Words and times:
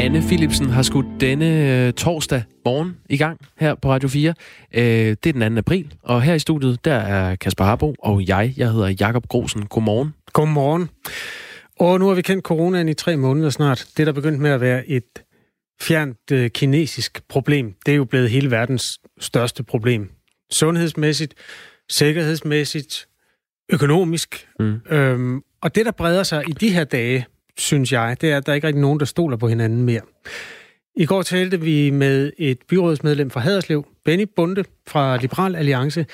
Anne 0.00 0.20
Philipsen 0.20 0.66
har 0.70 0.82
skudt 0.82 1.06
denne 1.20 1.86
øh, 1.86 1.92
torsdag 1.92 2.42
morgen 2.64 2.96
i 3.08 3.16
gang 3.16 3.40
her 3.58 3.74
på 3.74 3.90
Radio 3.90 4.08
4. 4.08 4.34
Øh, 4.74 4.82
det 4.82 5.26
er 5.26 5.32
den 5.32 5.54
2. 5.54 5.58
april, 5.58 5.94
og 6.02 6.22
her 6.22 6.34
i 6.34 6.38
studiet, 6.38 6.84
der 6.84 6.94
er 6.94 7.36
Kasper 7.36 7.64
Harbo 7.64 7.94
og 7.98 8.28
jeg. 8.28 8.54
Jeg 8.56 8.72
hedder 8.72 8.94
Jakob 9.00 9.28
Grosen. 9.28 9.66
Godmorgen. 9.66 10.14
Godmorgen. 10.32 10.88
Og 11.80 11.98
nu 11.98 12.06
har 12.06 12.14
vi 12.14 12.22
kendt 12.22 12.44
coronaen 12.44 12.88
i 12.88 12.94
tre 12.94 13.16
måneder 13.16 13.50
snart. 13.50 13.86
Det, 13.96 14.06
der 14.06 14.12
begyndt 14.12 14.40
med 14.40 14.50
at 14.50 14.60
være 14.60 14.88
et 14.88 15.22
fjernt 15.80 16.32
øh, 16.32 16.50
kinesisk 16.50 17.28
problem, 17.28 17.74
det 17.86 17.92
er 17.92 17.96
jo 17.96 18.04
blevet 18.04 18.30
hele 18.30 18.50
verdens 18.50 18.98
største 19.18 19.62
problem. 19.62 20.10
Sundhedsmæssigt, 20.50 21.34
sikkerhedsmæssigt, 21.90 23.08
økonomisk. 23.72 24.48
Mm. 24.58 24.80
Øhm, 24.90 25.40
og 25.62 25.74
det, 25.74 25.86
der 25.86 25.92
breder 25.92 26.22
sig 26.22 26.42
i 26.48 26.52
de 26.52 26.70
her 26.70 26.84
dage, 26.84 27.26
synes 27.58 27.92
jeg, 27.92 28.16
det 28.20 28.32
er, 28.32 28.36
at 28.36 28.46
der 28.46 28.54
ikke 28.54 28.66
rigtig 28.66 28.80
nogen, 28.80 29.00
der 29.00 29.06
stoler 29.06 29.36
på 29.36 29.48
hinanden 29.48 29.82
mere. 29.82 30.00
I 30.96 31.06
går 31.06 31.22
talte 31.22 31.60
vi 31.60 31.90
med 31.90 32.32
et 32.38 32.58
byrådsmedlem 32.68 33.30
fra 33.30 33.40
Haderslev, 33.40 33.86
Benny 34.04 34.26
Bunde 34.36 34.64
fra 34.88 35.16
Liberal 35.16 35.56
Alliance. 35.56 36.06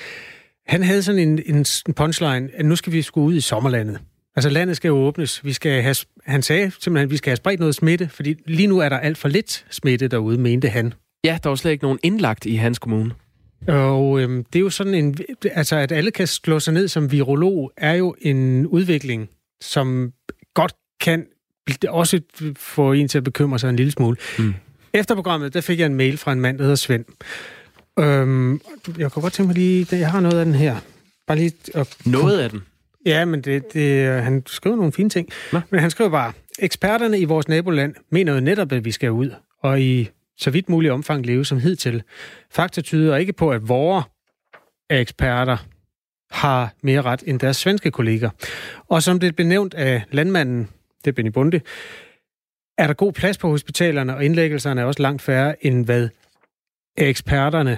Han 0.67 0.83
havde 0.83 1.03
sådan 1.03 1.21
en, 1.21 1.41
en 1.55 1.93
punchline, 1.95 2.49
at 2.53 2.65
nu 2.65 2.75
skal 2.75 2.93
vi 2.93 3.01
skulle 3.01 3.27
ud 3.27 3.35
i 3.35 3.41
sommerlandet. 3.41 3.99
Altså 4.35 4.49
landet 4.49 4.75
skal 4.75 4.89
jo 4.89 4.95
åbnes. 4.95 5.45
Vi 5.45 5.53
skal 5.53 5.81
have, 5.81 5.95
han 6.25 6.41
sagde 6.41 6.71
simpelthen, 6.71 7.07
at 7.07 7.11
vi 7.11 7.17
skal 7.17 7.31
have 7.31 7.37
spredt 7.37 7.59
noget 7.59 7.75
smitte, 7.75 8.09
fordi 8.09 8.35
lige 8.45 8.67
nu 8.67 8.79
er 8.79 8.89
der 8.89 8.97
alt 8.97 9.17
for 9.17 9.27
lidt 9.27 9.65
smitte 9.69 10.07
derude, 10.07 10.37
mente 10.37 10.69
han. 10.69 10.93
Ja, 11.23 11.39
der 11.43 11.49
var 11.49 11.55
slet 11.55 11.71
ikke 11.71 11.83
nogen 11.83 11.99
indlagt 12.03 12.45
i 12.45 12.55
hans 12.55 12.79
kommune. 12.79 13.11
Og 13.67 14.21
øhm, 14.21 14.43
det 14.43 14.59
er 14.59 14.63
jo 14.63 14.69
sådan 14.69 14.93
en... 14.93 15.15
Altså, 15.51 15.75
at 15.75 15.91
alle 15.91 16.11
kan 16.11 16.27
slå 16.27 16.59
sig 16.59 16.73
ned 16.73 16.87
som 16.87 17.11
virolog, 17.11 17.71
er 17.77 17.93
jo 17.93 18.15
en 18.21 18.67
udvikling, 18.67 19.29
som 19.61 20.11
godt 20.53 20.73
kan 20.99 21.25
også 21.87 22.21
få 22.57 22.91
en 22.91 23.07
til 23.07 23.17
at 23.17 23.23
bekymre 23.23 23.59
sig 23.59 23.69
en 23.69 23.75
lille 23.75 23.91
smule. 23.91 24.17
Mm. 24.39 24.53
Efter 24.93 25.15
programmet, 25.15 25.53
der 25.53 25.61
fik 25.61 25.79
jeg 25.79 25.85
en 25.85 25.95
mail 25.95 26.17
fra 26.17 26.31
en 26.31 26.41
mand, 26.41 26.57
der 26.57 26.63
hedder 26.63 26.75
Svend. 26.75 27.05
Øhm, 27.99 28.61
jeg 28.97 29.11
kan 29.11 29.21
godt 29.21 29.33
tænke 29.33 29.47
mig 29.47 29.55
lige... 29.55 29.87
Jeg 29.91 30.11
har 30.11 30.19
noget 30.19 30.39
af 30.39 30.45
den 30.45 30.55
her. 30.55 30.75
Bare 31.27 31.37
lige... 31.37 31.53
At... 31.73 31.97
Noget 32.05 32.39
af 32.39 32.49
den? 32.49 32.61
Ja, 33.05 33.25
men 33.25 33.41
det, 33.41 33.73
det, 33.73 34.07
han 34.23 34.43
skriver 34.45 34.75
nogle 34.75 34.91
fine 34.91 35.09
ting. 35.09 35.29
Nå. 35.53 35.59
Men 35.69 35.79
han 35.79 35.91
skriver 35.91 36.09
bare, 36.09 36.33
eksperterne 36.59 37.19
i 37.19 37.25
vores 37.25 37.47
naboland 37.47 37.95
mener 38.11 38.33
jo 38.33 38.39
netop, 38.39 38.71
at 38.71 38.85
vi 38.85 38.91
skal 38.91 39.11
ud, 39.11 39.31
og 39.63 39.81
i 39.81 40.09
så 40.37 40.49
vidt 40.49 40.69
muligt 40.69 40.93
omfang 40.93 41.25
leve 41.25 41.45
som 41.45 41.59
hidtil. 41.59 42.03
Fakta 42.51 42.81
tyder 42.81 43.17
ikke 43.17 43.33
på, 43.33 43.51
at 43.51 43.67
vores 43.67 44.05
eksperter 44.89 45.57
har 46.31 46.73
mere 46.83 47.01
ret 47.01 47.23
end 47.25 47.39
deres 47.39 47.57
svenske 47.57 47.91
kolleger. 47.91 48.29
Og 48.87 49.03
som 49.03 49.19
det 49.19 49.35
blev 49.35 49.47
nævnt 49.47 49.73
af 49.73 50.03
landmanden, 50.11 50.69
det 51.07 51.11
er 51.11 51.15
Benny 51.15 51.29
Bunde, 51.29 51.61
er 52.77 52.87
der 52.87 52.93
god 52.93 53.13
plads 53.13 53.37
på 53.37 53.49
hospitalerne, 53.49 54.15
og 54.15 54.25
indlæggelserne 54.25 54.81
er 54.81 54.85
også 54.85 55.01
langt 55.01 55.21
færre, 55.21 55.65
end 55.65 55.85
hvad 55.85 56.09
eksperterne 56.97 57.77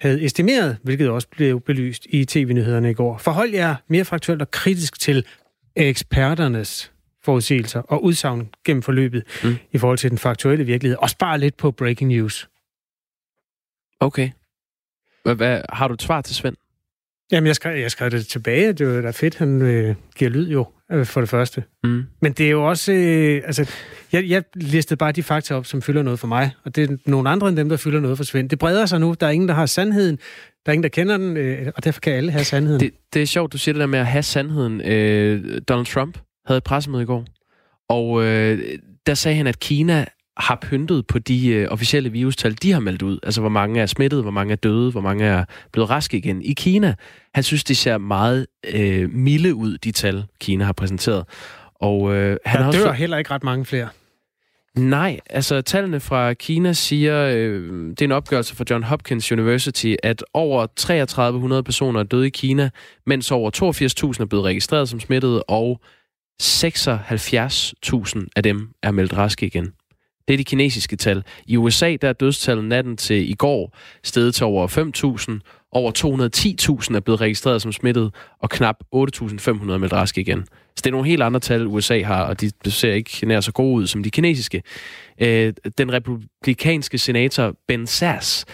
havde 0.00 0.24
estimeret, 0.24 0.78
hvilket 0.82 1.10
også 1.10 1.28
blev 1.28 1.60
belyst 1.60 2.06
i 2.08 2.24
tv-nyhederne 2.24 2.90
i 2.90 2.94
går. 2.94 3.18
Forhold 3.18 3.50
jer 3.50 3.76
mere 3.88 4.04
faktuelt 4.04 4.42
og 4.42 4.50
kritisk 4.50 5.00
til 5.00 5.26
eksperternes 5.76 6.92
forudsigelser 7.24 7.80
og 7.80 8.04
udsagn 8.04 8.48
gennem 8.64 8.82
forløbet 8.82 9.24
mm. 9.44 9.56
i 9.72 9.78
forhold 9.78 9.98
til 9.98 10.10
den 10.10 10.18
faktuelle 10.18 10.64
virkelighed, 10.64 10.98
og 10.98 11.10
spare 11.10 11.38
lidt 11.38 11.56
på 11.56 11.70
breaking 11.70 12.10
news. 12.10 12.48
Okay. 14.00 14.30
Hvad, 15.22 15.34
hvad, 15.34 15.62
har 15.68 15.88
du 15.88 15.94
et 15.94 16.02
svar 16.02 16.20
til 16.20 16.34
Svend? 16.34 16.56
Jamen, 17.32 17.46
jeg 17.46 17.56
skrev, 17.56 17.80
jeg 17.80 17.90
skrev 17.90 18.10
det 18.10 18.26
tilbage. 18.26 18.72
Det 18.72 18.96
er 18.96 19.00
da 19.00 19.10
fedt, 19.10 19.38
han 19.38 19.62
øh, 19.62 19.94
giver 20.16 20.30
lyd 20.30 20.48
jo, 20.48 20.66
øh, 20.92 21.06
for 21.06 21.20
det 21.20 21.30
første. 21.30 21.64
Mm. 21.84 22.02
Men 22.20 22.32
det 22.32 22.46
er 22.46 22.50
jo 22.50 22.68
også... 22.68 22.92
Øh, 22.92 23.42
altså, 23.44 23.70
jeg, 24.12 24.24
jeg 24.28 24.42
listede 24.54 24.98
bare 24.98 25.12
de 25.12 25.22
fakta 25.22 25.54
op, 25.54 25.66
som 25.66 25.82
fylder 25.82 26.02
noget 26.02 26.18
for 26.18 26.26
mig, 26.26 26.50
og 26.64 26.76
det 26.76 26.90
er 26.90 26.96
nogle 27.06 27.30
andre 27.30 27.48
end 27.48 27.56
dem, 27.56 27.68
der 27.68 27.76
fylder 27.76 28.00
noget 28.00 28.16
for 28.16 28.24
Svend. 28.24 28.50
Det 28.50 28.58
breder 28.58 28.86
sig 28.86 29.00
nu. 29.00 29.14
Der 29.20 29.26
er 29.26 29.30
ingen, 29.30 29.48
der 29.48 29.54
har 29.54 29.66
sandheden. 29.66 30.18
Der 30.66 30.70
er 30.70 30.72
ingen, 30.72 30.82
der 30.82 30.88
kender 30.88 31.16
den, 31.16 31.36
øh, 31.36 31.72
og 31.76 31.84
derfor 31.84 32.00
kan 32.00 32.12
alle 32.12 32.30
have 32.30 32.44
sandheden. 32.44 32.80
Det, 32.80 32.90
det 33.14 33.22
er 33.22 33.26
sjovt, 33.26 33.52
du 33.52 33.58
siger 33.58 33.72
det 33.72 33.80
der 33.80 33.86
med 33.86 33.98
at 33.98 34.06
have 34.06 34.22
sandheden. 34.22 34.80
Øh, 34.80 35.60
Donald 35.68 35.86
Trump 35.86 36.18
havde 36.46 36.58
et 36.58 36.64
pressemøde 36.64 37.02
i 37.02 37.06
går, 37.06 37.24
og 37.88 38.24
øh, 38.24 38.78
der 39.06 39.14
sagde 39.14 39.36
han, 39.36 39.46
at 39.46 39.58
Kina 39.58 40.06
har 40.36 40.58
pyntet 40.62 41.06
på 41.06 41.18
de 41.18 41.48
øh, 41.48 41.68
officielle 41.70 42.12
virustal, 42.12 42.54
de 42.62 42.72
har 42.72 42.80
meldt 42.80 43.02
ud. 43.02 43.18
Altså, 43.22 43.40
hvor 43.40 43.50
mange 43.50 43.80
er 43.80 43.86
smittet, 43.86 44.22
hvor 44.22 44.30
mange 44.30 44.52
er 44.52 44.56
døde, 44.56 44.90
hvor 44.90 45.00
mange 45.00 45.24
er 45.24 45.44
blevet 45.72 45.90
raske 45.90 46.16
igen. 46.16 46.42
I 46.42 46.52
Kina, 46.52 46.94
han 47.34 47.44
synes, 47.44 47.64
det 47.64 47.76
ser 47.76 47.98
meget 47.98 48.46
øh, 48.74 49.10
milde 49.10 49.54
ud, 49.54 49.78
de 49.78 49.92
tal, 49.92 50.24
Kina 50.40 50.64
har 50.64 50.72
præsenteret. 50.72 51.24
Og, 51.74 52.14
øh, 52.14 52.36
han 52.46 52.58
der 52.58 52.64
har 52.64 52.72
dør 52.72 52.78
også... 52.78 52.92
heller 52.92 53.18
ikke 53.18 53.30
ret 53.30 53.44
mange 53.44 53.64
flere. 53.64 53.88
Nej, 54.78 55.20
altså 55.30 55.60
tallene 55.60 56.00
fra 56.00 56.34
Kina 56.34 56.72
siger, 56.72 57.26
øh, 57.26 57.90
det 57.90 58.00
er 58.00 58.04
en 58.04 58.12
opgørelse 58.12 58.56
fra 58.56 58.64
John 58.70 58.82
Hopkins 58.82 59.32
University, 59.32 59.94
at 60.02 60.24
over 60.34 60.66
3300 60.76 61.62
personer 61.62 62.00
er 62.00 62.04
døde 62.04 62.26
i 62.26 62.30
Kina, 62.30 62.70
mens 63.06 63.30
over 63.30 63.50
82.000 64.14 64.22
er 64.22 64.26
blevet 64.26 64.44
registreret 64.44 64.88
som 64.88 65.00
smittede, 65.00 65.42
og 65.42 65.80
76.000 66.42 68.26
af 68.36 68.42
dem 68.42 68.68
er 68.82 68.90
meldt 68.90 69.16
raske 69.16 69.46
igen. 69.46 69.72
Det 70.28 70.34
er 70.34 70.38
de 70.38 70.44
kinesiske 70.44 70.96
tal. 70.96 71.24
I 71.46 71.56
USA 71.56 71.96
der 72.02 72.08
er 72.08 72.12
dødstallet 72.12 72.64
natten 72.64 72.96
til 72.96 73.30
i 73.30 73.34
går 73.34 73.76
steget 74.02 74.34
til 74.34 74.46
over 74.46 74.68
5.000. 74.68 75.68
Over 75.72 75.92
210.000 76.90 76.96
er 76.96 77.00
blevet 77.00 77.20
registreret 77.20 77.62
som 77.62 77.72
smittet, 77.72 78.14
og 78.38 78.50
knap 78.50 78.76
8.500 78.94 78.94
er 78.94 79.78
meldt 79.78 79.92
raske 79.92 80.20
igen. 80.20 80.46
Så 80.76 80.76
det 80.76 80.86
er 80.86 80.90
nogle 80.90 81.08
helt 81.08 81.22
andre 81.22 81.40
tal, 81.40 81.66
USA 81.66 82.02
har, 82.02 82.24
og 82.24 82.40
de 82.40 82.70
ser 82.70 82.92
ikke 82.92 83.26
nær 83.26 83.40
så 83.40 83.52
gode 83.52 83.74
ud 83.74 83.86
som 83.86 84.02
de 84.02 84.10
kinesiske. 84.10 84.62
Øh, 85.20 85.52
den 85.78 85.92
republikanske 85.92 86.98
senator 86.98 87.54
Ben 87.68 87.86
Sass, 87.86 88.44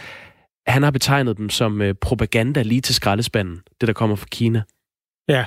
han 0.66 0.82
har 0.82 0.90
betegnet 0.90 1.36
dem 1.36 1.50
som 1.50 1.82
øh, 1.82 1.94
propaganda 1.94 2.62
lige 2.62 2.80
til 2.80 2.94
skraldespanden, 2.94 3.60
det 3.80 3.86
der 3.86 3.92
kommer 3.92 4.16
fra 4.16 4.26
Kina. 4.30 4.62
Ja, 5.28 5.44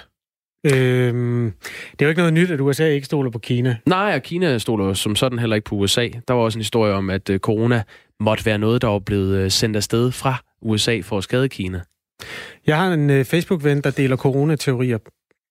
Øhm, 0.63 1.53
det 1.91 2.01
er 2.01 2.05
jo 2.05 2.09
ikke 2.09 2.21
noget 2.21 2.33
nyt, 2.33 2.51
at 2.51 2.59
USA 2.59 2.87
ikke 2.87 3.05
stoler 3.05 3.31
på 3.31 3.39
Kina. 3.39 3.77
Nej, 3.85 4.13
og 4.15 4.21
Kina 4.21 4.57
stoler 4.57 4.93
som 4.93 5.15
sådan 5.15 5.39
heller 5.39 5.55
ikke 5.55 5.65
på 5.65 5.75
USA. 5.75 6.07
Der 6.27 6.33
var 6.33 6.41
også 6.41 6.57
en 6.57 6.61
historie 6.61 6.93
om, 6.93 7.09
at 7.09 7.29
øh, 7.29 7.39
corona 7.39 7.83
måtte 8.19 8.45
være 8.45 8.57
noget, 8.57 8.81
der 8.81 8.87
var 8.87 8.99
blevet 8.99 9.37
øh, 9.37 9.51
sendt 9.51 9.75
afsted 9.75 10.11
fra 10.11 10.43
USA 10.61 10.99
for 11.03 11.17
at 11.17 11.23
skade 11.23 11.49
Kina. 11.49 11.81
Jeg 12.67 12.77
har 12.77 12.93
en 12.93 13.09
uh, 13.09 13.25
Facebook-ven, 13.25 13.81
der 13.81 13.91
deler 13.91 14.15
coronateorier 14.15 14.97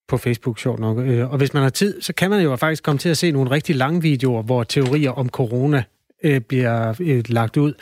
på 0.09 0.17
Facebook, 0.17 0.59
sjovt 0.59 0.81
nok. 0.81 0.99
Og 1.31 1.39
hvis 1.39 1.55
man 1.55 1.63
har 1.63 1.71
tid, 1.71 2.03
så 2.03 2.13
kan 2.13 2.31
man 2.31 2.43
jo 2.43 2.57
faktisk 2.57 2.83
komme 2.83 2.99
til 2.99 3.09
at 3.09 3.19
se 3.19 3.31
nogle 3.31 3.51
rigtig 3.51 3.77
lange 3.77 4.03
videoer, 4.03 4.43
hvor 4.43 4.65
teorier 4.65 5.11
om 5.11 5.29
corona 5.29 5.83
øh, 6.23 6.41
bliver 6.41 6.95
øh, 7.01 7.25
lagt 7.29 7.57
ud. 7.57 7.73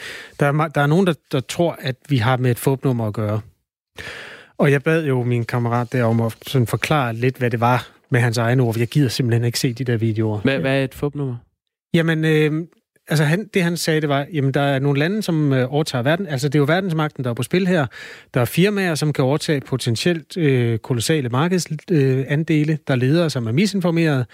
Der 0.40 0.46
er, 0.46 0.68
der 0.68 0.80
er 0.80 0.86
nogen, 0.86 1.06
der, 1.06 1.14
der 1.32 1.40
tror, 1.40 1.76
at 1.80 1.96
vi 2.08 2.16
har 2.16 2.36
med 2.36 2.50
et 2.50 2.58
fåbnummer 2.58 3.06
at 3.06 3.14
gøre. 3.14 3.40
Og 4.58 4.70
jeg 4.70 4.82
bad 4.82 5.06
jo 5.06 5.22
min 5.22 5.44
kammerat 5.44 5.92
der 5.92 6.04
om 6.04 6.20
at 6.20 6.36
sådan 6.46 6.66
forklare 6.66 7.14
lidt, 7.14 7.36
hvad 7.36 7.50
det 7.50 7.60
var 7.60 7.88
med 8.10 8.20
hans 8.20 8.38
egne 8.38 8.62
ord, 8.62 8.78
jeg 8.78 8.88
gider 8.88 9.08
simpelthen 9.08 9.44
ikke 9.44 9.58
se 9.58 9.72
de 9.72 9.84
der 9.84 9.96
videoer. 9.96 10.40
Hvad, 10.40 10.58
hvad 10.58 10.80
er 10.80 10.84
et 10.84 10.94
fupnummer? 10.94 11.36
Jamen, 11.94 12.24
øh, 12.24 12.66
altså 13.08 13.24
han, 13.24 13.48
det 13.54 13.62
han 13.62 13.76
sagde, 13.76 14.00
det 14.00 14.08
var, 14.08 14.26
jamen 14.32 14.54
der 14.54 14.60
er 14.60 14.78
nogle 14.78 14.98
lande, 14.98 15.22
som 15.22 15.52
øh, 15.52 15.74
overtager 15.74 16.02
verden. 16.02 16.26
Altså 16.26 16.48
det 16.48 16.54
er 16.54 16.58
jo 16.58 16.64
verdensmagten, 16.64 17.24
der 17.24 17.30
er 17.30 17.34
på 17.34 17.42
spil 17.42 17.66
her. 17.66 17.86
Der 18.34 18.40
er 18.40 18.44
firmaer, 18.44 18.94
som 18.94 19.12
kan 19.12 19.24
overtage 19.24 19.60
potentielt 19.60 20.36
øh, 20.36 20.78
kolossale 20.78 21.28
markedsandele. 21.28 22.72
Øh, 22.72 22.78
der 22.86 22.94
er 22.94 22.98
ledere, 22.98 23.30
som 23.30 23.46
er 23.46 23.52
misinformerede 23.52 24.24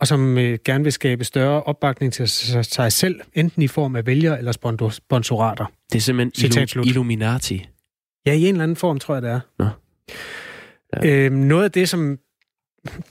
og 0.00 0.06
som 0.06 0.38
øh, 0.38 0.58
gerne 0.64 0.84
vil 0.84 0.92
skabe 0.92 1.24
større 1.24 1.62
opbakning 1.62 2.12
til 2.12 2.28
sig 2.28 2.92
selv, 2.92 3.20
enten 3.34 3.62
i 3.62 3.68
form 3.68 3.96
af 3.96 4.06
vælger 4.06 4.36
eller 4.36 4.52
sponsorater. 4.90 5.64
Det 5.92 5.98
er 5.98 6.00
simpelthen 6.00 6.50
illu- 6.50 6.88
Illuminati. 6.88 7.66
Ja, 8.30 8.34
i 8.34 8.42
en 8.42 8.54
eller 8.54 8.62
anden 8.62 8.76
form, 8.76 8.98
tror 8.98 9.14
jeg, 9.14 9.22
det 9.22 9.30
er. 9.30 9.40
Nå. 9.58 9.66
Ja. 10.96 11.08
Øhm, 11.08 11.36
noget 11.36 11.64
af 11.64 11.72
det, 11.72 11.88
som 11.88 12.18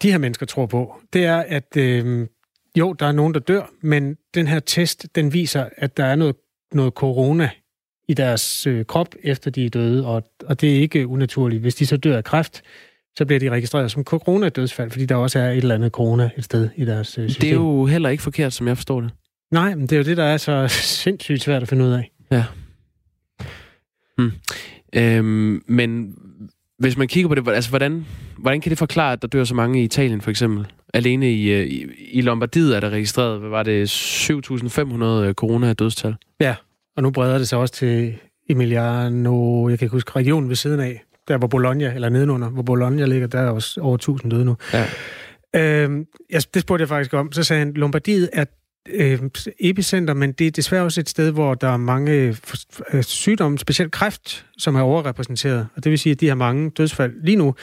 de 0.02 0.12
her 0.12 0.18
mennesker 0.18 0.46
tror 0.46 0.66
på, 0.66 1.02
det 1.14 1.26
er, 1.26 1.44
at 1.48 1.78
øhm, 1.78 2.28
jo, 2.78 2.94
der 2.94 3.06
er 3.06 3.12
nogen, 3.12 3.34
der 3.34 3.40
dør, 3.40 3.72
men 3.82 4.18
den 4.34 4.48
her 4.48 4.60
test, 4.60 5.08
den 5.16 5.34
viser, 5.34 5.70
at 5.78 5.98
der 5.98 6.06
er 6.06 6.16
noget, 6.16 6.36
noget 6.74 6.94
corona 6.94 7.50
i 8.08 8.14
deres 8.14 8.68
øh, 8.68 8.86
krop, 8.86 9.16
efter 9.24 9.52
de 9.52 9.66
er 9.66 9.70
døde, 9.70 10.06
og, 10.06 10.24
og 10.46 10.62
det 10.62 10.76
er 10.76 10.80
ikke 10.82 11.08
unaturligt. 11.08 11.62
Hvis 11.62 11.76
de 11.76 11.86
så 11.86 11.98
dør 11.98 12.18
af 12.18 12.24
kræft, 12.24 12.62
så 13.16 13.26
bliver 13.26 13.40
de 13.40 13.50
registreret 13.50 13.92
som 13.92 14.04
corona-dødsfald, 14.04 14.92
fordi 14.92 15.06
der 15.06 15.16
også 15.16 15.40
er 15.40 15.52
et 15.52 15.58
eller 15.58 15.76
andet 15.76 15.92
corona 15.92 16.30
et 16.38 16.44
sted 16.44 16.70
i 16.76 16.86
deres 16.86 17.18
øh, 17.18 17.30
system. 17.30 17.42
Det 17.42 17.50
er 17.50 17.54
jo 17.54 17.86
heller 17.86 18.10
ikke 18.10 18.24
forkert, 18.24 18.54
som 18.54 18.68
jeg 18.68 18.78
forstår 18.78 19.02
det. 19.02 19.12
Nej, 19.52 19.76
men 19.76 19.82
det 19.82 19.92
er 19.92 19.98
jo 19.98 20.04
det, 20.04 20.18
der 20.18 20.24
er 20.24 20.38
så 20.38 20.68
sindssygt 21.04 21.42
svært 21.42 21.62
at 21.62 21.68
finde 21.68 21.86
ud 21.86 21.92
af. 21.92 22.12
Ja. 22.32 22.44
Hmm. 24.20 24.32
Øhm, 24.96 25.64
men 25.68 26.16
hvis 26.80 26.98
man 26.98 27.08
kigger 27.08 27.28
på 27.28 27.36
det, 27.36 27.48
altså 27.48 27.70
hvordan, 27.70 28.06
hvordan 28.38 28.62
kan 28.62 28.70
det 28.70 28.78
forklare, 28.78 29.14
at 29.14 29.22
der 29.22 29.28
dør 29.28 29.44
så 29.44 29.56
mange 29.56 29.82
i 29.82 29.84
Italien 29.84 30.22
for 30.22 30.30
eksempel? 30.30 30.68
Alene 30.94 31.32
i, 31.32 31.52
øh, 31.52 31.68
i, 31.68 31.86
i 32.12 32.22
Lombardiet 32.22 32.76
er 32.76 32.80
der 32.80 32.90
registreret, 32.90 33.40
hvad 33.40 33.50
var 33.50 33.64
det, 33.64 33.88
7.500 33.88 35.04
øh, 35.04 35.34
corona-dødstal? 35.34 36.16
Ja, 36.40 36.56
og 36.98 37.04
nu 37.04 37.12
breder 37.12 37.38
det 37.38 37.48
sig 37.48 37.60
også 37.60 37.74
til 37.74 38.16
Emiliano, 38.50 39.70
jeg 39.70 39.80
kan 39.80 39.86
ikke 39.86 39.96
huske, 39.96 40.12
regionen 40.16 40.50
ved 40.50 40.56
siden 40.56 40.80
af, 40.80 41.04
der 41.28 41.38
hvor 41.38 41.48
Bologna, 41.48 41.94
eller 41.94 42.10
nedenunder, 42.10 42.50
hvor 42.50 42.64
Bologna 42.64 43.06
ligger, 43.06 43.28
der 43.28 43.40
er 43.40 43.50
også 43.50 43.82
over 43.82 44.20
1.000 44.24 44.30
døde 44.30 44.46
nu. 44.46 44.56
Ja. 44.74 44.86
Øhm, 45.56 46.06
jeg, 46.30 46.42
det 46.54 46.62
spurgte 46.62 46.82
jeg 46.82 46.90
faktisk 46.90 47.14
om. 47.14 47.32
Så 47.32 47.44
sagde 47.44 47.60
han, 47.60 47.74
Lombardiet 47.74 48.30
er 48.34 48.46
øh, 48.90 49.20
epicenter, 49.60 50.14
men 50.14 50.32
det 50.32 50.48
er 50.48 50.52
desværre 50.52 50.84
også 50.84 51.02
et 51.02 51.10
sted, 51.10 51.32
hvor 51.32 51.54
der 51.54 51.68
er 51.68 51.78
mange 51.78 52.38
øh, 52.94 53.04
sygdomme, 53.04 53.58
specielt 53.58 53.92
kræft, 53.92 54.46
som 54.58 54.76
er 54.76 54.82
overrepræsenteret. 54.82 55.68
Og 55.76 55.84
det 55.84 55.90
vil 55.90 56.00
sige, 56.00 56.12
at 56.12 56.22
de 56.22 56.28
har 56.28 56.36
mange 56.36 56.70
dødsfald 56.70 57.14
lige 57.24 57.36
nu. 57.36 57.56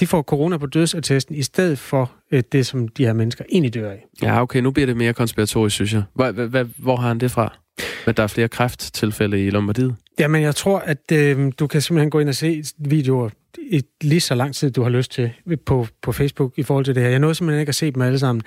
De 0.00 0.06
får 0.06 0.22
corona 0.22 0.56
på 0.56 0.66
dødsattesten 0.66 1.34
i 1.34 1.42
stedet 1.42 1.78
for 1.78 2.12
øh, 2.32 2.42
det, 2.52 2.66
som 2.66 2.88
de 2.88 3.04
her 3.04 3.12
mennesker 3.12 3.44
egentlig 3.52 3.74
dør 3.74 3.90
af. 3.90 4.04
Ja, 4.22 4.42
okay, 4.42 4.60
nu 4.60 4.70
bliver 4.70 4.86
det 4.86 4.96
mere 4.96 5.12
konspiratorisk, 5.12 5.74
synes 5.74 5.92
jeg. 5.92 6.02
Hvor, 6.14 6.30
hvor, 6.32 6.68
hvor 6.78 6.96
har 6.96 7.08
han 7.08 7.20
det 7.20 7.30
fra? 7.30 7.58
At 8.06 8.16
der 8.16 8.22
er 8.22 8.26
flere 8.26 8.48
kræfttilfælde 8.48 9.46
i 9.46 9.50
Lombardiet? 9.50 9.96
Jamen, 10.18 10.42
jeg 10.42 10.54
tror, 10.54 10.78
at 10.78 11.12
øh, 11.12 11.52
du 11.58 11.66
kan 11.66 11.80
simpelthen 11.80 12.10
gå 12.10 12.18
ind 12.18 12.28
og 12.28 12.34
se 12.34 12.62
videoer 12.78 13.28
i 13.58 13.82
lige 14.02 14.20
så 14.20 14.34
lang 14.34 14.54
tid, 14.54 14.70
du 14.70 14.82
har 14.82 14.90
lyst 14.90 15.12
til 15.12 15.30
på, 15.66 15.86
på 16.02 16.12
Facebook 16.12 16.52
i 16.56 16.62
forhold 16.62 16.84
til 16.84 16.94
det 16.94 17.02
her. 17.02 17.10
Jeg 17.10 17.18
nåede 17.18 17.34
simpelthen 17.34 17.60
ikke 17.60 17.70
at 17.70 17.74
se 17.74 17.90
dem 17.90 18.02
alle 18.02 18.18
sammen. 18.18 18.42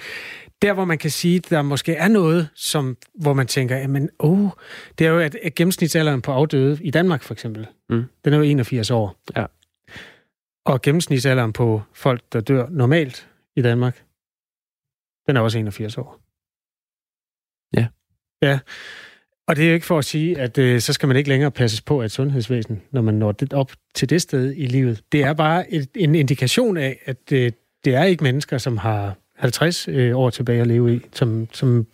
Der, 0.62 0.74
hvor 0.74 0.86
man 0.86 0.98
kan 0.98 1.12
sige, 1.12 1.36
at 1.36 1.50
der 1.50 1.62
måske 1.62 1.94
er 1.94 2.07
noget, 2.07 2.50
som, 2.56 2.98
hvor 3.13 3.34
man 3.34 3.48
tænker, 3.48 3.78
jamen, 3.78 4.10
oh, 4.19 4.50
det 5.00 5.07
er 5.07 5.12
jo, 5.12 5.19
at, 5.19 5.36
at 5.36 5.56
gennemsnitsalderen 5.56 6.22
på 6.22 6.31
afdøde 6.31 6.80
i 6.84 6.92
Danmark 6.92 7.24
for 7.24 7.34
eksempel, 7.34 7.68
mm. 7.90 8.04
den 8.25 8.34
er 8.34 8.38
jo 8.38 8.44
81 8.44 8.92
år. 8.92 9.16
Ja. 9.36 9.46
Og 10.66 10.81
gennemsnitsalderen 10.81 11.54
på 11.54 11.81
folk, 11.94 12.22
der 12.34 12.42
dør 12.42 12.68
normalt 12.69 13.30
i 13.56 13.62
Danmark, 13.62 14.04
den 15.28 15.38
er 15.38 15.42
også 15.42 15.60
81 15.60 15.98
år. 15.98 16.19
Ja. 17.78 17.88
Ja. 18.42 18.60
Og 19.48 19.56
det 19.56 19.63
er 19.63 19.68
jo 19.68 19.74
ikke 19.74 19.86
for 19.86 19.98
at 19.98 20.06
sige, 20.06 20.40
at 20.40 20.57
øh, 20.57 20.81
så 20.81 20.94
skal 20.94 21.07
man 21.07 21.18
ikke 21.18 21.30
længere 21.30 21.52
passes 21.52 21.81
på 21.81 22.02
af 22.02 22.06
et 22.06 22.12
sundhedsvæsen, 22.12 22.81
når 22.92 23.02
man 23.02 23.13
når 23.13 23.31
det 23.31 23.54
op 23.54 23.72
til 23.94 24.10
det 24.10 24.22
sted 24.22 24.54
i 24.57 24.66
livet. 24.66 25.04
Det 25.12 25.24
er 25.24 25.34
bare 25.34 25.74
et, 25.74 25.90
en 25.96 26.16
indikation 26.16 26.78
af, 26.78 27.00
at 27.06 27.31
øh, 27.31 27.52
det 27.86 27.96
er 27.96 28.04
ikke 28.04 28.24
mennesker, 28.24 28.57
som 28.57 28.78
har 28.78 29.18
50 29.37 29.87
øh, 29.87 30.17
år 30.17 30.29
tilbage 30.29 30.61
at 30.61 30.67
leve 30.67 30.95
i, 30.95 31.01
som, 31.13 31.47
som 31.51 31.85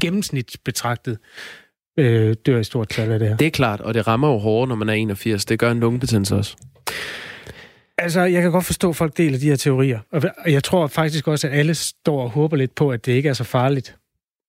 gennemsnit 0.00 0.56
betragtet 0.64 1.18
øh, 1.96 2.36
dør 2.46 2.58
i 2.58 2.64
stort 2.64 2.88
tal 2.88 3.12
af 3.12 3.18
det 3.18 3.28
her. 3.28 3.36
Det 3.36 3.46
er 3.46 3.50
klart, 3.50 3.80
og 3.80 3.94
det 3.94 4.06
rammer 4.06 4.28
jo 4.28 4.38
hårdere, 4.38 4.68
når 4.68 4.74
man 4.74 4.88
er 4.88 4.92
81. 4.92 5.44
Det 5.44 5.58
gør 5.58 5.70
en 5.70 5.80
lungebetændelse 5.80 6.36
også. 6.36 6.56
Altså, 7.98 8.20
jeg 8.20 8.42
kan 8.42 8.50
godt 8.50 8.64
forstå, 8.64 8.88
at 8.88 8.96
folk 8.96 9.16
deler 9.16 9.38
de 9.38 9.46
her 9.46 9.56
teorier. 9.56 9.98
Og 10.10 10.52
jeg 10.52 10.64
tror 10.64 10.86
faktisk 10.86 11.28
også, 11.28 11.48
at 11.48 11.58
alle 11.58 11.74
står 11.74 12.22
og 12.22 12.30
håber 12.30 12.56
lidt 12.56 12.74
på, 12.74 12.90
at 12.90 13.06
det 13.06 13.12
ikke 13.12 13.28
er 13.28 13.32
så 13.32 13.44
farligt. 13.44 13.96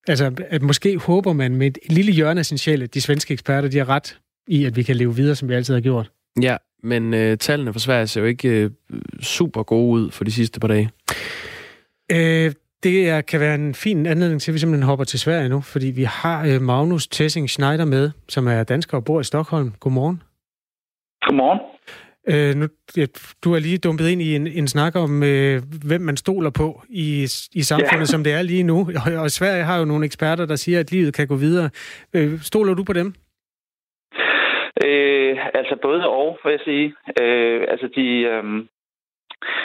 Altså, 0.08 0.32
at 0.50 0.62
måske 0.62 0.98
håber 0.98 1.34
man 1.34 1.56
med 1.56 1.68
et 1.68 1.78
lille 1.90 2.12
hjørne 2.12 2.40
af 2.40 2.46
sin 2.46 2.58
sjæl, 2.58 2.82
at 2.82 2.94
de 2.94 3.02
svenske 3.02 3.34
eksperter, 3.34 3.70
de 3.70 3.78
har 3.78 3.90
ret 3.90 4.18
i, 4.48 4.66
at 4.66 4.76
vi 4.76 4.84
kan 4.84 4.96
leve 4.96 5.16
videre, 5.16 5.36
som 5.36 5.50
vi 5.50 5.54
altid 5.54 5.74
har 5.74 5.82
gjort. 5.82 6.12
Ja, 6.42 6.58
men 6.84 7.14
øh, 7.14 7.38
tallene 7.38 7.74
for 7.74 7.80
Sverige 7.80 8.08
ser 8.08 8.22
jo 8.22 8.28
ikke 8.28 8.50
øh, 8.50 8.70
super 9.22 9.64
gode 9.64 10.02
ud 10.02 10.12
for 10.12 10.24
de 10.24 10.32
sidste 10.32 10.60
par 10.60 10.68
dage. 10.68 10.90
Øh, 12.16 12.52
det 12.84 13.10
er, 13.10 13.22
kan 13.22 13.40
være 13.40 13.56
en 13.56 13.74
fin 13.74 14.06
anledning 14.06 14.42
til, 14.42 14.52
at 14.52 14.54
vi 14.54 14.60
simpelthen 14.60 14.90
hopper 14.90 15.06
til 15.06 15.20
Sverige 15.20 15.50
nu, 15.50 15.62
fordi 15.62 15.92
vi 15.96 16.04
har 16.04 16.46
øh, 16.46 16.62
Magnus 16.62 17.08
Tessing 17.08 17.50
Schneider 17.50 17.86
med, 17.86 18.12
som 18.28 18.48
er 18.48 18.64
dansker 18.64 18.98
og 18.98 19.06
bor 19.06 19.20
i 19.20 19.24
Stockholm. 19.24 19.72
Godmorgen. 19.80 20.24
Godmorgen. 21.22 21.60
Øh, 22.28 22.56
nu, 22.56 22.66
du 23.44 23.54
er 23.54 23.60
lige 23.60 23.78
dumpet 23.78 24.10
ind 24.10 24.22
i 24.22 24.36
en, 24.36 24.48
en 24.48 24.68
snak 24.68 24.96
om, 24.96 25.24
øh, 25.24 25.62
hvem 25.88 26.02
man 26.02 26.18
stoler 26.18 26.50
på 26.50 26.82
i, 26.90 27.24
i 27.54 27.62
samfundet, 27.62 28.08
ja. 28.08 28.14
som 28.14 28.24
det 28.24 28.34
er 28.34 28.42
lige 28.42 28.64
nu. 28.64 28.80
Og, 29.06 29.14
og 29.24 29.32
Sverige 29.32 29.64
har 29.64 29.80
jo 29.80 29.86
nogle 29.86 30.06
eksperter, 30.06 30.46
der 30.46 30.56
siger, 30.56 30.80
at 30.80 30.92
livet 30.92 31.14
kan 31.14 31.28
gå 31.28 31.36
videre. 31.36 31.70
Øh, 32.16 32.40
stoler 32.40 32.74
du 32.74 32.84
på 32.84 32.94
dem? 32.94 33.08
Øh, 34.86 35.38
altså 35.54 35.76
både 35.82 36.08
og, 36.08 36.38
vil 36.44 36.52
jeg 36.52 36.60
sige. 36.66 36.88
Øh, 37.22 37.62
altså 37.68 37.88
de... 37.96 38.06
Øh, 38.32 38.44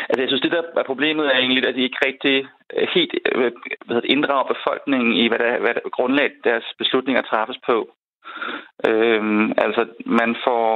altså 0.09 0.21
jeg 0.21 0.29
synes, 0.29 0.43
det 0.43 0.53
der 0.53 0.63
er 0.77 0.91
problemet 0.93 1.27
er 1.27 1.39
egentlig, 1.39 1.67
at 1.67 1.75
de 1.75 1.83
ikke 1.83 2.07
rigtig 2.07 2.49
øh, 2.77 2.89
helt 2.95 3.15
øh, 3.35 3.53
hvad 3.87 4.03
det, 4.03 4.11
inddrager 4.15 4.53
befolkningen 4.55 5.13
i, 5.13 5.29
hvad 5.29 5.39
der, 5.39 5.59
hvad 5.59 5.75
der 5.75 5.91
grundlag 5.97 6.31
deres 6.45 6.67
beslutninger 6.79 7.23
træffes 7.23 7.59
på. 7.67 7.77
Øhm, 8.89 9.53
altså 9.65 9.87
man 10.07 10.37
får 10.45 10.69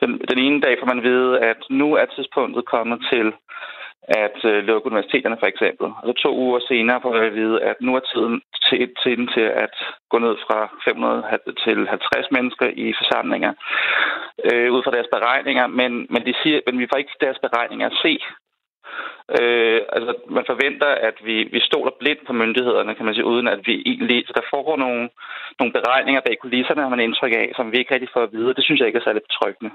den, 0.00 0.10
den 0.30 0.38
ene 0.38 0.60
dag 0.60 0.76
får 0.78 0.86
man 0.86 1.02
vide, 1.02 1.40
at 1.40 1.60
nu 1.70 1.94
er 1.94 2.04
tidspunktet 2.04 2.64
kommet 2.64 2.98
til 3.12 3.32
at 4.08 4.38
øh, 4.44 4.64
lukke 4.64 4.86
universiteterne 4.86 5.36
for 5.40 5.46
eksempel. 5.46 5.86
Og 5.86 6.04
så 6.06 6.12
to 6.22 6.30
uger 6.36 6.60
senere 6.68 7.00
får 7.02 7.12
man 7.12 7.24
at 7.24 7.34
vide, 7.34 7.62
at 7.62 7.76
nu 7.80 7.94
er 7.94 8.00
tiden 8.12 8.42
til, 8.68 8.94
tiden 9.02 9.28
til 9.34 9.46
at 9.64 9.74
gå 10.10 10.18
ned 10.18 10.36
fra 10.46 10.58
500 10.84 11.24
til 11.64 11.88
50 11.88 12.30
mennesker 12.30 12.66
i 12.84 12.86
forsamlinger 13.00 13.52
øh, 14.48 14.72
ud 14.72 14.82
fra 14.82 14.90
deres 14.96 15.10
beregninger. 15.12 15.66
Men, 15.66 16.06
men, 16.10 16.22
de 16.26 16.34
siger, 16.42 16.60
men 16.66 16.78
vi 16.78 16.88
får 16.90 16.98
ikke 16.98 17.20
deres 17.20 17.38
beregninger 17.38 17.86
at 17.86 17.98
se. 18.02 18.12
Øh, 19.38 19.80
altså, 19.96 20.12
man 20.36 20.44
forventer, 20.50 20.90
at 21.08 21.16
vi, 21.24 21.36
vi 21.54 21.60
stoler 21.60 21.92
blindt 22.00 22.26
på 22.26 22.32
myndighederne, 22.32 22.94
kan 22.94 23.04
man 23.04 23.14
sige, 23.14 23.30
uden 23.32 23.48
at 23.48 23.60
vi 23.66 23.82
egentlig... 23.86 24.24
Så 24.26 24.32
der 24.36 24.50
foregår 24.54 24.76
nogle, 24.76 25.08
nogle 25.58 25.72
beregninger 25.72 26.20
bag 26.20 26.36
kulisserne, 26.38 26.82
har 26.82 26.88
man 26.88 27.00
indtryk 27.00 27.32
af, 27.32 27.52
som 27.56 27.72
vi 27.72 27.78
ikke 27.78 27.94
rigtig 27.94 28.10
får 28.12 28.22
at 28.22 28.32
vide. 28.32 28.54
Det 28.54 28.64
synes 28.64 28.78
jeg 28.78 28.86
ikke 28.86 28.98
er 28.98 29.06
særlig 29.06 29.22
betryggende. 29.28 29.70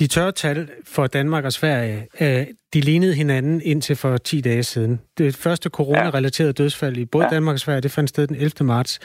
De 0.00 0.06
tørre 0.06 0.32
tal 0.32 0.68
for 0.84 1.06
Danmark 1.06 1.44
og 1.44 1.52
Sverige, 1.52 2.08
øh, 2.20 2.46
de 2.74 2.80
lignede 2.80 3.14
hinanden 3.14 3.60
indtil 3.64 3.96
for 3.96 4.16
10 4.16 4.40
dage 4.40 4.62
siden. 4.62 5.00
Det 5.18 5.36
første 5.36 5.68
corona-relaterede 5.68 6.52
dødsfald 6.52 6.96
i 6.96 7.04
både. 7.04 7.26
Danmark 7.30 7.54
og 7.54 7.60
Sverige, 7.60 7.80
det 7.80 7.90
fandt 7.90 8.10
sted 8.10 8.26
den 8.26 8.36
11. 8.36 8.66
marts. 8.66 8.98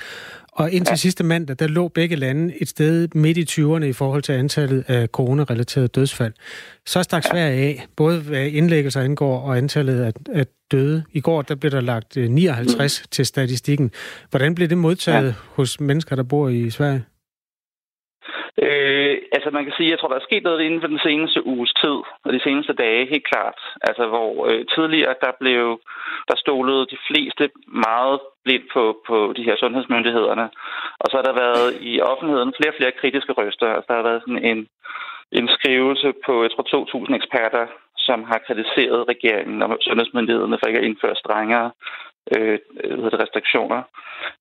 Og 0.51 0.71
indtil 0.71 0.97
sidste 0.97 1.23
mandag, 1.23 1.55
der 1.59 1.67
lå 1.67 1.87
begge 1.87 2.15
lande 2.15 2.53
et 2.61 2.69
sted 2.69 3.07
midt 3.15 3.37
i 3.37 3.61
20'erne 3.61 3.83
i 3.83 3.93
forhold 3.93 4.21
til 4.21 4.33
antallet 4.33 4.83
af 4.87 5.07
coronarelaterede 5.07 5.87
dødsfald. 5.87 6.33
Så 6.85 7.03
stak 7.03 7.23
Sverige 7.23 7.61
af, 7.61 7.85
både 7.95 8.19
hvad 8.19 8.47
indlæggelser 8.47 9.01
indgår 9.01 9.39
og 9.39 9.57
antallet 9.57 10.01
af, 10.01 10.11
af 10.33 10.45
døde. 10.71 11.03
I 11.11 11.19
går 11.19 11.41
der 11.41 11.55
blev 11.55 11.71
der 11.71 11.81
lagt 11.81 12.15
59 12.15 13.01
mm. 13.01 13.07
til 13.11 13.25
statistikken. 13.25 13.91
Hvordan 14.29 14.55
blev 14.55 14.69
det 14.69 14.77
modtaget 14.77 15.35
hos 15.47 15.79
mennesker, 15.79 16.15
der 16.15 16.23
bor 16.23 16.49
i 16.49 16.69
Sverige? 16.69 17.03
Øh, 18.63 19.17
altså 19.31 19.49
man 19.51 19.63
kan 19.63 19.73
sige, 19.77 19.89
jeg 19.89 19.99
tror, 19.99 20.07
der 20.07 20.15
er 20.15 20.29
sket 20.29 20.43
noget 20.43 20.61
inden 20.61 20.81
for 20.81 20.87
den 20.87 20.99
seneste 21.07 21.45
uges 21.45 21.73
tid, 21.81 21.97
og 22.25 22.33
de 22.33 22.43
seneste 22.43 22.73
dage, 22.73 23.09
helt 23.13 23.27
klart. 23.31 23.59
Altså 23.81 24.07
hvor 24.07 24.31
øh, 24.49 24.65
tidligere, 24.75 25.15
der 25.21 25.31
blev 25.39 25.79
der 26.29 26.35
stolede 26.35 26.85
de 26.93 26.97
fleste 27.07 27.49
meget 27.67 28.19
blindt 28.43 28.67
på, 28.73 28.83
på 29.07 29.33
de 29.37 29.43
her 29.43 29.55
sundhedsmyndighederne. 29.57 30.49
Og 30.99 31.07
så 31.09 31.17
har 31.17 31.23
der 31.23 31.41
været 31.43 31.77
i 31.81 32.01
offentligheden 32.01 32.53
flere 32.57 32.73
og 32.73 32.77
flere 32.77 32.97
kritiske 33.01 33.33
røster. 33.33 33.67
Altså 33.67 33.87
der 33.89 33.95
har 33.95 34.09
været 34.09 34.21
sådan 34.21 34.45
en, 34.51 34.67
en 35.31 35.47
skrivelse 35.57 36.13
på, 36.25 36.43
jeg 36.43 36.51
tror, 36.51 37.05
2.000 37.07 37.15
eksperter, 37.15 37.65
som 37.97 38.23
har 38.23 38.39
kritiseret 38.47 39.09
regeringen 39.13 39.61
og 39.61 39.77
sundhedsmyndighederne 39.81 40.57
for 40.59 40.67
ikke 40.67 40.79
at 40.79 40.85
indføre 40.85 41.15
strengere 41.15 41.71
øh, 42.35 42.59
det, 43.11 43.19
restriktioner. 43.23 43.81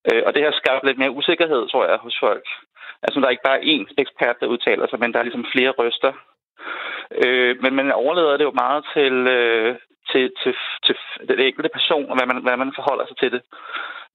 Øh, 0.09 0.23
og 0.27 0.35
det 0.35 0.43
har 0.45 0.53
skabt 0.53 0.85
lidt 0.85 0.99
mere 0.99 1.17
usikkerhed, 1.19 1.69
tror 1.69 1.85
jeg, 1.91 1.99
hos 2.07 2.17
folk. 2.21 2.47
Altså, 3.05 3.21
der 3.21 3.27
er 3.27 3.37
ikke 3.37 3.51
bare 3.51 3.67
én 3.75 3.85
ekspert, 4.03 4.37
der 4.41 4.53
udtaler 4.55 4.87
sig, 4.87 4.99
men 5.01 5.13
der 5.13 5.19
er 5.19 5.27
ligesom 5.29 5.47
flere 5.55 5.73
røster. 5.81 6.13
Øh, 7.25 7.53
men 7.63 7.73
man 7.75 7.93
overlader 7.93 8.37
det 8.37 8.45
jo 8.45 8.61
meget 8.65 8.83
til, 8.95 9.15
øh, 9.37 9.77
til, 10.11 10.25
til, 10.43 10.55
til 10.87 10.95
den 11.29 11.39
enkelte 11.49 11.71
person, 11.79 12.07
og 12.11 12.17
hvad 12.17 12.27
man, 12.31 12.43
hvad 12.43 12.57
man 12.57 12.73
forholder 12.79 13.07
sig 13.07 13.17
til 13.23 13.31
det. 13.35 13.43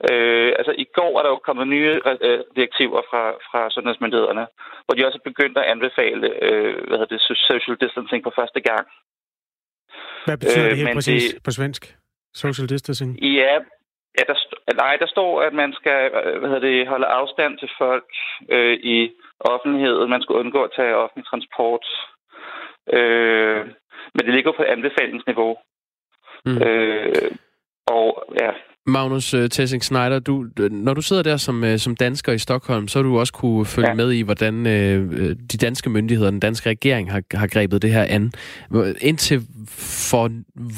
Øh, 0.10 0.52
altså, 0.60 0.74
i 0.84 0.86
går 0.98 1.12
er 1.18 1.24
der 1.24 1.32
jo 1.36 1.42
kommet 1.48 1.68
nye 1.68 1.94
øh, 2.28 2.40
direktiver 2.58 3.02
fra, 3.10 3.24
fra 3.50 3.62
sundhedsmyndighederne, 3.76 4.46
hvor 4.86 4.94
de 4.96 5.06
også 5.08 5.20
er 5.22 5.30
begyndt 5.32 5.58
at 5.58 5.70
anbefale 5.74 6.28
øh, 6.46 6.74
hvad 6.88 6.98
hedder 6.98 7.14
det, 7.16 7.22
social 7.50 7.76
distancing 7.84 8.22
for 8.24 8.34
første 8.40 8.62
gang. 8.70 8.86
Hvad 10.26 10.38
betyder 10.38 10.66
øh, 10.66 10.70
det 10.70 10.78
helt 10.78 10.96
præcis 11.00 11.24
det, 11.34 11.44
på 11.44 11.52
svensk? 11.52 11.82
Social 12.34 12.70
distancing? 12.70 13.12
Ja, 13.24 13.54
Ja, 14.18 14.24
der, 14.30 14.36
nej, 14.84 14.96
der 15.02 15.08
står, 15.08 15.42
at 15.42 15.54
man 15.54 15.74
skal 15.74 16.00
hvad 16.40 16.50
hedder 16.50 16.68
det, 16.70 16.88
holde 16.88 17.06
afstand 17.06 17.58
til 17.58 17.70
folk 17.78 18.10
øh, 18.50 18.78
i 18.96 19.12
offentligheden. 19.40 20.10
Man 20.10 20.22
skal 20.22 20.36
undgå 20.36 20.64
at 20.64 20.76
tage 20.76 20.96
offentlig 20.96 21.26
transport. 21.26 21.86
Øh, 22.94 23.62
men 24.14 24.26
det 24.26 24.34
ligger 24.34 24.52
på 24.52 24.64
anbefalingsniveau. 24.64 25.58
Mm. 26.46 26.58
Øh, 26.58 27.32
og 27.88 28.24
ja. 28.42 28.52
Magnus 28.86 29.34
uh, 29.34 29.48
Tessing 29.48 29.84
Schneider, 29.84 30.20
du, 30.20 30.46
når 30.70 30.94
du 30.94 31.02
sidder 31.02 31.24
der 31.24 31.38
som, 31.38 31.64
uh, 31.64 31.76
som 31.78 31.96
dansker 31.96 32.32
i 32.32 32.38
Stockholm, 32.38 32.88
så 32.88 33.00
har 33.00 33.04
du 33.04 33.20
også 33.20 33.34
kunne 33.34 33.66
følge 33.66 33.90
ja. 33.90 33.94
med 33.94 34.12
i, 34.12 34.22
hvordan 34.22 34.56
uh, 34.60 35.12
de 35.52 35.58
danske 35.62 35.90
myndigheder, 35.90 36.32
den 36.32 36.40
danske 36.40 36.70
regering 36.70 37.12
har, 37.12 37.22
har 37.34 37.48
grebet 37.48 37.82
det 37.82 37.92
her 37.92 38.04
an. 38.10 38.32
Indtil 39.02 39.42
for 40.10 40.30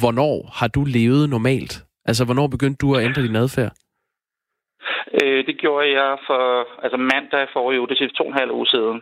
hvornår 0.01 0.49
har 0.53 0.67
du 0.67 0.83
levet 0.83 1.29
normalt? 1.29 1.83
Altså, 2.11 2.25
hvornår 2.25 2.47
begyndte 2.55 2.81
du 2.83 2.87
at 2.95 3.03
ændre 3.07 3.25
din 3.27 3.41
adfærd? 3.43 3.73
Øh, 5.19 5.41
det 5.47 5.55
gjorde 5.63 5.87
jeg 5.99 6.11
for 6.27 6.43
altså 6.83 6.97
mandag 6.97 7.43
forrige 7.53 7.79
uge, 7.79 7.89
det 7.89 8.01
er 8.01 8.17
to 8.17 8.23
og 8.23 8.31
en 8.31 8.41
halv 8.41 8.51
uge 8.59 8.67
siden. 8.75 8.97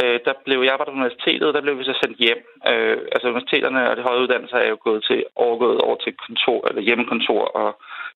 Øh, 0.00 0.18
der 0.26 0.34
blev 0.46 0.58
jeg 0.62 0.72
arbejdet 0.72 0.92
på 0.92 1.00
universitetet, 1.00 1.54
der 1.54 1.64
blev 1.64 1.78
vi 1.78 1.84
så 1.90 1.94
sendt 2.02 2.18
hjem. 2.24 2.40
Øh, 2.70 2.98
altså 3.14 3.26
universiteterne 3.32 3.90
og 3.90 3.96
de 3.96 4.06
høje 4.08 4.22
uddannelser 4.22 4.58
er 4.62 4.68
jo 4.74 4.78
gået 4.86 5.02
til, 5.08 5.20
overgået 5.44 5.78
over 5.86 5.96
til 6.04 6.12
kontor, 6.24 6.60
eller 6.68 6.82
hjemmekontor 6.86 7.42
og 7.60 7.68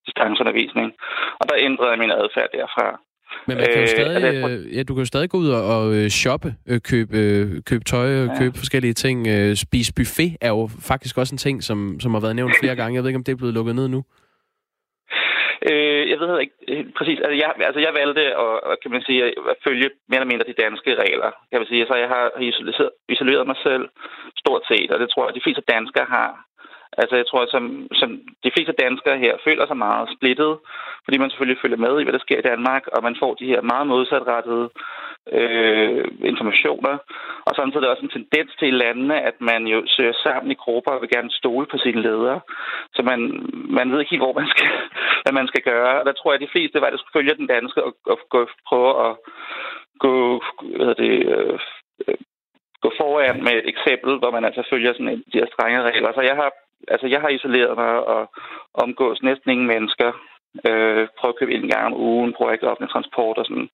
distanceundervisning. 0.07 0.89
Og 1.41 1.45
der 1.49 1.65
ændrede 1.69 1.91
jeg 1.91 1.99
min 1.99 2.19
adfærd 2.23 2.49
derfra. 2.59 2.87
Men 3.47 3.57
man 3.57 3.67
kan 3.67 3.75
jo 3.75 3.81
øh, 3.81 3.89
stadig, 3.89 4.35
øh, 4.35 4.77
ja, 4.77 4.83
du 4.83 4.95
kan 4.95 5.01
jo 5.01 5.05
stadig 5.05 5.31
gå 5.31 5.39
ud 5.39 5.49
og, 5.49 5.63
og 5.77 5.95
øh, 5.97 6.09
shoppe, 6.09 6.55
øh, 6.69 6.81
købe, 6.81 7.17
købe 7.67 7.85
tøj, 7.85 8.09
ja. 8.09 8.39
købe 8.39 8.59
forskellige 8.59 8.93
ting. 8.93 9.27
Spise 9.57 9.93
buffet 9.97 10.37
er 10.41 10.49
jo 10.49 10.69
faktisk 10.91 11.19
også 11.19 11.35
en 11.35 11.39
ting, 11.39 11.63
som, 11.63 12.01
som 12.01 12.15
har 12.15 12.21
været 12.21 12.37
nævnt 12.37 12.55
flere 12.61 12.77
gange. 12.77 12.95
Jeg 12.95 13.03
ved 13.03 13.11
ikke, 13.11 13.17
om 13.17 13.25
det 13.25 13.33
er 13.33 13.37
blevet 13.37 13.55
lukket 13.55 13.75
ned 13.75 13.89
nu. 13.89 14.05
Øh, 15.71 16.03
jeg 16.11 16.19
ved 16.21 16.41
ikke 16.41 16.57
præcis. 16.99 17.19
Altså 17.25 17.37
jeg, 17.43 17.51
altså, 17.69 17.81
jeg 17.87 17.93
valgte 18.01 18.25
at, 18.45 18.77
kan 18.83 18.91
man 18.95 19.03
sige, 19.09 19.21
at 19.25 19.57
følge 19.67 19.91
mere 20.09 20.21
eller 20.21 20.33
mindre 20.33 20.51
de 20.51 20.61
danske 20.65 20.91
regler. 21.03 21.31
Kan 21.51 21.61
man 21.61 21.69
sige. 21.69 21.87
Så 21.87 21.95
jeg 22.05 22.09
har 22.15 22.25
isoleret, 22.41 22.91
isoleret 23.09 23.47
mig 23.47 23.59
selv 23.67 23.85
stort 24.43 24.63
set, 24.71 24.91
og 24.93 24.99
det 25.01 25.09
tror 25.11 25.23
jeg, 25.23 25.31
at 25.31 25.39
de 25.39 25.45
fleste 25.45 25.63
danskere 25.75 26.07
har. 26.17 26.31
Altså 27.03 27.15
jeg 27.17 27.27
tror, 27.27 27.43
som, 27.55 27.65
som 28.01 28.11
de 28.45 28.51
fleste 28.55 28.81
danskere 28.85 29.19
her 29.25 29.35
føler 29.47 29.67
sig 29.67 29.77
meget 29.77 30.09
splittet, 30.17 30.53
fordi 31.05 31.17
man 31.19 31.31
selvfølgelig 31.31 31.63
følger 31.63 31.85
med 31.87 31.95
i, 32.01 32.05
hvad 32.05 32.15
der 32.17 32.27
sker 32.27 32.39
i 32.39 32.49
Danmark, 32.51 32.85
og 32.95 33.03
man 33.03 33.17
får 33.23 33.33
de 33.35 33.51
her 33.53 33.61
meget 33.73 33.87
modsatrettede 33.87 34.67
øh, 35.39 36.05
informationer. 36.31 36.95
Og 37.47 37.53
samtidig 37.57 37.73
så 37.75 37.79
er 37.79 37.85
der 37.85 37.95
også 37.95 38.07
en 38.07 38.17
tendens 38.19 38.51
til 38.59 38.69
i 38.69 38.79
landene, 38.83 39.17
at 39.31 39.37
man 39.51 39.67
jo 39.73 39.79
søger 39.87 40.17
sammen 40.25 40.51
i 40.53 40.61
grupper 40.65 40.93
og 40.93 41.01
vil 41.01 41.15
gerne 41.17 41.31
stole 41.31 41.67
på 41.73 41.79
sine 41.85 42.03
ledere. 42.03 42.41
Så 42.95 43.01
man, 43.11 43.21
man 43.79 43.91
ved 43.91 44.01
ikke 44.01 44.11
helt, 44.11 44.25
hvor 44.27 44.39
man 44.41 44.49
skal, 44.55 44.69
hvad 45.23 45.35
man 45.41 45.49
skal 45.49 45.63
gøre. 45.63 46.01
Og 46.01 46.05
der 46.07 46.13
tror 46.13 46.31
jeg, 46.31 46.39
at 46.41 46.47
de 46.47 46.55
fleste 46.55 46.81
var, 46.81 46.87
at 46.87 46.99
skulle 46.99 47.19
følge 47.19 47.41
den 47.41 47.47
danske 47.55 47.85
og, 47.85 47.93
og 48.13 48.19
gå, 48.31 48.41
prøve 48.69 48.93
at 49.07 49.13
gå, 50.05 50.15
hvad 50.79 50.95
det, 51.03 51.15
øh, 51.37 51.59
øh, 52.09 52.19
gå 52.83 52.91
foran 53.01 53.45
med 53.47 53.55
et 53.61 53.69
eksempel, 53.75 54.13
hvor 54.19 54.31
man 54.31 54.45
altså 54.45 54.63
følger 54.73 54.93
sådan 54.93 55.09
en, 55.09 55.25
de 55.33 55.39
her 55.41 55.49
strenge 55.53 55.83
regler. 55.83 56.13
Så 56.13 56.23
jeg 56.31 56.37
har 56.37 56.51
altså, 56.89 57.07
jeg 57.07 57.21
har 57.21 57.29
isoleret 57.29 57.77
mig 57.77 57.93
og 58.15 58.31
omgås 58.75 59.23
næsten 59.23 59.51
ingen 59.51 59.67
mennesker. 59.67 60.13
Øh, 60.69 61.09
prøver 61.19 61.33
at 61.33 61.39
købe 61.39 61.55
en 61.55 61.69
gang 61.69 61.87
om 61.87 62.01
ugen, 62.01 62.35
prøver 62.37 62.53
ikke 62.53 62.71
offentlig 62.71 62.91
transport 62.91 63.39
og 63.39 63.45
sådan. 63.45 63.69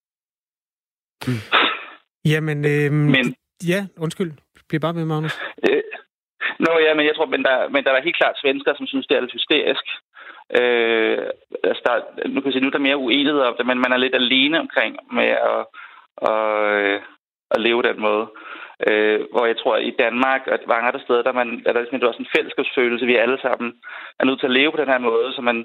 Mm. 1.26 1.42
Jamen, 2.24 2.58
øh, 2.72 2.92
men, 2.92 3.24
ja, 3.72 3.80
undskyld. 3.98 4.32
Bliv 4.68 4.80
bare 4.80 4.92
med, 4.92 5.04
Magnus. 5.04 5.40
Øh, 5.68 5.82
Nå 6.58 6.72
ja, 6.86 6.94
men 6.94 7.06
jeg 7.06 7.16
tror, 7.16 7.26
men 7.26 7.42
der, 7.42 7.68
men 7.68 7.84
der 7.84 7.90
er 7.90 8.02
helt 8.02 8.16
klart 8.16 8.40
svensker, 8.42 8.72
som 8.74 8.86
synes, 8.86 9.06
det 9.06 9.16
er 9.16 9.20
lidt 9.20 9.38
hysterisk. 9.38 9.86
Øh, 10.58 11.18
altså 11.68 11.82
der, 11.86 12.28
nu 12.28 12.40
kan 12.40 12.48
jeg 12.48 12.52
sige, 12.52 12.64
nu 12.64 12.70
er 12.70 12.76
der 12.76 12.88
mere 12.88 13.02
uenighed 13.06 13.40
om 13.40 13.54
det, 13.58 13.66
men 13.66 13.78
man 13.84 13.92
er 13.92 13.96
lidt 13.96 14.14
alene 14.14 14.60
omkring 14.60 14.92
med 15.18 15.30
at, 15.52 15.60
øh, 16.30 17.00
at 17.50 17.60
leve 17.60 17.82
den 17.82 18.00
måde. 18.00 18.26
Øh, 18.88 19.20
hvor 19.32 19.46
jeg 19.46 19.56
tror, 19.58 19.76
at 19.76 19.84
i 19.84 19.96
Danmark 20.04 20.42
og 20.46 20.58
mange 20.68 20.88
andre 20.88 21.00
steder, 21.00 21.22
der 21.22 21.32
man, 21.32 21.62
er 21.66 21.72
der 21.72 21.80
ligesom 21.80 22.08
også 22.08 22.22
en 22.22 22.34
fællesskabsfølelse. 22.36 23.06
Vi 23.06 23.16
alle 23.16 23.38
sammen 23.42 23.72
er 24.20 24.24
nødt 24.24 24.40
til 24.40 24.46
at 24.46 24.56
leve 24.58 24.70
på 24.72 24.80
den 24.82 24.92
her 24.92 24.98
måde, 24.98 25.32
så 25.32 25.40
man, 25.40 25.64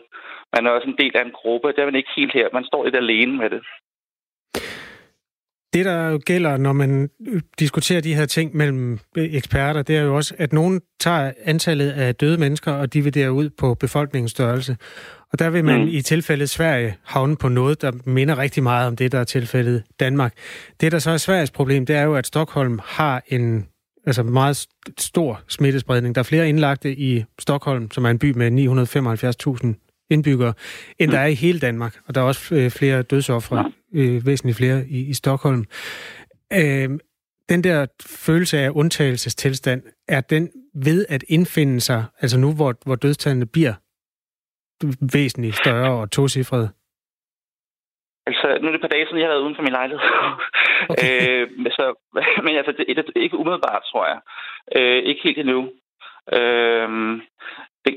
man 0.56 0.66
er 0.66 0.72
også 0.72 0.88
en 0.88 1.00
del 1.02 1.18
af 1.18 1.24
en 1.26 1.38
gruppe. 1.40 1.68
Det 1.68 1.80
er 1.80 1.86
man 1.86 1.96
ikke 2.02 2.16
helt 2.18 2.34
her. 2.34 2.48
Man 2.54 2.66
står 2.66 2.84
lidt 2.84 2.96
alene 2.96 3.38
med 3.38 3.50
det. 3.50 3.62
Det, 5.74 5.86
der 5.86 6.10
jo 6.10 6.20
gælder, 6.26 6.58
når 6.58 6.74
man 6.74 7.10
diskuterer 7.60 8.02
de 8.02 8.16
her 8.16 8.26
ting 8.26 8.56
mellem 8.56 9.00
eksperter, 9.16 9.82
det 9.82 9.98
er 9.98 10.02
jo 10.02 10.16
også, 10.16 10.36
at 10.38 10.54
nogen 10.54 10.82
tager 11.00 11.32
antallet 11.44 11.92
af 11.92 12.16
døde 12.16 12.38
mennesker 12.38 12.72
og 12.72 12.94
dividerer 12.94 13.30
ud 13.30 13.50
på 13.50 13.74
befolkningens 13.74 14.32
størrelse. 14.32 14.78
Og 15.32 15.40
der 15.40 15.50
vil 15.50 15.66
man 15.66 15.82
mm. 15.82 15.88
i 15.88 16.02
tilfældet 16.02 16.50
Sverige 16.50 16.98
havne 17.04 17.36
på 17.36 17.50
noget, 17.50 17.82
der 17.82 17.92
minder 18.06 18.38
rigtig 18.38 18.64
meget 18.64 18.88
om 18.88 18.96
det, 18.96 19.12
der 19.12 19.20
er 19.20 19.24
tilfældet 19.24 19.84
Danmark. 20.00 20.34
Det, 20.82 20.92
der 20.92 21.00
så 21.00 21.12
er 21.12 21.18
Sveriges 21.18 21.52
problem, 21.52 21.86
det 21.86 21.96
er 21.96 22.04
jo, 22.04 22.16
at 22.16 22.28
Stockholm 22.28 22.80
har 22.84 23.24
en 23.28 23.68
altså 24.06 24.24
meget 24.24 24.68
stor 24.98 25.42
smittespredning. 25.48 26.16
Der 26.16 26.20
er 26.20 26.24
flere 26.24 26.50
indlagte 26.50 26.96
i 26.96 27.24
Stockholm, 27.40 27.92
som 27.92 28.06
er 28.06 28.10
en 28.10 28.20
by 28.20 28.32
med 28.32 28.52
975.000 29.66 29.89
indbyggere, 30.10 30.54
end 31.00 31.10
mm. 31.10 31.12
der 31.12 31.20
er 31.20 31.26
i 31.26 31.34
hele 31.34 31.60
Danmark. 31.60 32.00
Og 32.08 32.16
der 32.16 32.22
er 32.22 32.26
også 32.26 32.56
øh, 32.56 32.72
flere 32.72 33.02
dødsoffre, 33.02 33.72
øh, 33.96 34.26
væsentligt 34.26 34.58
flere 34.58 34.88
i, 34.88 35.10
i 35.10 35.14
Stockholm. 35.14 35.66
Øh, 36.54 36.90
den 37.50 37.64
der 37.64 37.86
følelse 38.26 38.60
af 38.60 38.70
undtagelsestilstand, 38.70 39.82
er 40.08 40.22
den 40.22 40.52
ved 40.76 41.06
at 41.10 41.24
indfinde 41.28 41.80
sig, 41.82 42.06
altså 42.22 42.40
nu 42.40 42.56
hvor, 42.56 42.74
hvor 42.86 42.96
dødstallene 42.96 43.46
bliver 43.46 43.74
væsentligt 45.14 45.56
større 45.56 45.92
og 46.02 46.12
tocifrede? 46.12 46.70
Altså, 48.28 48.48
nu 48.62 48.68
er 48.68 48.72
det 48.72 48.80
et 48.80 48.82
par 48.82 48.96
dage 48.96 49.06
siden, 49.06 49.20
jeg 49.20 49.28
har 49.28 49.34
været 49.34 49.46
uden 49.46 49.56
for 49.56 49.64
min 49.64 49.72
lejlighed. 49.72 50.02
Okay. 50.90 51.12
øh, 51.30 51.72
så, 51.72 51.86
men 52.46 52.56
altså, 52.56 52.72
det, 52.78 52.86
det, 52.88 53.06
det, 53.06 53.22
ikke 53.22 53.38
umiddelbart, 53.38 53.84
tror 53.92 54.06
jeg. 54.08 54.20
Øh, 54.76 55.04
ikke 55.04 55.22
helt 55.24 55.38
endnu. 55.38 55.72
Øh, 56.34 56.90
det, 57.86 57.94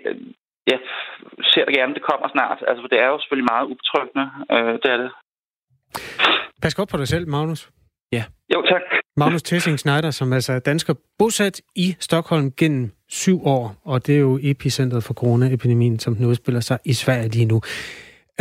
jeg 0.66 0.78
ser 1.52 1.64
det 1.64 1.74
gerne, 1.74 1.94
det 1.94 2.02
kommer 2.10 2.28
snart. 2.28 2.58
Altså, 2.68 2.88
det 2.90 2.98
er 3.00 3.06
jo 3.06 3.18
selvfølgelig 3.20 3.48
meget 3.52 3.64
ubetryggende. 3.72 4.26
Øh, 4.54 4.74
det 4.82 4.88
er 4.94 4.98
det. 5.02 5.10
Pas 6.62 6.74
godt 6.74 6.88
på 6.88 6.96
dig 6.96 7.08
selv, 7.08 7.28
Magnus. 7.28 7.70
Ja. 8.12 8.24
Jo, 8.54 8.62
tak. 8.62 8.82
Magnus 9.16 9.42
Tessing 9.42 9.78
Schneider, 9.78 10.10
som 10.10 10.32
altså 10.32 10.52
er 10.52 10.58
dansker 10.58 10.94
bosat 11.18 11.60
i 11.76 11.96
Stockholm 12.00 12.52
gennem 12.56 12.90
syv 13.08 13.46
år, 13.46 13.74
og 13.84 14.06
det 14.06 14.14
er 14.14 14.20
jo 14.20 14.38
epicentret 14.42 15.04
for 15.04 15.14
coronaepidemien, 15.14 15.98
som 15.98 16.14
den 16.14 16.26
udspiller 16.26 16.60
sig 16.60 16.78
i 16.84 16.92
Sverige 16.92 17.28
lige 17.28 17.44
nu. 17.44 17.60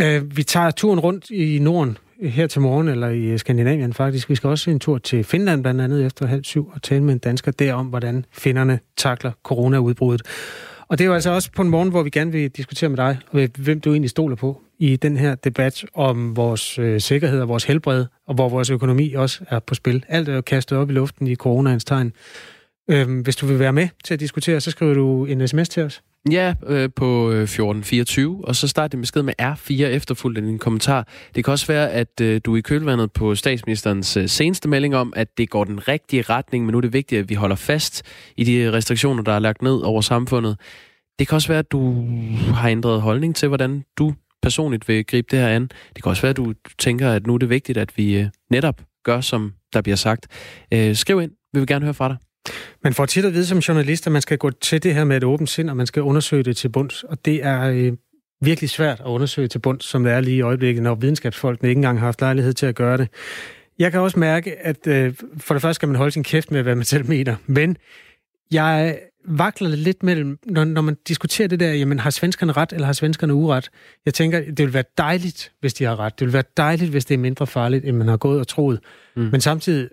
Uh, 0.02 0.36
vi 0.36 0.42
tager 0.42 0.70
turen 0.70 1.00
rundt 1.00 1.30
i 1.30 1.58
Norden 1.58 1.98
her 2.22 2.46
til 2.46 2.60
morgen, 2.60 2.88
eller 2.88 3.08
i 3.08 3.38
Skandinavien 3.38 3.92
faktisk. 3.92 4.28
Vi 4.28 4.34
skal 4.34 4.50
også 4.50 4.70
en 4.70 4.80
tur 4.80 4.98
til 4.98 5.24
Finland 5.24 5.62
blandt 5.62 5.80
andet 5.80 6.06
efter 6.06 6.26
halv 6.26 6.44
syv 6.44 6.70
og 6.74 6.82
tale 6.82 7.04
med 7.04 7.12
en 7.12 7.18
dansker 7.18 7.52
der 7.52 7.74
om, 7.74 7.86
hvordan 7.86 8.24
finnerne 8.32 8.80
takler 8.96 9.32
coronaudbruddet. 9.42 10.22
Og 10.92 10.98
det 10.98 11.04
er 11.04 11.08
jo 11.08 11.14
altså 11.14 11.30
også 11.30 11.52
på 11.52 11.62
en 11.62 11.68
morgen, 11.68 11.90
hvor 11.90 12.02
vi 12.02 12.10
gerne 12.10 12.32
vil 12.32 12.50
diskutere 12.50 12.90
med 12.90 12.96
dig, 12.96 13.18
øh, 13.34 13.48
hvem 13.58 13.80
du 13.80 13.90
egentlig 13.90 14.10
stoler 14.10 14.36
på 14.36 14.62
i 14.78 14.96
den 14.96 15.16
her 15.16 15.34
debat 15.34 15.84
om 15.94 16.36
vores 16.36 16.78
øh, 16.78 17.00
sikkerhed 17.00 17.40
og 17.40 17.48
vores 17.48 17.64
helbred, 17.64 18.06
og 18.26 18.34
hvor 18.34 18.48
vores 18.48 18.70
økonomi 18.70 19.12
også 19.12 19.44
er 19.48 19.58
på 19.58 19.74
spil. 19.74 20.04
Alt 20.08 20.28
er 20.28 20.34
jo 20.34 20.40
kastet 20.40 20.78
op 20.78 20.90
i 20.90 20.92
luften 20.92 21.26
i 21.26 21.34
coronaens 21.34 21.84
tegn. 21.84 22.12
Øhm, 22.90 23.20
hvis 23.20 23.36
du 23.36 23.46
vil 23.46 23.58
være 23.58 23.72
med 23.72 23.88
til 24.04 24.14
at 24.14 24.20
diskutere, 24.20 24.60
så 24.60 24.70
skriver 24.70 24.94
du 24.94 25.24
en 25.24 25.48
sms 25.48 25.68
til 25.68 25.82
os. 25.82 26.02
Ja, 26.30 26.54
øh, 26.66 26.90
på 26.96 27.30
øh, 27.30 27.42
1424, 27.42 28.44
og 28.44 28.56
så 28.56 28.68
start 28.68 28.92
din 28.92 29.00
besked 29.00 29.22
med 29.22 29.34
R4 29.42 29.84
efterfulgt 29.84 30.38
af 30.38 30.44
din 30.44 30.58
kommentar. 30.58 31.08
Det 31.34 31.44
kan 31.44 31.52
også 31.52 31.66
være, 31.66 31.90
at 31.90 32.20
øh, 32.20 32.40
du 32.44 32.52
er 32.54 32.56
i 32.56 32.60
kølvandet 32.60 33.12
på 33.12 33.34
statsministerens 33.34 34.16
øh, 34.16 34.28
seneste 34.28 34.68
melding 34.68 34.96
om, 34.96 35.12
at 35.16 35.38
det 35.38 35.50
går 35.50 35.64
den 35.64 35.88
rigtige 35.88 36.22
retning, 36.22 36.64
men 36.64 36.72
nu 36.72 36.78
er 36.78 36.80
det 36.80 36.92
vigtigt, 36.92 37.18
at 37.18 37.28
vi 37.28 37.34
holder 37.34 37.56
fast 37.56 38.02
i 38.36 38.44
de 38.44 38.72
restriktioner, 38.72 39.22
der 39.22 39.32
er 39.32 39.38
lagt 39.38 39.62
ned 39.62 39.80
over 39.80 40.00
samfundet. 40.00 40.60
Det 41.18 41.28
kan 41.28 41.36
også 41.36 41.48
være, 41.48 41.58
at 41.58 41.72
du 41.72 42.06
har 42.54 42.68
ændret 42.68 43.00
holdning 43.00 43.36
til, 43.36 43.48
hvordan 43.48 43.84
du 43.98 44.14
personligt 44.42 44.88
vil 44.88 45.06
gribe 45.06 45.28
det 45.30 45.38
her 45.38 45.48
an. 45.48 45.62
Det 45.94 46.02
kan 46.02 46.10
også 46.10 46.22
være, 46.22 46.30
at 46.30 46.36
du 46.36 46.54
tænker, 46.78 47.10
at 47.10 47.26
nu 47.26 47.34
er 47.34 47.38
det 47.38 47.50
vigtigt, 47.50 47.78
at 47.78 47.96
vi 47.96 48.18
øh, 48.18 48.26
netop 48.50 48.82
gør, 49.04 49.20
som 49.20 49.52
der 49.72 49.82
bliver 49.82 49.96
sagt. 49.96 50.26
Øh, 50.74 50.96
skriv 50.96 51.20
ind. 51.22 51.30
Vi 51.52 51.58
vil 51.58 51.66
gerne 51.66 51.84
høre 51.84 51.94
fra 51.94 52.08
dig. 52.08 52.16
Man 52.84 52.94
får 52.94 53.06
tit 53.06 53.24
at 53.24 53.34
vide 53.34 53.46
som 53.46 53.58
journalist, 53.58 54.06
at 54.06 54.12
man 54.12 54.22
skal 54.22 54.38
gå 54.38 54.50
til 54.50 54.82
det 54.82 54.94
her 54.94 55.04
med 55.04 55.16
et 55.16 55.24
åbent 55.24 55.50
sind, 55.50 55.70
og 55.70 55.76
man 55.76 55.86
skal 55.86 56.02
undersøge 56.02 56.42
det 56.42 56.56
til 56.56 56.68
bunds. 56.68 57.02
Og 57.02 57.24
det 57.24 57.44
er 57.44 57.62
øh, 57.62 57.92
virkelig 58.40 58.70
svært 58.70 59.00
at 59.00 59.06
undersøge 59.06 59.48
til 59.48 59.58
bunds, 59.58 59.84
som 59.84 60.04
det 60.04 60.12
er 60.12 60.20
lige 60.20 60.36
i 60.36 60.40
øjeblikket, 60.40 60.82
når 60.82 60.94
videnskabsfolkene 60.94 61.68
ikke 61.68 61.78
engang 61.78 61.98
har 61.98 62.06
haft 62.06 62.20
lejlighed 62.20 62.52
til 62.52 62.66
at 62.66 62.74
gøre 62.74 62.96
det. 62.96 63.08
Jeg 63.78 63.90
kan 63.90 64.00
også 64.00 64.18
mærke, 64.18 64.66
at 64.66 64.86
øh, 64.86 65.14
for 65.36 65.54
det 65.54 65.62
første 65.62 65.74
skal 65.74 65.88
man 65.88 65.96
holde 65.96 66.12
sin 66.12 66.24
kæft 66.24 66.50
med, 66.50 66.62
hvad 66.62 66.74
man 66.74 66.84
selv 66.84 67.08
mener. 67.08 67.36
Men 67.46 67.76
jeg 68.50 68.98
vakler 69.24 69.68
lidt 69.68 70.02
mellem, 70.02 70.38
når, 70.46 70.64
når 70.64 70.82
man 70.82 70.96
diskuterer 71.08 71.48
det 71.48 71.60
der, 71.60 71.72
jamen 71.72 71.98
har 71.98 72.10
svenskerne 72.10 72.52
ret, 72.52 72.72
eller 72.72 72.86
har 72.86 72.92
svenskerne 72.92 73.34
uret? 73.34 73.70
Jeg 74.06 74.14
tænker, 74.14 74.40
det 74.40 74.58
vil 74.58 74.74
være 74.74 74.84
dejligt, 74.98 75.52
hvis 75.60 75.74
de 75.74 75.84
har 75.84 75.98
ret. 76.00 76.18
Det 76.18 76.26
vil 76.26 76.32
være 76.32 76.44
dejligt, 76.56 76.90
hvis 76.90 77.04
det 77.04 77.14
er 77.14 77.18
mindre 77.18 77.46
farligt, 77.46 77.84
end 77.84 77.96
man 77.96 78.08
har 78.08 78.16
gået 78.16 78.40
og 78.40 78.48
troet. 78.48 78.80
Mm. 79.16 79.22
Men 79.22 79.40
samtidig, 79.40 79.88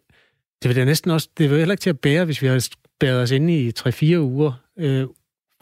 det 0.62 0.70
vil 0.70 0.76
da 0.76 0.86
næsten 0.86 1.12
også, 1.12 1.30
det 1.38 1.50
vil 1.50 1.58
heller 1.58 1.74
ikke 1.74 1.82
til 1.82 1.90
at 1.90 2.00
bære, 2.00 2.26
hvis 2.26 2.42
vi 2.42 2.48
har 2.48 2.68
bæret 3.00 3.22
os 3.22 3.32
inde 3.32 3.60
i 3.60 3.72
3-4 3.80 4.18
uger 4.18 4.52
øh, 4.80 5.08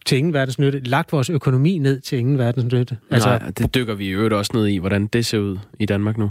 til 0.05 0.17
ingen 0.17 0.33
verdens 0.33 0.59
nytte, 0.59 0.79
lagt 0.79 1.11
vores 1.11 1.29
økonomi 1.29 1.77
ned 1.77 2.01
til 2.01 2.19
ingen 2.19 2.37
verdens 2.37 2.73
nytte. 2.73 2.97
Altså, 3.11 3.29
Nej, 3.29 3.51
det 3.57 3.75
dykker 3.75 3.95
vi 3.95 4.05
i 4.05 4.09
øvrigt 4.09 4.33
også 4.33 4.51
ned 4.55 4.67
i, 4.67 4.77
hvordan 4.77 5.07
det 5.07 5.25
ser 5.25 5.37
ud 5.37 5.57
i 5.79 5.85
Danmark 5.85 6.17
nu. 6.17 6.29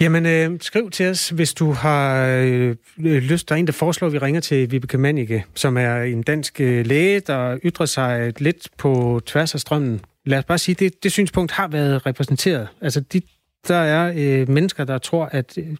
Jamen, 0.00 0.26
øh, 0.26 0.58
skriv 0.60 0.90
til 0.90 1.10
os, 1.10 1.28
hvis 1.28 1.54
du 1.54 1.72
har 1.72 2.26
øh, 2.26 2.76
lyst. 2.98 3.48
Der 3.48 3.54
er 3.54 3.58
en, 3.58 3.66
der 3.66 3.72
foreslår, 3.72 4.06
at 4.06 4.12
vi 4.12 4.18
ringer 4.18 4.40
til 4.40 4.70
Vibeke 4.70 4.98
Mannicke, 4.98 5.44
som 5.54 5.76
er 5.76 5.96
en 6.02 6.22
dansk 6.22 6.60
øh, 6.60 6.86
læge, 6.86 7.20
der 7.20 7.58
ytrer 7.64 7.86
sig 7.86 8.32
lidt 8.42 8.68
på 8.78 9.20
tværs 9.26 9.54
af 9.54 9.60
strømmen. 9.60 10.00
Lad 10.26 10.38
os 10.38 10.44
bare 10.44 10.58
sige, 10.58 10.74
det, 10.74 11.02
det 11.02 11.12
synspunkt 11.12 11.52
har 11.52 11.68
været 11.68 12.06
repræsenteret. 12.06 12.68
Altså, 12.80 13.00
de, 13.00 13.22
der 13.68 13.74
er 13.74 14.12
øh, 14.16 14.48
mennesker, 14.48 14.84
der 14.84 14.98
tror, 14.98 15.24
at 15.24 15.58
øh, 15.58 15.76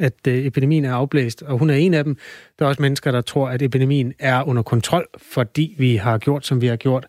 at 0.00 0.26
øh, 0.28 0.46
epidemien 0.46 0.84
er 0.84 0.94
afblæst, 0.94 1.42
og 1.42 1.58
hun 1.58 1.70
er 1.70 1.74
en 1.74 1.94
af 1.94 2.04
dem. 2.04 2.16
Der 2.58 2.64
er 2.64 2.68
også 2.68 2.82
mennesker, 2.82 3.12
der 3.12 3.20
tror, 3.20 3.48
at 3.48 3.62
epidemien 3.62 4.12
er 4.18 4.42
under 4.42 4.62
kontrol, 4.62 5.06
fordi 5.18 5.74
vi 5.78 5.96
har 5.96 6.18
gjort, 6.18 6.46
som 6.46 6.60
vi 6.60 6.66
har 6.66 6.76
gjort. 6.76 7.06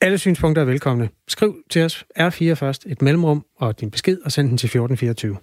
Alle 0.00 0.18
synspunkter 0.18 0.62
er 0.62 0.66
velkomne. 0.66 1.08
Skriv 1.28 1.56
til 1.70 1.82
os 1.84 2.04
R4 2.18 2.52
først, 2.52 2.86
et 2.86 3.02
mellemrum 3.02 3.44
og 3.56 3.80
din 3.80 3.90
besked, 3.90 4.18
og 4.24 4.32
send 4.32 4.48
den 4.48 4.58
til 4.58 4.66
1424. 4.66 5.36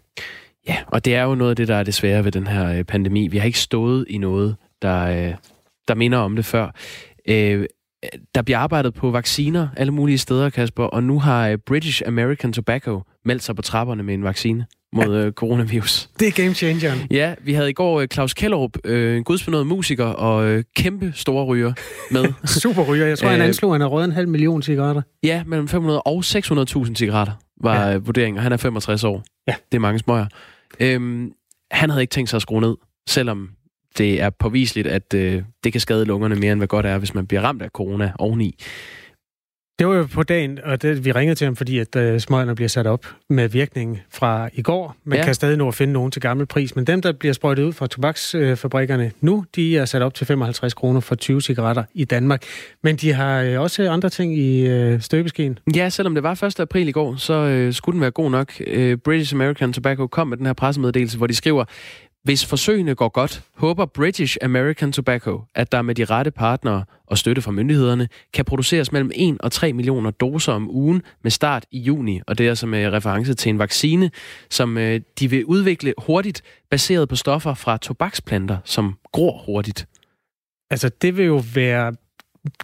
Ja, 0.68 0.78
og 0.88 1.06
det 1.06 1.16
er 1.16 1.24
jo 1.24 1.36
noget 1.36 1.50
af 1.50 1.56
det, 1.56 1.68
der 1.68 1.76
er 1.76 1.84
det 1.84 1.94
svære 1.94 2.26
ved 2.26 2.32
den 2.32 2.48
her 2.48 2.78
øh, 2.78 2.84
pandemi. 2.84 3.28
Vi 3.28 3.38
har 3.38 3.46
ikke 3.46 3.60
stået 3.60 4.06
i 4.10 4.18
noget, 4.18 4.56
der, 4.82 5.02
øh, 5.02 5.36
der 5.88 5.96
minder 5.96 6.18
om 6.18 6.36
det 6.36 6.46
før. 6.46 6.76
Øh, 7.28 7.66
der 8.36 8.42
bliver 8.42 8.58
arbejdet 8.58 8.94
på 8.94 9.12
vacciner 9.12 9.68
alle 9.78 9.94
mulige 9.94 10.18
steder, 10.18 10.50
Kasper, 10.50 10.84
og 10.84 11.04
nu 11.04 11.20
har 11.20 11.50
øh, 11.50 11.58
British 11.58 12.02
American 12.06 12.54
Tobacco 12.54 13.02
meldt 13.26 13.44
sig 13.44 13.56
på 13.56 13.62
trapperne 13.62 14.04
med 14.04 14.14
en 14.14 14.24
vaccine 14.24 14.66
mod 14.96 15.18
ja. 15.20 15.26
øh, 15.26 15.32
coronavirus. 15.32 16.10
Det 16.20 16.28
er 16.28 16.32
game 16.32 16.54
changeren. 16.54 17.00
Ja, 17.12 17.36
vi 17.42 17.54
havde 17.54 17.70
i 17.70 17.74
går 17.74 18.02
øh, 18.02 18.08
Claus 18.08 18.34
Kellerup, 18.34 18.78
øh, 18.84 19.18
en 19.18 19.24
gudsbenået 19.24 19.68
musiker 19.68 20.06
og 20.06 20.46
øh, 20.46 20.64
kæmpe 20.76 21.12
store 21.16 21.46
ryger 21.46 21.74
med. 22.12 22.26
Super 22.62 22.84
ryger. 22.84 23.06
Jeg 23.06 23.18
tror, 23.18 23.30
han 23.30 23.42
anslog, 23.42 23.72
at 23.72 23.74
han 23.74 23.82
har 23.82 23.88
røget 23.88 24.06
en 24.06 24.12
halv 24.12 24.28
million 24.28 24.62
cigaretter. 24.62 25.02
Ja, 25.24 25.44
mellem 25.46 25.68
500 25.68 26.02
og 26.02 26.24
600.000 26.26 26.96
cigaretter 26.96 27.34
var 27.62 27.90
ja. 27.90 27.98
vurderingen, 27.98 28.38
og 28.38 28.44
han 28.44 28.52
er 28.52 28.58
65 28.58 29.04
år. 29.04 29.24
Ja. 29.48 29.56
Det 29.72 29.78
er 29.78 29.82
mange 29.82 30.00
smøger. 30.00 30.26
Øhm, 30.80 31.32
han 31.72 31.90
havde 31.90 32.04
ikke 32.04 32.12
tænkt 32.12 32.30
sig 32.30 32.38
at 32.38 32.42
skrue 32.42 32.62
ned, 32.62 32.76
selvom 33.08 33.50
det 33.98 34.22
er 34.22 34.30
påviseligt, 34.30 34.88
at 34.88 35.14
øh, 35.14 35.44
det 35.64 35.72
kan 35.72 35.82
skade 35.82 36.06
lungerne 36.06 36.36
mere, 36.36 36.52
end 36.52 36.60
hvad 36.60 36.68
godt 36.68 36.86
er, 36.86 36.98
hvis 36.98 37.14
man 37.14 37.28
bliver 37.28 37.42
ramt 37.42 37.62
af 37.62 37.70
corona 37.70 38.12
oveni. 38.20 38.56
Det 39.80 39.88
var 39.88 39.96
jo 39.96 40.08
på 40.14 40.24
dagen, 40.24 40.60
og 40.64 40.82
det, 40.82 41.06
vi 41.06 41.12
ringede 41.12 41.36
til 41.36 41.46
ham, 41.46 41.56
fordi 41.56 41.80
at 41.80 41.96
uh, 41.96 42.18
smøgerne 42.18 42.56
bliver 42.56 42.70
sat 42.70 42.88
op 42.88 43.06
med 43.30 43.50
virkning 43.50 44.02
fra 44.10 44.50
i 44.54 44.62
går. 44.62 44.96
Man 45.04 45.20
ja. 45.20 45.26
kan 45.26 45.34
stadig 45.34 45.58
nå 45.58 45.68
at 45.68 45.76
finde 45.76 45.94
nogen 45.94 46.12
til 46.12 46.22
gammel 46.22 46.46
pris, 46.46 46.76
men 46.76 46.88
dem, 46.88 47.02
der 47.02 47.12
bliver 47.12 47.34
sprøjtet 47.34 47.64
ud 47.64 47.74
fra 47.74 47.88
tobaksfabrikkerne 47.88 49.12
nu, 49.22 49.46
de 49.56 49.78
er 49.78 49.86
sat 49.86 50.02
op 50.02 50.14
til 50.14 50.28
55 50.28 50.74
kroner 50.74 51.00
for 51.00 51.16
20 51.16 51.42
cigaretter 51.42 51.84
i 51.94 52.06
Danmark. 52.06 52.44
Men 52.84 52.96
de 52.96 53.14
har 53.14 53.44
uh, 53.44 53.62
også 53.62 53.90
andre 53.90 54.10
ting 54.10 54.38
i 54.38 54.72
uh, 54.94 55.02
støbeskeen. 55.02 55.60
Ja, 55.76 55.90
selvom 55.90 56.14
det 56.14 56.24
var 56.24 56.44
1. 56.44 56.60
april 56.60 56.88
i 56.88 56.92
går, 56.92 57.16
så 57.16 57.66
uh, 57.68 57.74
skulle 57.74 57.94
den 57.94 58.02
være 58.02 58.12
god 58.12 58.32
nok. 58.32 58.54
Uh, 58.78 58.94
British 58.94 59.34
American 59.34 59.74
Tobacco 59.74 60.08
kom 60.08 60.28
med 60.28 60.38
den 60.38 60.46
her 60.46 60.54
pressemeddelelse, 60.54 61.18
hvor 61.18 61.28
de 61.28 61.36
skriver, 61.36 61.66
hvis 62.26 62.46
forsøgene 62.46 62.96
går 62.96 63.10
godt, 63.10 63.44
håber 63.56 63.86
British 63.86 64.38
American 64.42 64.92
Tobacco, 64.92 65.42
at 65.56 65.72
der 65.72 65.82
med 65.82 65.96
de 65.96 66.06
rette 66.06 66.32
partnere 66.32 66.86
og 67.08 67.18
støtte 67.18 67.42
fra 67.42 67.52
myndighederne 67.52 68.08
kan 68.34 68.46
produceres 68.46 68.92
mellem 68.92 69.12
1 69.16 69.38
og 69.40 69.52
3 69.52 69.74
millioner 69.74 70.12
doser 70.12 70.54
om 70.54 70.70
ugen 70.70 71.02
med 71.24 71.32
start 71.32 71.66
i 71.72 71.80
juni, 71.80 72.22
og 72.28 72.38
det 72.38 72.46
er 72.46 72.50
altså 72.50 72.68
med 72.68 72.90
reference 72.92 73.34
til 73.34 73.50
en 73.50 73.60
vaccine, 73.60 74.12
som 74.50 74.78
øh, 74.78 75.02
de 75.20 75.30
vil 75.30 75.46
udvikle 75.46 75.94
hurtigt, 75.98 76.42
baseret 76.70 77.10
på 77.10 77.16
stoffer 77.16 77.54
fra 77.54 77.78
tobaksplanter, 77.78 78.58
som 78.64 78.98
gror 79.12 79.44
hurtigt. 79.46 79.88
Altså, 80.70 80.90
det 80.90 81.18
vil 81.18 81.26
jo 81.26 81.44
være 81.56 81.94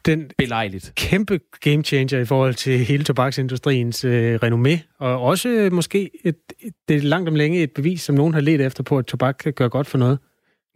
den 0.06 0.32
Belejligt. 0.38 0.94
kæmpe 0.96 1.40
game 1.62 1.84
changer 1.84 2.20
i 2.20 2.26
forhold 2.26 2.54
til 2.54 2.80
hele 2.80 3.04
tobaksindustriens 3.04 4.06
øh, 4.06 4.40
renommé, 4.44 4.96
og 5.00 5.22
også 5.22 5.50
øh, 5.50 5.74
måske 5.74 6.10
et, 6.24 6.36
et, 6.60 6.74
det 6.88 6.96
er 6.96 7.02
langt 7.02 7.30
om 7.30 7.36
længe 7.36 7.64
et 7.64 7.72
bevis, 7.72 8.02
som 8.02 8.16
nogen 8.16 8.34
har 8.34 8.42
let 8.42 8.62
efter 8.62 8.84
på, 8.84 8.98
at 8.98 9.06
tobak 9.06 9.36
kan 9.44 9.54
gøre 9.54 9.70
godt 9.70 9.88
for 9.88 9.98
noget. 9.98 10.20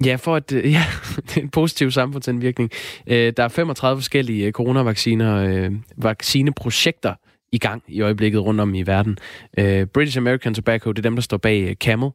Ja, 0.05 0.15
for 0.15 0.35
at, 0.35 0.51
øh, 0.51 0.71
ja, 0.71 0.83
det 1.15 1.37
er 1.37 1.41
en 1.41 1.49
positiv 1.49 1.91
samfundsindvirkning. 1.91 2.71
Øh, 3.07 3.33
der 3.37 3.43
er 3.43 3.47
35 3.47 4.01
forskellige 4.01 4.45
øh, 4.45 4.51
coronavacciner, 4.51 5.35
øh, 5.35 5.71
vaccineprojekter 5.97 7.13
i 7.51 7.57
gang 7.57 7.83
i 7.87 8.01
øjeblikket 8.01 8.41
rundt 8.41 8.61
om 8.61 8.75
i 8.75 8.81
verden. 8.81 9.17
Øh, 9.57 9.85
British 9.85 10.17
American 10.17 10.53
Tobacco, 10.53 10.91
det 10.91 10.97
er 10.97 11.09
dem, 11.09 11.15
der 11.15 11.21
står 11.21 11.37
bag 11.37 11.69
øh, 11.69 11.75
Camel 11.75 12.09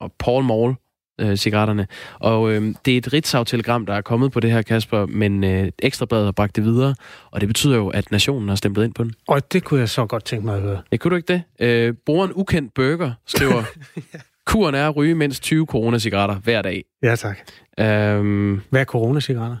og 0.00 0.12
Paul 0.18 0.44
Mall, 0.44 0.74
øh, 1.20 1.36
cigaretterne. 1.36 1.86
Og 2.20 2.50
øh, 2.52 2.74
det 2.84 2.94
er 2.94 2.98
et 2.98 3.12
Ritzau-telegram, 3.12 3.86
der 3.86 3.94
er 3.94 4.00
kommet 4.00 4.32
på 4.32 4.40
det 4.40 4.50
her, 4.50 4.62
Kasper, 4.62 5.06
men 5.06 5.44
øh, 5.44 5.68
Ekstrabladet 5.78 6.24
har 6.24 6.32
bragt 6.32 6.56
det 6.56 6.64
videre, 6.64 6.94
og 7.30 7.40
det 7.40 7.48
betyder 7.48 7.76
jo, 7.76 7.88
at 7.88 8.10
nationen 8.10 8.48
har 8.48 8.56
stemplet 8.56 8.84
ind 8.84 8.94
på 8.94 9.04
den. 9.04 9.14
Og 9.28 9.52
det 9.52 9.64
kunne 9.64 9.80
jeg 9.80 9.88
så 9.88 10.06
godt 10.06 10.24
tænke 10.24 10.46
mig 10.46 10.56
at 10.56 10.62
høre. 10.62 10.80
Ja, 10.92 10.96
kunne 10.96 11.10
du 11.10 11.16
ikke 11.16 11.32
det? 11.32 11.42
Øh, 11.60 11.94
brugeren 12.06 12.32
Ukendt 12.34 12.74
Burger 12.74 13.12
skriver, 13.26 13.62
ja. 14.14 14.18
kuren 14.46 14.74
er 14.74 14.88
at 14.88 14.96
ryge 14.96 15.14
mindst 15.14 15.42
20 15.42 15.66
coronasigaretter 15.66 16.34
hver 16.36 16.62
dag. 16.62 16.84
Ja, 17.02 17.16
tak. 17.16 17.38
Øhm, 17.80 18.60
Hvad 18.70 18.80
er 18.80 18.84
coronasigaretter? 18.84 19.56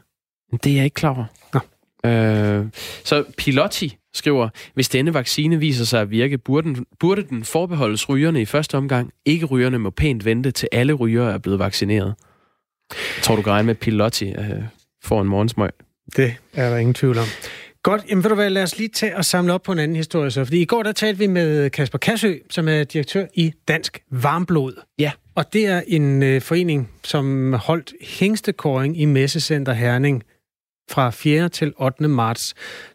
Det 0.64 0.72
er 0.72 0.76
jeg 0.76 0.84
ikke 0.84 0.94
klar 0.94 1.10
over. 1.14 1.24
Nå. 1.54 1.60
Øh, 2.06 2.66
så 3.04 3.24
Pilotti 3.38 3.96
skriver, 4.14 4.48
hvis 4.74 4.88
denne 4.88 5.14
vaccine 5.14 5.58
viser 5.60 5.84
sig 5.84 6.00
at 6.00 6.10
virke, 6.10 6.38
burde 6.38 6.68
den, 6.74 6.86
burde 7.00 7.22
den 7.22 7.44
forbeholdes 7.44 8.08
rygerne 8.08 8.40
i 8.40 8.44
første 8.44 8.76
omgang. 8.76 9.10
Ikke 9.24 9.46
rygerne 9.46 9.78
må 9.78 9.90
pænt 9.90 10.24
vente, 10.24 10.50
til 10.50 10.68
alle 10.72 10.92
rygere 10.92 11.32
er 11.32 11.38
blevet 11.38 11.58
vaccineret. 11.58 12.14
Jeg 12.90 13.22
tror, 13.22 13.36
du 13.36 13.42
kan 13.42 13.64
med, 13.64 13.74
Pilotti 13.74 14.28
øh, 14.28 14.62
får 15.04 15.20
en 15.20 15.28
morgensmøg. 15.28 15.70
Det 16.16 16.34
er 16.54 16.70
der 16.70 16.76
ingen 16.76 16.94
tvivl 16.94 17.18
om. 17.18 17.26
Godt, 17.82 18.04
jamen 18.10 18.24
ved 18.24 18.28
du 18.28 18.34
hvad, 18.34 18.50
lad 18.50 18.62
os 18.62 18.78
lige 18.78 18.88
tage 18.88 19.16
og 19.16 19.24
samle 19.24 19.52
op 19.52 19.62
på 19.62 19.72
en 19.72 19.78
anden 19.78 19.96
historie 19.96 20.30
så. 20.30 20.44
Fordi 20.44 20.60
i 20.60 20.64
går 20.64 20.82
der 20.82 20.92
talte 20.92 21.18
vi 21.18 21.26
med 21.26 21.70
Kasper 21.70 21.98
Kassø, 21.98 22.34
som 22.50 22.68
er 22.68 22.84
direktør 22.84 23.26
i 23.34 23.52
Dansk 23.68 24.02
Varmblod. 24.10 24.72
Ja. 24.98 25.12
Og 25.34 25.52
det 25.52 25.66
er 25.66 25.82
en 25.86 26.22
øh, 26.22 26.40
forening, 26.40 26.90
som 27.04 27.52
holdt 27.52 27.92
hængstekåring 28.02 29.00
i 29.00 29.04
Messecenter 29.04 29.72
Herning 29.72 30.22
fra 30.90 31.10
4. 31.10 31.48
til 31.48 31.72
8. 31.78 32.08
marts. 32.08 32.54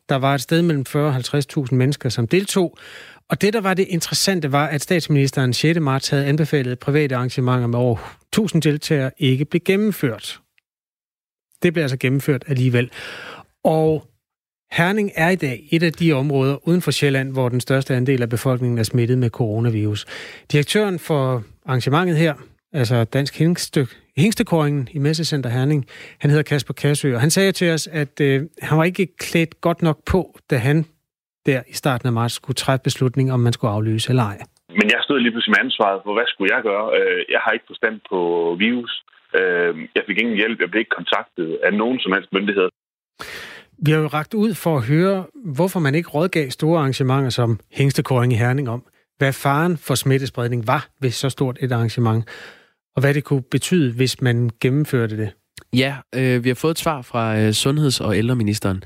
Der 0.10 0.16
var 0.16 0.36
et 0.36 0.42
sted 0.42 0.62
mellem 0.62 0.86
40 0.86 1.08
og 1.08 1.16
50.000 1.16 1.76
mennesker, 1.76 2.10
som 2.10 2.28
deltog. 2.28 2.78
Og 3.30 3.42
det, 3.42 3.54
der 3.54 3.62
var 3.62 3.74
det 3.74 3.88
interessante, 3.90 4.52
var, 4.52 4.68
at 4.68 4.82
statsministeren 4.82 5.54
6. 5.54 5.80
marts 5.80 6.10
havde 6.10 6.26
anbefalet 6.26 6.80
private 6.80 7.16
arrangementer 7.16 7.68
med 7.68 7.80
over 7.80 8.18
1000 8.24 8.62
deltagere 8.62 9.12
ikke 9.18 9.46
blev 9.46 9.62
gennemført. 9.66 10.40
Det 11.64 11.74
blev 11.74 11.84
altså 11.84 11.98
gennemført 11.98 12.44
alligevel. 12.48 12.92
Og 13.64 14.08
Herning 14.72 15.12
er 15.16 15.30
i 15.30 15.36
dag 15.36 15.68
et 15.72 15.84
af 15.84 15.94
de 15.94 16.14
områder 16.14 16.68
uden 16.68 16.82
for 16.82 16.92
Sjælland, 16.92 17.32
hvor 17.32 17.50
den 17.50 17.62
største 17.62 17.96
andel 17.96 18.22
af 18.22 18.30
befolkningen 18.30 18.78
er 18.78 18.84
smittet 18.84 19.18
med 19.18 19.30
coronavirus. 19.30 20.06
Direktøren 20.52 21.00
for 21.00 21.44
arrangementet 21.66 22.18
her, 22.18 22.34
altså 22.74 23.04
Dansk 23.04 23.40
Hængste, 23.40 23.88
Hængstekåringen 24.18 24.88
i 24.92 25.00
Messecenter 25.00 25.50
Herning, 25.50 25.86
han 26.20 26.30
hedder 26.30 26.44
Kasper 26.44 26.74
Kassø, 26.74 27.16
og 27.16 27.22
han 27.22 27.30
sagde 27.30 27.52
til 27.52 27.72
os, 27.72 27.88
at 27.88 28.22
øh, 28.22 28.42
han 28.62 28.78
var 28.78 28.84
ikke 28.84 29.08
klædt 29.20 29.62
godt 29.62 29.82
nok 29.82 29.98
på, 30.06 30.40
da 30.50 30.58
han 30.58 30.86
der 31.46 31.62
i 31.68 31.74
starten 31.74 32.08
af 32.08 32.14
marts 32.14 32.34
skulle 32.34 32.56
træffe 32.56 32.84
beslutning, 32.84 33.34
om 33.34 33.40
man 33.40 33.54
skulle 33.54 33.72
aflyse 33.72 34.10
eller 34.10 34.24
ej. 34.24 34.38
Men 34.70 34.88
jeg 34.94 35.00
stod 35.04 35.20
lige 35.20 35.32
pludselig 35.32 35.54
med 35.56 35.66
ansvaret 35.66 36.02
for, 36.04 36.14
hvad 36.14 36.28
skulle 36.28 36.56
jeg 36.56 36.64
gøre? 36.64 36.86
Øh, 36.98 37.26
jeg 37.30 37.40
har 37.44 37.52
ikke 37.52 37.66
forstand 37.68 37.96
på 38.10 38.20
virus. 38.60 39.04
Øh, 39.40 39.72
jeg 39.96 40.04
fik 40.08 40.18
ingen 40.18 40.36
hjælp. 40.36 40.60
Jeg 40.62 40.70
blev 40.72 40.80
ikke 40.80 40.96
kontaktet 41.00 41.60
af 41.64 41.74
nogen 41.74 42.00
som 42.00 42.12
helst 42.16 42.30
myndighed. 42.34 42.70
Vi 43.86 43.92
har 43.92 44.00
jo 44.00 44.08
ragt 44.08 44.34
ud 44.34 44.54
for 44.64 44.78
at 44.78 44.84
høre, 44.88 45.26
hvorfor 45.56 45.80
man 45.80 45.96
ikke 45.96 46.10
rådgav 46.10 46.50
store 46.50 46.80
arrangementer 46.80 47.30
som 47.30 47.60
Hængstekåring 47.72 48.34
i 48.34 48.36
Herning 48.36 48.70
om, 48.70 48.84
hvad 49.18 49.34
faren 49.34 49.78
for 49.78 49.96
smittespredning 49.96 50.68
var 50.68 50.88
ved 51.02 51.12
så 51.12 51.30
stort 51.30 51.58
et 51.62 51.72
arrangement, 51.72 52.26
og 52.96 53.02
hvad 53.02 53.14
det 53.14 53.24
kunne 53.24 53.44
betyde, 53.52 53.94
hvis 53.94 54.22
man 54.22 54.50
gennemførte 54.60 55.18
det. 55.18 55.30
Ja, 55.74 55.96
øh, 56.16 56.44
vi 56.44 56.50
har 56.50 56.56
fået 56.56 56.72
et 56.72 56.80
svar 56.80 57.02
fra 57.02 57.40
øh, 57.40 57.54
Sundheds- 57.54 58.02
og 58.02 58.18
ældreministeren. 58.18 58.84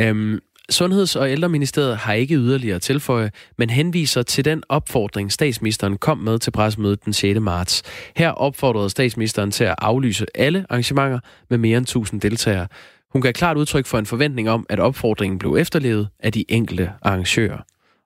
Øhm, 0.00 0.40
Sundheds- 0.72 1.16
og 1.16 1.30
ældreministeriet 1.30 1.96
har 1.96 2.12
ikke 2.12 2.34
yderligere 2.34 2.78
tilføje, 2.78 3.30
men 3.58 3.70
henviser 3.70 4.22
til 4.22 4.44
den 4.44 4.62
opfordring, 4.68 5.32
statsministeren 5.32 5.96
kom 5.96 6.18
med 6.18 6.38
til 6.38 6.50
pressemødet 6.50 7.04
den 7.04 7.12
6. 7.12 7.40
marts. 7.40 7.82
Her 8.16 8.30
opfordrede 8.30 8.90
statsministeren 8.90 9.50
til 9.50 9.64
at 9.64 9.74
aflyse 9.78 10.26
alle 10.34 10.66
arrangementer 10.70 11.20
med 11.50 11.58
mere 11.58 11.78
end 11.78 11.84
1000 11.84 12.20
deltagere. 12.20 12.66
Hun 13.12 13.22
gav 13.22 13.32
klart 13.32 13.56
udtryk 13.56 13.86
for 13.86 13.98
en 13.98 14.06
forventning 14.06 14.50
om, 14.50 14.66
at 14.68 14.80
opfordringen 14.80 15.38
blev 15.38 15.56
efterlevet 15.58 16.08
af 16.20 16.32
de 16.32 16.44
enkelte 16.48 16.90
arrangører. 17.02 17.58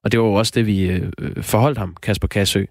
Og 0.04 0.12
det 0.12 0.20
var 0.20 0.26
jo 0.26 0.34
også 0.34 0.52
det, 0.54 0.66
vi 0.66 0.82
øh, 0.90 1.12
øh 1.18 1.42
forholdt 1.42 1.78
ham, 1.78 1.96
Kasper 2.02 2.28
Kassø. 2.28 2.64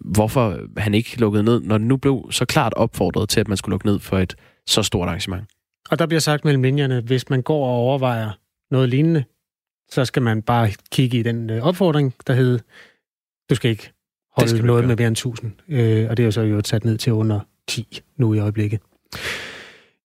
Hvorfor 0.00 0.58
han 0.76 0.94
ikke 0.94 1.20
lukkede 1.20 1.42
ned, 1.42 1.60
når 1.60 1.78
det 1.78 1.86
nu 1.86 1.96
blev 1.96 2.28
så 2.30 2.44
klart 2.44 2.74
opfordret 2.74 3.28
til, 3.28 3.40
at 3.40 3.48
man 3.48 3.56
skulle 3.56 3.72
lukke 3.72 3.86
ned 3.86 3.98
for 3.98 4.18
et 4.18 4.34
så 4.66 4.82
stort 4.82 5.08
arrangement. 5.08 5.44
Og 5.90 5.98
der 5.98 6.06
bliver 6.06 6.20
sagt 6.20 6.44
mellem 6.44 6.62
linjerne, 6.62 6.96
at 6.96 7.04
hvis 7.04 7.30
man 7.30 7.42
går 7.42 7.66
og 7.66 7.74
overvejer 7.74 8.30
noget 8.70 8.88
lignende, 8.88 9.24
så 9.90 10.04
skal 10.04 10.22
man 10.22 10.42
bare 10.42 10.70
kigge 10.92 11.18
i 11.18 11.22
den 11.22 11.50
øh, 11.50 11.62
opfordring, 11.62 12.14
der 12.26 12.32
hedder, 12.32 12.58
du 13.50 13.54
skal 13.54 13.70
ikke 13.70 13.92
holde 14.36 14.50
skal 14.50 14.64
noget 14.64 14.86
med 14.86 14.96
mere 14.96 15.08
end 15.08 15.16
1000. 15.16 15.52
Øh, 15.68 16.10
og 16.10 16.16
det 16.16 16.22
er 16.22 16.24
jo 16.24 16.30
så 16.30 16.40
jo 16.40 16.60
sat 16.64 16.84
ned 16.84 16.98
til 16.98 17.12
under 17.12 17.40
10 17.68 18.00
nu 18.16 18.34
i 18.34 18.38
øjeblikket. 18.38 18.80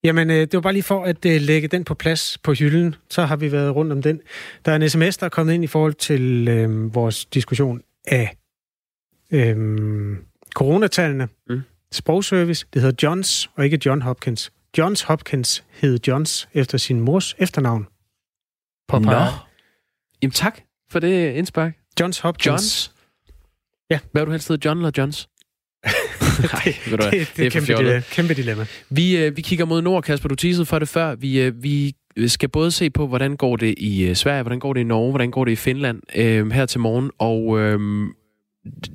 Jamen, 0.04 0.30
øh, 0.30 0.36
det 0.36 0.54
var 0.54 0.62
bare 0.62 0.74
lige 0.74 0.84
for 0.84 1.04
at 1.04 1.26
øh, 1.26 1.42
lægge 1.42 1.68
den 1.68 1.84
på 1.84 1.94
plads 1.94 2.38
på 2.38 2.54
hylden. 2.54 2.96
Så 3.10 3.26
har 3.26 3.36
vi 3.36 3.52
været 3.52 3.76
rundt 3.76 3.92
om 3.92 4.02
den. 4.02 4.22
Der 4.66 4.72
er 4.72 4.76
en 4.76 4.90
sms, 4.90 5.18
der 5.18 5.26
er 5.26 5.30
kommet 5.30 5.54
ind 5.54 5.64
i 5.64 5.68
forhold 5.68 5.94
til 5.94 6.48
øh, 6.48 6.96
vores 6.96 7.26
diskussion 7.26 7.82
af 8.08 8.38
øh, 9.32 10.18
coronatallene. 10.56 11.28
Mm. 11.50 11.62
Sprogservice, 11.92 12.66
det 12.74 12.82
hedder 12.82 13.08
Johns, 13.08 13.50
og 13.56 13.66
ikke 13.66 13.80
John 13.86 14.02
Hopkins. 14.02 14.52
Johns 14.78 15.02
Hopkins 15.02 15.64
hed 15.70 16.00
Johns 16.08 16.50
efter 16.54 16.78
sin 16.78 17.00
mors 17.00 17.36
efternavn. 17.40 17.88
Nå. 18.94 19.12
Jamen 20.22 20.32
tak 20.32 20.60
for 20.92 21.00
det 21.00 21.34
indspark. 21.34 21.78
Johns 22.00 22.20
Hopkins. 22.20 22.46
Johns? 22.46 22.92
Ja. 23.90 24.00
Hvad 24.12 24.22
vil 24.22 24.26
du 24.26 24.32
helst 24.32 24.48
hedde, 24.48 24.68
John 24.68 24.78
eller 24.80 24.92
Johns? 24.98 25.30
Nej, 26.54 26.74
det, 26.86 27.00
det, 27.00 27.12
det, 27.12 27.32
det 27.38 27.46
er 27.46 27.50
kæmpe, 27.50 27.74
dilemma. 27.74 28.00
kæmpe 28.12 28.34
dilemma. 28.34 28.66
Vi, 28.90 29.18
øh, 29.18 29.38
vi 29.38 29.42
kigger 29.42 29.66
mod 29.66 29.82
nord, 29.82 30.04
Kasper. 30.04 30.30
Du 30.30 30.36
teasede 30.36 30.66
for 30.66 30.80
det 30.80 30.90
før. 30.90 31.16
Vi, 31.16 31.42
øh, 31.42 31.64
vi 31.64 31.96
skal 32.28 32.50
både 32.50 32.72
se 32.72 32.90
på, 32.90 33.08
hvordan 33.08 33.38
går 33.38 33.56
det 33.56 33.76
i 33.78 34.04
øh, 34.04 34.16
Sverige, 34.16 34.42
hvordan 34.42 34.60
går 34.60 34.74
det 34.74 34.82
i 34.82 34.84
Norge, 34.84 35.10
hvordan 35.10 35.32
går 35.32 35.46
det 35.46 35.52
i 35.52 35.56
Finland 35.56 36.02
øh, 36.16 36.52
her 36.52 36.66
til 36.66 36.80
morgen. 36.80 37.12
Og 37.18 37.60
øh, 37.60 37.80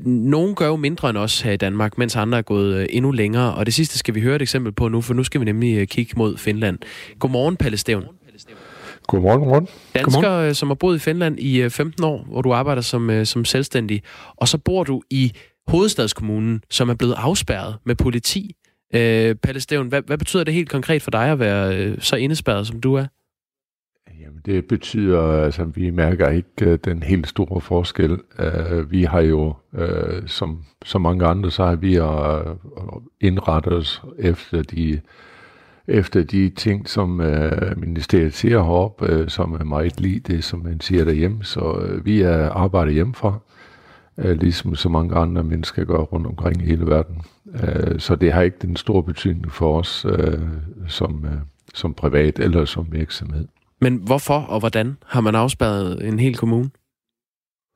nogen 0.04 0.54
gør 0.54 0.66
jo 0.66 0.76
mindre 0.76 1.10
end 1.10 1.18
os 1.18 1.40
her 1.40 1.52
i 1.52 1.56
Danmark, 1.56 1.98
mens 1.98 2.16
andre 2.16 2.38
er 2.38 2.42
gået 2.42 2.74
øh, 2.74 2.86
endnu 2.90 3.10
længere. 3.10 3.54
Og 3.54 3.66
det 3.66 3.74
sidste 3.74 3.98
skal 3.98 4.14
vi 4.14 4.20
høre 4.20 4.36
et 4.36 4.42
eksempel 4.42 4.72
på 4.72 4.88
nu, 4.88 5.00
for 5.00 5.14
nu 5.14 5.24
skal 5.24 5.40
vi 5.40 5.44
nemlig 5.44 5.76
øh, 5.76 5.86
kigge 5.86 6.12
mod 6.16 6.36
Finland. 6.36 6.78
Godmorgen, 7.18 7.56
Palle 7.56 7.78
Stævn. 7.78 8.04
Godmorgen, 9.06 9.40
godmorgen. 9.40 9.68
Dansker, 9.94 10.22
godmorgen. 10.22 10.54
som 10.54 10.68
har 10.68 10.74
boet 10.74 10.96
i 10.96 10.98
Finland 10.98 11.40
i 11.40 11.68
15 11.68 12.04
år, 12.04 12.26
hvor 12.30 12.42
du 12.42 12.52
arbejder 12.52 12.82
som, 12.82 13.24
som 13.24 13.44
selvstændig, 13.44 14.02
og 14.36 14.48
så 14.48 14.58
bor 14.58 14.84
du 14.84 15.02
i 15.10 15.32
hovedstadskommunen, 15.66 16.62
som 16.70 16.88
er 16.88 16.94
blevet 16.94 17.14
afspærret 17.18 17.76
med 17.86 17.94
politi. 17.94 18.56
Øh, 18.94 19.34
Palle 19.34 19.60
Steven, 19.60 19.88
hvad, 19.88 20.02
hvad 20.06 20.18
betyder 20.18 20.44
det 20.44 20.54
helt 20.54 20.68
konkret 20.68 21.02
for 21.02 21.10
dig 21.10 21.24
at 21.24 21.38
være 21.38 21.76
øh, 21.76 21.96
så 22.00 22.16
indespærret, 22.16 22.66
som 22.66 22.80
du 22.80 22.94
er? 22.94 23.06
Jamen, 24.22 24.40
det 24.46 24.64
betyder, 24.64 25.22
at 25.22 25.44
altså, 25.44 25.64
vi 25.64 25.90
mærker 25.90 26.28
ikke 26.28 26.48
uh, 26.66 26.74
den 26.84 27.02
helt 27.02 27.28
store 27.28 27.60
forskel. 27.60 28.12
Uh, 28.12 28.90
vi 28.90 29.02
har 29.02 29.20
jo, 29.20 29.54
uh, 29.72 30.26
som 30.84 31.00
mange 31.00 31.26
andre, 31.26 31.50
så 31.50 31.64
har 31.64 31.76
vi 31.76 32.00
uh, 32.00 32.56
indrettet 33.20 33.72
os 33.72 34.02
efter 34.18 34.62
de, 34.62 35.00
efter 35.88 36.22
de 36.22 36.48
ting, 36.48 36.88
som 36.88 37.20
uh, 37.20 37.78
ministeriet 37.80 38.34
siger 38.34 38.62
heroppe, 38.62 39.20
uh, 39.20 39.28
som 39.28 39.52
er 39.52 39.64
meget 39.64 40.00
lige 40.00 40.20
det, 40.20 40.44
som 40.44 40.60
man 40.60 40.80
siger 40.80 41.04
derhjemme. 41.04 41.44
Så 41.44 41.60
uh, 41.60 42.06
vi 42.06 42.22
er 42.22 42.50
arbejdet 42.50 42.94
hjemmefra, 42.94 43.38
uh, 44.16 44.30
ligesom 44.30 44.74
så 44.74 44.88
mange 44.88 45.14
andre 45.14 45.44
mennesker 45.44 45.84
gør 45.84 45.98
rundt 45.98 46.26
omkring 46.26 46.62
i 46.62 46.66
hele 46.66 46.86
verden. 46.86 47.22
Uh, 47.46 47.98
så 47.98 48.16
det 48.16 48.32
har 48.32 48.42
ikke 48.42 48.58
den 48.62 48.76
store 48.76 49.02
betydning 49.02 49.52
for 49.52 49.78
os 49.78 50.04
uh, 50.04 50.14
som, 50.88 51.24
uh, 51.24 51.30
som 51.74 51.94
privat 51.94 52.38
eller 52.38 52.64
som 52.64 52.86
virksomhed. 52.92 53.48
Men 53.82 53.96
hvorfor 53.96 54.34
og 54.34 54.60
hvordan 54.60 54.96
har 55.06 55.20
man 55.20 55.34
afspærret 55.34 56.08
en 56.08 56.18
hel 56.18 56.36
kommune? 56.36 56.70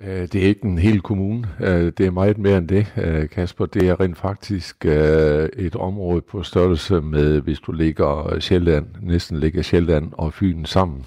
Øh, 0.02 0.22
det 0.22 0.34
er 0.34 0.46
ikke 0.48 0.64
en 0.64 0.78
hel 0.78 1.00
kommune. 1.00 1.48
Øh, 1.60 1.92
det 1.98 2.06
er 2.06 2.10
meget 2.10 2.38
mere 2.38 2.58
end 2.58 2.68
det, 2.68 2.92
øh, 2.96 3.28
Kasper. 3.28 3.66
Det 3.66 3.88
er 3.88 4.00
rent 4.00 4.18
faktisk 4.18 4.84
et 4.84 5.76
område 5.76 6.20
på 6.20 6.42
størrelse 6.42 7.00
med, 7.00 7.40
hvis 7.40 7.58
du 7.58 7.72
ligger 7.72 8.36
Sjælland, 8.40 8.86
næsten 9.02 9.40
ligger 9.40 9.62
Sjælland 9.62 10.12
og 10.12 10.32
Fyn 10.32 10.64
sammen. 10.64 11.06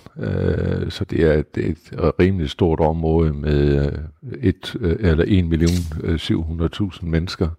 Så 0.90 1.06
det 1.10 1.24
er 1.24 1.34
et, 1.34 1.58
et 1.58 2.14
rimelig 2.20 2.50
stort 2.50 2.80
område 2.80 3.34
med 3.34 3.92
et, 4.42 4.76
eller 4.82 5.26
1.700.000 7.02 7.06
mennesker. 7.06 7.50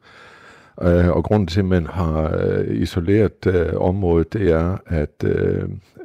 Og 1.12 1.24
grunden 1.24 1.46
til, 1.46 1.60
at 1.60 1.66
man 1.66 1.86
har 1.86 2.36
isoleret 2.62 3.46
området, 3.76 4.32
det 4.32 4.50
er, 4.50 4.78
at, 4.86 5.24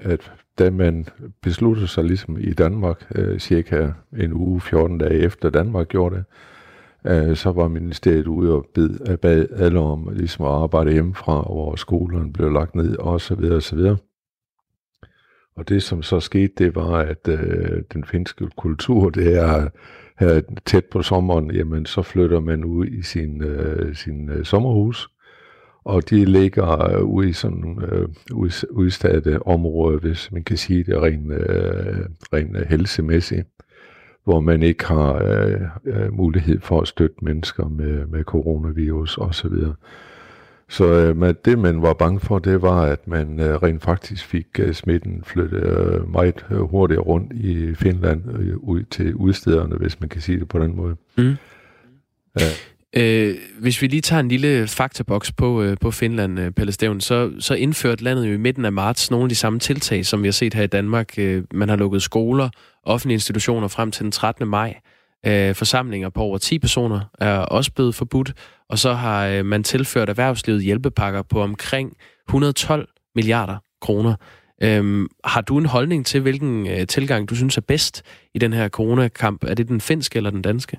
at 0.01 0.31
da 0.59 0.69
man 0.69 1.05
besluttede 1.41 1.87
sig 1.87 2.03
ligesom 2.03 2.37
i 2.39 2.53
Danmark, 2.53 3.07
øh, 3.15 3.39
cirka 3.39 3.91
en 4.17 4.33
uge, 4.33 4.61
14 4.61 4.97
dage 4.97 5.19
efter 5.19 5.49
Danmark 5.49 5.87
gjorde 5.87 6.15
det, 6.15 6.25
øh, 7.11 7.35
så 7.35 7.51
var 7.51 7.67
ministeriet 7.67 8.27
ude 8.27 8.53
og 8.53 8.65
bed, 8.73 9.09
øh, 9.09 9.17
bad 9.17 9.47
alle 9.51 9.79
om 9.79 10.09
ligesom 10.13 10.45
at 10.45 10.51
arbejde 10.51 10.91
hjemmefra, 10.91 11.41
hvor 11.41 11.75
skolerne 11.75 12.33
blev 12.33 12.51
lagt 12.51 12.75
ned, 12.75 12.97
og 12.97 13.21
så 13.21 13.35
videre, 13.35 13.55
og 13.55 13.63
så 13.63 13.75
videre. 13.75 13.97
Og 15.55 15.69
det, 15.69 15.83
som 15.83 16.03
så 16.03 16.19
skete, 16.19 16.53
det 16.57 16.75
var, 16.75 16.97
at 16.97 17.27
øh, 17.27 17.83
den 17.93 18.03
finske 18.03 18.47
kultur, 18.57 19.09
det 19.09 19.37
er 19.37 19.69
her 20.19 20.41
tæt 20.65 20.85
på 20.85 21.01
sommeren, 21.01 21.51
jamen 21.51 21.85
så 21.85 22.01
flytter 22.01 22.39
man 22.39 22.63
ud 22.63 22.85
i 22.85 23.01
sin, 23.01 23.43
øh, 23.43 23.95
sin 23.95 24.29
øh, 24.29 24.45
sommerhus, 24.45 25.09
og 25.85 26.09
de 26.09 26.25
ligger 26.25 26.97
ude 26.97 27.29
i 27.29 27.33
sådan 27.33 27.79
øh, 27.91 28.07
udstatte 28.69 29.47
områder, 29.47 29.99
hvis 29.99 30.31
man 30.31 30.43
kan 30.43 30.57
sige 30.57 30.83
det 30.83 31.01
rent, 31.01 31.31
øh, 31.31 32.05
rent 32.33 32.67
helsemæssigt, 32.67 33.47
hvor 34.23 34.39
man 34.39 34.63
ikke 34.63 34.85
har 34.85 35.13
øh, 35.23 35.61
øh, 35.85 36.13
mulighed 36.13 36.59
for 36.59 36.81
at 36.81 36.87
støtte 36.87 37.15
mennesker 37.21 37.67
med, 37.67 38.05
med 38.05 38.23
coronavirus 38.23 39.17
osv. 39.17 39.53
Så 40.69 40.93
øh, 40.93 41.17
med 41.17 41.33
det, 41.33 41.59
man 41.59 41.81
var 41.81 41.93
bange 41.93 42.19
for, 42.19 42.39
det 42.39 42.61
var, 42.61 42.81
at 42.81 43.07
man 43.07 43.39
øh, 43.39 43.55
rent 43.55 43.83
faktisk 43.83 44.25
fik 44.25 44.47
øh, 44.59 44.73
smitten 44.73 45.23
flyttet 45.23 45.63
øh, 45.63 46.11
meget 46.11 46.45
øh, 46.51 46.57
hurtigere 46.57 47.01
rundt 47.01 47.33
i 47.33 47.75
Finland 47.75 48.39
øh, 48.39 48.57
ud 48.57 48.83
til 48.83 49.15
udstederne, 49.15 49.75
hvis 49.75 49.99
man 49.99 50.09
kan 50.09 50.21
sige 50.21 50.39
det 50.39 50.47
på 50.47 50.59
den 50.59 50.75
måde. 50.75 50.95
Mm. 51.17 51.35
Ja. 52.39 52.45
Øh, 52.97 53.35
hvis 53.59 53.81
vi 53.81 53.87
lige 53.87 54.01
tager 54.01 54.19
en 54.19 54.27
lille 54.27 54.67
faktaboks 54.67 55.31
på, 55.31 55.61
øh, 55.61 55.77
på 55.81 55.91
Finland, 55.91 56.39
øh, 56.39 56.51
Pelle 56.51 56.71
Stævn, 56.71 57.01
så, 57.01 57.31
så 57.39 57.53
indførte 57.53 58.03
landet 58.03 58.27
jo 58.27 58.33
i 58.33 58.37
midten 58.37 58.65
af 58.65 58.71
marts 58.71 59.11
nogle 59.11 59.25
af 59.25 59.29
de 59.29 59.35
samme 59.35 59.59
tiltag, 59.59 60.05
som 60.05 60.23
vi 60.23 60.27
har 60.27 60.31
set 60.31 60.53
her 60.53 60.63
i 60.63 60.67
Danmark. 60.67 61.13
Øh, 61.17 61.43
man 61.53 61.69
har 61.69 61.75
lukket 61.75 62.01
skoler, 62.01 62.49
offentlige 62.83 63.15
institutioner 63.15 63.67
frem 63.67 63.91
til 63.91 64.03
den 64.03 64.11
13. 64.11 64.47
maj. 64.47 64.75
Øh, 65.27 65.55
forsamlinger 65.55 66.09
på 66.09 66.21
over 66.21 66.37
10 66.37 66.59
personer 66.59 66.99
er 67.19 67.37
også 67.37 67.71
blevet 67.71 67.95
forbudt, 67.95 68.33
og 68.69 68.79
så 68.79 68.93
har 68.93 69.27
øh, 69.27 69.45
man 69.45 69.63
tilført 69.63 70.09
erhvervslivet 70.09 70.63
hjælpepakker 70.63 71.21
på 71.21 71.41
omkring 71.41 71.97
112 72.29 72.87
milliarder 73.15 73.57
kroner. 73.81 74.15
Øhm, 74.63 75.07
har 75.23 75.41
du 75.41 75.57
en 75.57 75.65
holdning 75.65 76.05
til, 76.05 76.21
hvilken 76.21 76.67
øh, 76.67 76.87
tilgang 76.87 77.29
du 77.29 77.35
synes 77.35 77.57
er 77.57 77.61
bedst 77.61 78.03
i 78.33 78.39
den 78.39 78.53
her 78.53 78.69
coronakamp? 78.69 79.43
Er 79.43 79.53
det 79.53 79.67
den 79.67 79.81
finske 79.81 80.17
eller 80.17 80.29
den 80.29 80.41
danske? 80.41 80.77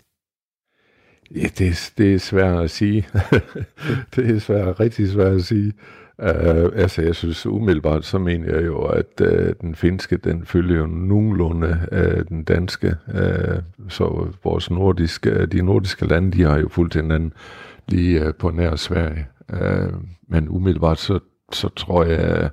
Ja, 1.35 1.47
det, 1.59 1.93
det 1.99 2.15
er 2.15 2.19
svært 2.19 2.65
at 2.65 2.71
sige. 2.71 3.09
det 4.17 4.31
er 4.31 4.39
svært, 4.39 4.81
rigtig 4.81 5.09
svært 5.09 5.33
at 5.33 5.45
sige. 5.45 5.73
Uh, 6.19 6.29
altså, 6.75 7.03
jeg 7.03 7.15
synes 7.15 7.47
umiddelbart, 7.47 8.05
så 8.05 8.19
mener 8.19 8.55
jeg 8.55 8.67
jo, 8.67 8.83
at 8.83 9.21
uh, 9.21 9.53
den 9.61 9.75
finske, 9.75 10.17
den 10.17 10.47
følger 10.47 10.77
jo 10.77 10.87
nogenlunde 10.87 11.79
uh, 11.93 12.25
den 12.29 12.43
danske. 12.45 12.97
Uh, 13.09 13.63
så 13.89 14.29
vores 14.45 14.71
nordiske, 14.71 15.47
de 15.47 15.63
nordiske 15.63 16.07
lande, 16.07 16.33
de 16.33 16.43
har 16.43 16.59
jo 16.59 16.69
fulgt 16.69 16.95
hinanden 16.95 17.33
lige 17.89 18.27
uh, 18.27 18.35
på 18.35 18.51
nær 18.51 18.77
Sverige. 18.77 19.27
Uh, 19.53 19.95
men 20.29 20.49
umiddelbart, 20.49 20.99
så, 20.99 21.19
så 21.53 21.69
tror 21.69 22.05
jeg, 22.05 22.51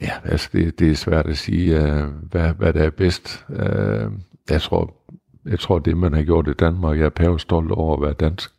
ja, 0.00 0.12
altså, 0.24 0.48
det, 0.52 0.78
det 0.78 0.90
er 0.90 0.94
svært 0.94 1.26
at 1.26 1.38
sige, 1.38 1.76
uh, 1.76 2.04
hvad, 2.30 2.52
hvad 2.58 2.72
der 2.72 2.82
er 2.82 2.90
bedst. 2.90 3.44
Uh, 3.48 4.12
jeg 4.50 4.62
tror, 4.62 4.97
jeg 5.44 5.58
tror, 5.58 5.78
det 5.78 5.96
man 5.96 6.12
har 6.12 6.22
gjort 6.22 6.48
i 6.48 6.52
Danmark, 6.52 6.98
jeg 6.98 7.04
er 7.04 7.10
pæve 7.10 7.40
stolt 7.40 7.72
over 7.72 7.96
at 7.96 8.02
være 8.02 8.12
dansk 8.12 8.50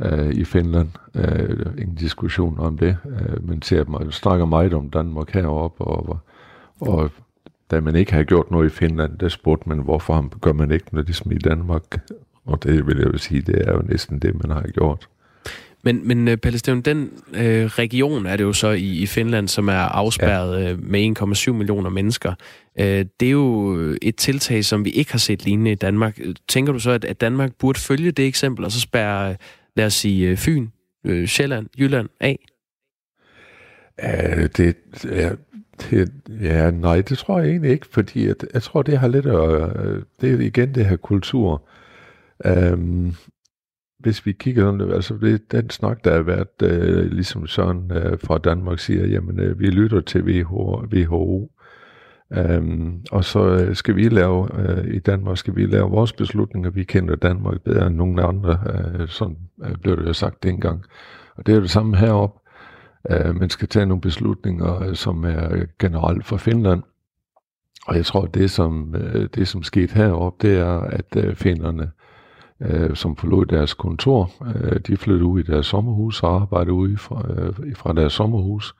øh, 0.00 0.30
i 0.30 0.44
Finland. 0.44 0.88
Øh, 1.14 1.66
ingen 1.78 1.96
diskussion 1.96 2.58
om 2.58 2.78
det. 2.78 2.96
Øh, 3.06 3.48
men 3.48 3.62
ser, 3.62 3.84
man 3.84 4.12
snakker 4.12 4.44
meget 4.44 4.74
om 4.74 4.90
Danmark 4.90 5.30
heroppe, 5.30 5.84
og, 5.84 6.18
og 6.80 7.10
da 7.70 7.80
man 7.80 7.96
ikke 7.96 8.12
har 8.12 8.24
gjort 8.24 8.50
noget 8.50 8.66
i 8.66 8.74
Finland, 8.74 9.18
der 9.18 9.28
spurgte 9.28 9.68
man, 9.68 9.78
hvorfor 9.78 10.38
gør 10.40 10.52
man 10.52 10.70
ikke 10.70 10.86
noget 10.92 11.06
ligesom 11.06 11.32
i 11.32 11.38
Danmark? 11.38 12.00
Og 12.46 12.62
det 12.62 12.86
vil 12.86 12.96
jeg 12.96 13.06
jo 13.06 13.18
sige, 13.18 13.42
det 13.42 13.68
er 13.68 13.72
jo 13.72 13.82
næsten 13.82 14.18
det, 14.18 14.34
man 14.34 14.56
har 14.56 14.62
gjort. 14.62 15.08
Men, 15.84 16.08
men 16.08 16.38
Pelle 16.38 16.58
Steven, 16.58 16.80
den 16.80 17.10
øh, 17.34 17.66
region 17.66 18.26
er 18.26 18.36
det 18.36 18.44
jo 18.44 18.52
så 18.52 18.70
i, 18.70 19.02
i 19.02 19.06
Finland, 19.06 19.48
som 19.48 19.68
er 19.68 19.72
afspærret 19.72 20.64
ja. 20.64 20.72
øh, 20.72 20.82
med 20.82 21.20
1,7 21.48 21.52
millioner 21.52 21.90
mennesker. 21.90 22.34
Øh, 22.80 23.04
det 23.20 23.26
er 23.26 23.30
jo 23.30 23.74
et 24.02 24.16
tiltag, 24.16 24.64
som 24.64 24.84
vi 24.84 24.90
ikke 24.90 25.12
har 25.12 25.18
set 25.18 25.44
lignende 25.44 25.72
i 25.72 25.74
Danmark. 25.74 26.18
Tænker 26.48 26.72
du 26.72 26.78
så, 26.78 26.90
at, 26.90 27.04
at 27.04 27.20
Danmark 27.20 27.52
burde 27.58 27.80
følge 27.80 28.10
det 28.10 28.26
eksempel, 28.26 28.64
og 28.64 28.72
så 28.72 28.80
spærre, 28.80 29.36
lad 29.76 29.86
os 29.86 29.94
sige, 29.94 30.28
øh, 30.28 30.36
Fyn, 30.36 30.68
øh, 31.04 31.26
Sjælland, 31.26 31.66
Jylland 31.78 32.08
af? 32.20 32.38
Ja, 34.02 34.46
det, 34.46 34.76
ja, 35.04 35.30
det, 35.80 36.12
ja, 36.40 36.70
nej, 36.70 37.00
det 37.00 37.18
tror 37.18 37.40
jeg 37.40 37.48
egentlig 37.48 37.70
ikke, 37.70 37.86
fordi 37.90 38.26
jeg, 38.26 38.34
jeg 38.54 38.62
tror, 38.62 38.82
det 38.82 38.98
har 38.98 39.08
lidt 39.08 39.26
at, 39.26 39.86
øh, 39.86 40.02
det 40.20 40.34
er 40.34 40.38
igen 40.38 40.74
det 40.74 40.86
her 40.86 40.96
kultur. 40.96 41.62
Um, 42.44 43.14
hvis 44.04 44.26
vi 44.26 44.32
kigger 44.32 44.62
sådan, 44.62 44.92
altså 44.92 45.14
det, 45.14 45.52
den 45.52 45.70
snak, 45.70 46.04
der 46.04 46.14
har 46.14 46.22
været, 46.22 46.62
øh, 46.62 47.12
ligesom 47.12 47.46
sådan 47.46 47.90
øh, 47.92 48.18
fra 48.24 48.38
Danmark 48.38 48.78
siger, 48.78 49.06
jamen 49.06 49.40
øh, 49.40 49.60
vi 49.60 49.66
lytter 49.66 50.00
til 50.00 50.22
WHO, 50.22 50.84
WHO 50.92 51.50
øhm, 52.32 53.00
og 53.10 53.24
så 53.24 53.40
øh, 53.40 53.76
skal 53.76 53.96
vi 53.96 54.08
lave, 54.08 54.48
øh, 54.58 54.94
i 54.94 54.98
Danmark 54.98 55.38
skal 55.38 55.56
vi 55.56 55.66
lave 55.66 55.90
vores 55.90 56.12
beslutninger, 56.12 56.70
vi 56.70 56.84
kender 56.84 57.16
Danmark 57.16 57.60
bedre 57.60 57.86
end 57.86 57.96
nogen 57.96 58.18
andre, 58.18 58.58
øh, 58.66 59.08
sådan 59.08 59.36
øh, 59.64 59.76
blev 59.82 59.96
det 59.96 60.06
jo 60.06 60.12
sagt 60.12 60.42
dengang. 60.42 60.84
Og 61.36 61.46
det 61.46 61.52
er 61.52 61.56
jo 61.56 61.62
det 61.62 61.70
samme 61.70 61.96
heroppe. 61.96 62.40
Øh, 63.10 63.36
man 63.36 63.50
skal 63.50 63.68
tage 63.68 63.86
nogle 63.86 64.00
beslutninger, 64.00 64.82
øh, 64.82 64.94
som 64.94 65.24
er 65.24 65.64
generelt 65.78 66.26
for 66.26 66.36
Finland, 66.36 66.82
og 67.86 67.96
jeg 67.96 68.06
tror, 68.06 68.26
det 68.26 68.50
som, 68.50 68.94
øh, 68.94 69.28
det 69.34 69.48
som 69.48 69.62
skete 69.62 69.94
heroppe, 69.94 70.48
det 70.48 70.58
er, 70.58 70.80
at 70.80 71.16
øh, 71.16 71.34
finderne 71.34 71.90
øh, 72.64 72.96
som 72.96 73.16
forlod 73.16 73.46
deres 73.46 73.74
kontor. 73.74 74.30
Øh, 74.46 74.80
de 74.86 74.96
flyttede 74.96 75.24
ud 75.24 75.40
i 75.40 75.42
deres 75.42 75.66
sommerhus 75.66 76.22
og 76.22 76.40
arbejdede 76.40 76.72
ude 76.72 76.96
fra, 76.96 77.22
øh, 77.36 77.76
fra 77.76 77.92
deres 77.92 78.12
sommerhus. 78.12 78.74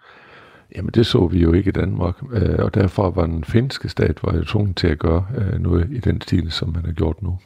Jamen 0.76 0.90
det 0.94 1.06
så 1.06 1.26
vi 1.26 1.38
jo 1.38 1.52
ikke 1.52 1.68
i 1.68 1.72
Danmark, 1.72 2.14
øh, 2.32 2.58
og 2.58 2.74
derfor 2.74 3.10
var 3.10 3.26
den 3.26 3.44
finske 3.44 3.88
stat 3.88 4.18
var 4.22 4.36
jo 4.36 4.44
tvunget 4.44 4.76
til 4.76 4.86
at 4.86 4.98
gøre 4.98 5.26
øh, 5.36 5.60
noget 5.60 5.88
i 5.90 5.98
den 5.98 6.20
stil, 6.20 6.50
som 6.50 6.72
man 6.74 6.84
har 6.84 6.92
gjort 6.92 7.22
nu. 7.22 7.38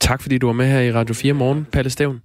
Tak 0.00 0.22
fordi 0.22 0.38
du 0.38 0.46
var 0.46 0.52
med 0.52 0.66
her 0.66 0.80
i 0.80 0.92
Radio 0.92 1.14
4 1.14 1.32
morgen, 1.32 1.66
Palle 1.72 1.90
Stævn. 1.90 2.20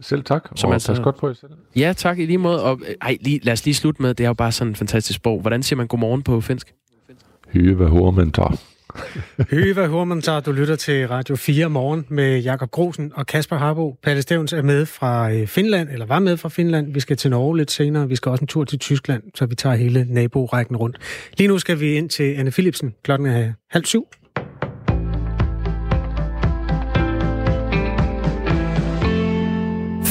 Selv 0.00 0.24
tak, 0.24 0.48
som 0.56 0.70
og 0.70 0.80
pas 0.86 1.00
godt 1.02 1.16
på 1.16 1.26
jer 1.26 1.34
selv. 1.34 1.50
Ja, 1.76 1.92
tak 1.96 2.18
i 2.18 2.26
lige 2.26 2.38
måde. 2.38 2.62
Og, 2.62 2.80
ej, 3.00 3.16
lige, 3.20 3.40
lad 3.42 3.52
os 3.52 3.64
lige 3.64 3.74
slutte 3.74 4.02
med, 4.02 4.14
det 4.14 4.24
er 4.24 4.28
jo 4.28 4.34
bare 4.34 4.52
sådan 4.52 4.70
en 4.70 4.74
fantastisk 4.74 5.16
sprog. 5.16 5.40
Hvordan 5.40 5.62
siger 5.62 5.76
man 5.76 5.86
godmorgen 5.86 6.22
på 6.22 6.40
finsk? 6.40 6.74
Hyve, 7.48 7.74
hvad 7.74 8.12
man 8.12 8.32
tager. 8.32 8.60
Høva 9.50 9.86
Hormantar, 9.86 10.40
du 10.40 10.52
lytter 10.52 10.76
til 10.76 11.08
Radio 11.08 11.36
4 11.36 11.70
morgen 11.70 12.06
med 12.08 12.38
Jakob 12.38 12.70
Grosen 12.70 13.12
og 13.14 13.26
Kasper 13.26 13.56
Harbo. 13.56 13.96
Palle 14.02 14.22
Stævns 14.22 14.52
er 14.52 14.62
med 14.62 14.86
fra 14.86 15.32
øh, 15.32 15.46
Finland, 15.46 15.88
eller 15.88 16.06
var 16.06 16.18
med 16.18 16.36
fra 16.36 16.48
Finland. 16.48 16.92
Vi 16.92 17.00
skal 17.00 17.16
til 17.16 17.30
Norge 17.30 17.56
lidt 17.56 17.70
senere. 17.70 18.08
Vi 18.08 18.16
skal 18.16 18.30
også 18.30 18.42
en 18.42 18.48
tur 18.48 18.64
til 18.64 18.78
Tyskland, 18.78 19.22
så 19.34 19.46
vi 19.46 19.54
tager 19.54 19.76
hele 19.76 20.06
naborækken 20.08 20.76
rundt. 20.76 20.98
Lige 21.38 21.48
nu 21.48 21.58
skal 21.58 21.80
vi 21.80 21.94
ind 21.94 22.10
til 22.10 22.34
Anne 22.34 22.50
Philipsen. 22.50 22.94
Klokken 23.02 23.26
er 23.26 23.52
halv 23.70 23.84
syv. 23.84 24.08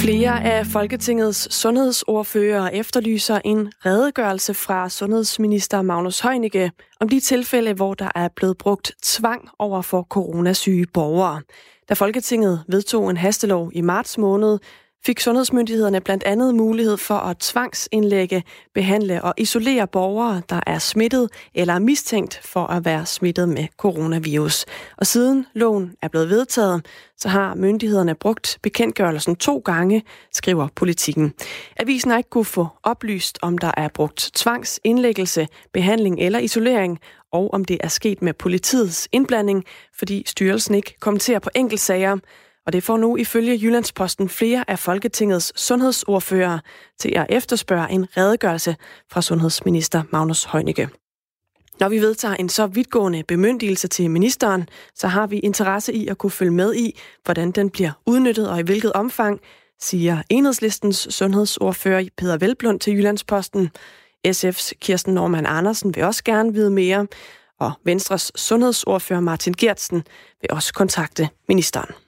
Flere 0.08 0.44
af 0.44 0.66
Folketingets 0.66 1.56
sundhedsordfører 1.56 2.70
efterlyser 2.70 3.40
en 3.46 3.72
redegørelse 3.86 4.54
fra 4.54 4.90
sundhedsminister 4.90 5.82
Magnus 5.82 6.20
Heunicke 6.20 6.72
om 7.00 7.10
de 7.10 7.20
tilfælde, 7.20 7.74
hvor 7.74 7.94
der 7.94 8.10
er 8.16 8.28
blevet 8.36 8.58
brugt 8.58 8.92
tvang 9.04 9.50
over 9.60 9.82
for 9.82 10.08
coronasyge 10.10 10.86
borgere. 10.94 11.42
Da 11.90 11.94
Folketinget 11.94 12.64
vedtog 12.68 13.10
en 13.10 13.18
hastelov 13.18 13.72
i 13.74 13.82
marts 13.82 14.18
måned, 14.18 14.60
fik 15.06 15.20
sundhedsmyndighederne 15.20 16.02
blandt 16.02 16.24
andet 16.24 16.56
mulighed 16.56 16.98
for 16.98 17.14
at 17.16 17.38
tvangsindlægge, 17.38 18.44
behandle 18.74 19.24
og 19.24 19.34
isolere 19.38 19.88
borgere, 19.88 20.42
der 20.50 20.60
er 20.68 20.80
smittet 20.80 21.30
eller 21.56 21.74
er 21.74 21.80
mistænkt 21.80 22.40
for 22.44 22.66
at 22.66 22.86
være 22.86 23.06
smittet 23.06 23.50
med 23.50 23.68
coronavirus. 23.78 24.66
Og 24.98 25.06
siden 25.06 25.46
loven 25.54 25.96
er 26.02 26.08
blevet 26.08 26.30
vedtaget, 26.30 26.86
så 27.18 27.30
har 27.30 27.56
myndighederne 27.56 28.16
brugt 28.16 28.60
bekendtgørelsen 28.64 29.36
to 29.36 29.58
gange, 29.66 30.04
skriver 30.32 30.68
politikken. 30.76 31.34
Avisen 31.78 32.12
har 32.12 32.18
ikke 32.18 32.30
kunne 32.30 32.46
få 32.46 32.68
oplyst, 32.84 33.40
om 33.42 33.58
der 33.58 33.72
er 33.78 33.88
brugt 33.88 34.32
tvangsindlæggelse, 34.36 35.48
behandling 35.74 36.20
eller 36.20 36.40
isolering, 36.40 37.00
og 37.32 37.54
om 37.54 37.66
det 37.66 37.78
er 37.80 37.88
sket 37.88 38.22
med 38.22 38.34
politiets 38.34 39.08
indblanding, 39.12 39.64
fordi 39.98 40.24
styrelsen 40.26 40.76
ikke 40.76 40.96
kommenterer 41.00 41.40
på 41.40 41.50
enkeltsager, 41.56 42.18
og 42.68 42.74
det 42.74 42.84
får 42.84 42.98
nu 42.98 43.18
ifølge 43.18 43.60
Jyllandsposten 43.62 44.30
flere 44.30 44.70
af 44.70 44.80
Folketingets 44.80 45.62
sundhedsordfører 45.62 46.60
til 47.00 47.14
at 47.16 47.26
efterspørge 47.30 47.92
en 47.92 48.08
redegørelse 48.18 48.76
fra 49.12 49.22
sundhedsminister 49.22 50.04
Magnus 50.12 50.44
Heunicke. 50.44 50.90
Når 51.80 51.90
vi 51.90 52.02
vedtager 52.02 52.36
en 52.36 52.50
så 52.50 52.68
vidtgående 52.68 53.24
bemyndigelse 53.24 53.88
til 53.88 54.12
ministeren, 54.12 54.70
så 54.96 55.08
har 55.08 55.28
vi 55.28 55.40
interesse 55.40 55.94
i 55.94 56.08
at 56.08 56.18
kunne 56.18 56.32
følge 56.32 56.52
med 56.52 56.76
i, 56.76 57.00
hvordan 57.26 57.52
den 57.52 57.70
bliver 57.70 57.92
udnyttet 58.06 58.50
og 58.50 58.60
i 58.60 58.64
hvilket 58.64 58.94
omfang, 58.94 59.40
siger 59.80 60.22
enhedslistens 60.30 61.08
sundhedsordfører 61.10 62.06
Peter 62.18 62.38
Velblund 62.38 62.80
til 62.80 62.94
Jyllandsposten. 62.94 63.70
SF's 64.28 64.72
Kirsten 64.82 65.14
Norman 65.14 65.46
Andersen 65.46 65.96
vil 65.96 66.04
også 66.04 66.24
gerne 66.24 66.54
vide 66.54 66.72
mere, 66.72 67.08
og 67.60 67.72
Venstres 67.84 68.32
sundhedsordfører 68.36 69.20
Martin 69.20 69.54
Gertsen 69.54 70.04
vil 70.42 70.52
også 70.52 70.74
kontakte 70.74 71.30
ministeren. 71.48 72.07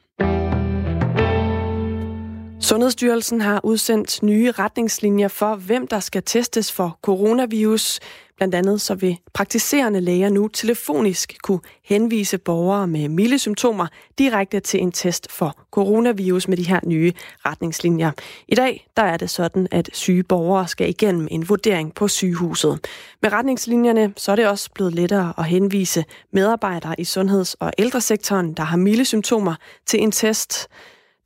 Sundhedsstyrelsen 2.69 3.41
har 3.41 3.61
udsendt 3.63 4.23
nye 4.23 4.51
retningslinjer 4.51 5.27
for, 5.27 5.55
hvem 5.55 5.87
der 5.87 5.99
skal 5.99 6.23
testes 6.23 6.71
for 6.71 6.99
coronavirus. 7.01 7.99
Blandt 8.37 8.55
andet 8.55 8.81
så 8.81 8.95
vil 8.95 9.17
praktiserende 9.33 10.01
læger 10.01 10.29
nu 10.29 10.47
telefonisk 10.47 11.35
kunne 11.43 11.59
henvise 11.83 12.37
borgere 12.37 12.87
med 12.87 13.09
milde 13.09 13.39
symptomer 13.39 13.87
direkte 14.17 14.59
til 14.59 14.81
en 14.81 14.91
test 14.91 15.31
for 15.31 15.57
coronavirus 15.71 16.47
med 16.47 16.57
de 16.57 16.67
her 16.67 16.79
nye 16.85 17.13
retningslinjer. 17.45 18.11
I 18.47 18.55
dag 18.55 18.87
der 18.97 19.03
er 19.03 19.17
det 19.17 19.29
sådan, 19.29 19.67
at 19.71 19.89
syge 19.93 20.23
borgere 20.23 20.67
skal 20.67 20.89
igennem 20.89 21.27
en 21.31 21.49
vurdering 21.49 21.93
på 21.93 22.07
sygehuset. 22.07 22.79
Med 23.21 23.31
retningslinjerne 23.31 24.13
så 24.17 24.31
er 24.31 24.35
det 24.35 24.47
også 24.47 24.69
blevet 24.75 24.93
lettere 24.93 25.33
at 25.37 25.45
henvise 25.45 26.05
medarbejdere 26.33 26.95
i 26.99 27.03
sundheds- 27.03 27.53
og 27.53 27.71
ældresektoren, 27.77 28.53
der 28.53 28.63
har 28.63 28.77
milde 28.77 29.05
symptomer, 29.05 29.55
til 29.85 30.01
en 30.03 30.11
test. 30.11 30.69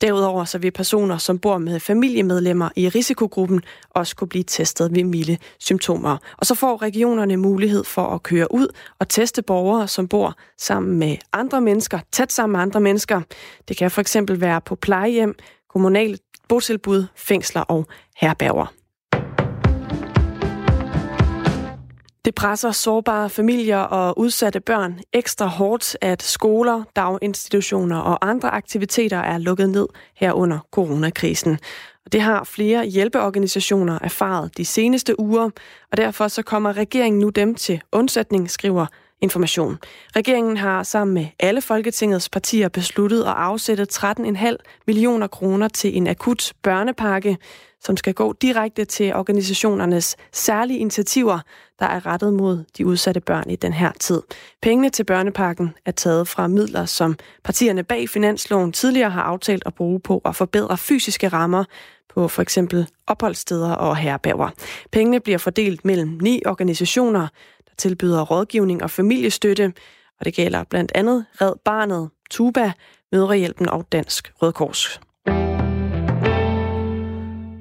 Derudover 0.00 0.44
så 0.44 0.58
vil 0.58 0.70
personer, 0.70 1.18
som 1.18 1.38
bor 1.38 1.58
med 1.58 1.80
familiemedlemmer 1.80 2.68
i 2.76 2.88
risikogruppen, 2.88 3.62
også 3.90 4.16
kunne 4.16 4.28
blive 4.28 4.44
testet 4.44 4.94
ved 4.94 5.04
milde 5.04 5.38
symptomer. 5.58 6.16
Og 6.38 6.46
så 6.46 6.54
får 6.54 6.82
regionerne 6.82 7.36
mulighed 7.36 7.84
for 7.84 8.02
at 8.02 8.22
køre 8.22 8.54
ud 8.54 8.68
og 8.98 9.08
teste 9.08 9.42
borgere, 9.42 9.88
som 9.88 10.08
bor 10.08 10.34
sammen 10.58 10.98
med 10.98 11.16
andre 11.32 11.60
mennesker, 11.60 11.98
tæt 12.12 12.32
sammen 12.32 12.52
med 12.52 12.60
andre 12.60 12.80
mennesker. 12.80 13.20
Det 13.68 13.76
kan 13.76 13.90
for 13.90 14.00
eksempel 14.00 14.40
være 14.40 14.60
på 14.60 14.74
plejehjem, 14.74 15.34
kommunale 15.68 16.18
botilbud, 16.48 17.06
fængsler 17.16 17.62
og 17.62 17.86
herberger. 18.16 18.83
Det 22.24 22.34
presser 22.34 22.70
sårbare 22.70 23.30
familier 23.30 23.78
og 23.78 24.18
udsatte 24.18 24.60
børn 24.60 25.00
ekstra 25.12 25.46
hårdt, 25.46 25.96
at 26.00 26.22
skoler, 26.22 26.82
daginstitutioner 26.96 27.98
og 27.98 28.28
andre 28.28 28.50
aktiviteter 28.50 29.18
er 29.18 29.38
lukket 29.38 29.68
ned 29.68 29.86
her 30.16 30.32
under 30.32 30.58
coronakrisen. 30.70 31.58
Og 32.04 32.12
det 32.12 32.20
har 32.20 32.44
flere 32.44 32.86
hjælpeorganisationer 32.86 33.98
erfaret 34.02 34.56
de 34.56 34.64
seneste 34.64 35.20
uger, 35.20 35.50
og 35.90 35.96
derfor 35.96 36.28
så 36.28 36.42
kommer 36.42 36.76
regeringen 36.76 37.20
nu 37.20 37.28
dem 37.28 37.54
til 37.54 37.82
undsætning, 37.92 38.50
skriver 38.50 38.86
Information. 39.24 39.78
Regeringen 40.16 40.56
har 40.56 40.82
sammen 40.82 41.14
med 41.14 41.26
alle 41.40 41.60
Folketingets 41.60 42.28
partier 42.28 42.68
besluttet 42.68 43.20
at 43.20 43.34
afsætte 43.36 43.86
13,5 43.92 44.56
millioner 44.86 45.26
kroner 45.26 45.68
til 45.68 45.96
en 45.96 46.06
akut 46.06 46.52
børnepakke, 46.62 47.36
som 47.80 47.96
skal 47.96 48.14
gå 48.14 48.32
direkte 48.32 48.84
til 48.84 49.14
organisationernes 49.14 50.16
særlige 50.32 50.78
initiativer, 50.78 51.38
der 51.78 51.86
er 51.86 52.06
rettet 52.06 52.32
mod 52.32 52.64
de 52.78 52.86
udsatte 52.86 53.20
børn 53.20 53.50
i 53.50 53.56
den 53.56 53.72
her 53.72 53.92
tid. 54.00 54.22
Pengene 54.62 54.90
til 54.90 55.04
børnepakken 55.04 55.74
er 55.86 55.92
taget 55.92 56.28
fra 56.28 56.46
midler, 56.46 56.84
som 56.84 57.16
partierne 57.44 57.82
bag 57.82 58.08
finansloven 58.08 58.72
tidligere 58.72 59.10
har 59.10 59.22
aftalt 59.22 59.62
at 59.66 59.74
bruge 59.74 60.00
på 60.00 60.22
at 60.24 60.36
forbedre 60.36 60.78
fysiske 60.78 61.28
rammer 61.28 61.64
på 62.14 62.28
for 62.28 62.42
eksempel 62.42 62.86
opholdssteder 63.06 63.72
og 63.72 63.96
herberger. 63.96 64.50
Pengene 64.92 65.20
bliver 65.20 65.38
fordelt 65.38 65.84
mellem 65.84 66.18
ni 66.22 66.42
organisationer, 66.46 67.28
tilbyder 67.78 68.22
rådgivning 68.22 68.82
og 68.82 68.90
familiestøtte, 68.90 69.72
og 70.20 70.24
det 70.24 70.34
gælder 70.34 70.64
blandt 70.64 70.92
andet 70.94 71.26
Red 71.40 71.52
Barnet, 71.64 72.10
Tuba, 72.30 72.72
Mødrehjælpen 73.12 73.68
og 73.68 73.86
Dansk 73.92 74.32
Rødkors. 74.42 75.00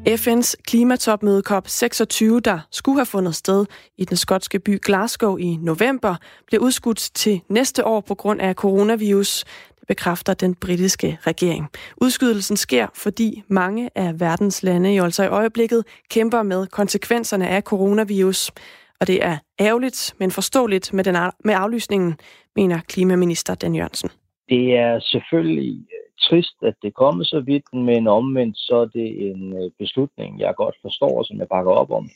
FN's 0.09 0.53
klimatopmøde 0.67 1.43
COP26, 1.49 2.39
der 2.39 2.59
skulle 2.71 2.97
have 2.97 3.05
fundet 3.05 3.35
sted 3.35 3.65
i 3.97 4.05
den 4.05 4.17
skotske 4.17 4.59
by 4.59 4.79
Glasgow 4.81 5.37
i 5.37 5.57
november, 5.61 6.15
blev 6.47 6.61
udskudt 6.61 7.09
til 7.13 7.41
næste 7.49 7.85
år 7.85 8.01
på 8.01 8.15
grund 8.15 8.41
af 8.41 8.53
coronavirus. 8.53 9.45
Det 9.79 9.87
bekræfter 9.87 10.33
den 10.33 10.55
britiske 10.55 11.19
regering. 11.27 11.67
Udskydelsen 11.97 12.57
sker, 12.57 12.87
fordi 12.95 13.43
mange 13.47 13.89
af 13.95 14.19
verdens 14.19 14.63
lande 14.63 14.89
jo 14.89 15.03
altså 15.03 15.23
i 15.23 15.27
øjeblikket 15.27 15.83
kæmper 16.09 16.43
med 16.43 16.67
konsekvenserne 16.67 17.47
af 17.47 17.61
coronavirus. 17.61 18.51
Og 18.99 19.07
det 19.07 19.25
er 19.25 19.37
ærgerligt, 19.59 20.15
men 20.19 20.31
forståeligt 20.31 20.93
med, 20.93 21.03
den, 21.03 21.15
med 21.45 21.53
aflysningen, 21.57 22.15
mener 22.55 22.79
klimaminister 22.87 23.55
Dan 23.55 23.75
Jørgensen. 23.75 24.09
Det 24.49 24.75
er 24.75 24.99
selvfølgelig 24.99 25.77
øh, 25.79 26.03
trist, 26.19 26.57
at 26.61 26.73
det 26.81 26.93
kommer 26.93 27.23
så 27.23 27.39
vidt, 27.39 27.73
men 27.73 28.07
omvendt 28.07 28.57
så 28.57 28.75
er 28.75 28.85
det 28.85 29.29
en 29.29 29.63
øh, 29.63 29.71
beslutning, 29.79 30.39
jeg 30.39 30.53
godt 30.55 30.75
forstår, 30.81 31.17
og 31.19 31.25
som 31.25 31.39
jeg 31.39 31.47
bakker 31.47 31.71
op 31.71 31.91
om. 31.91 32.09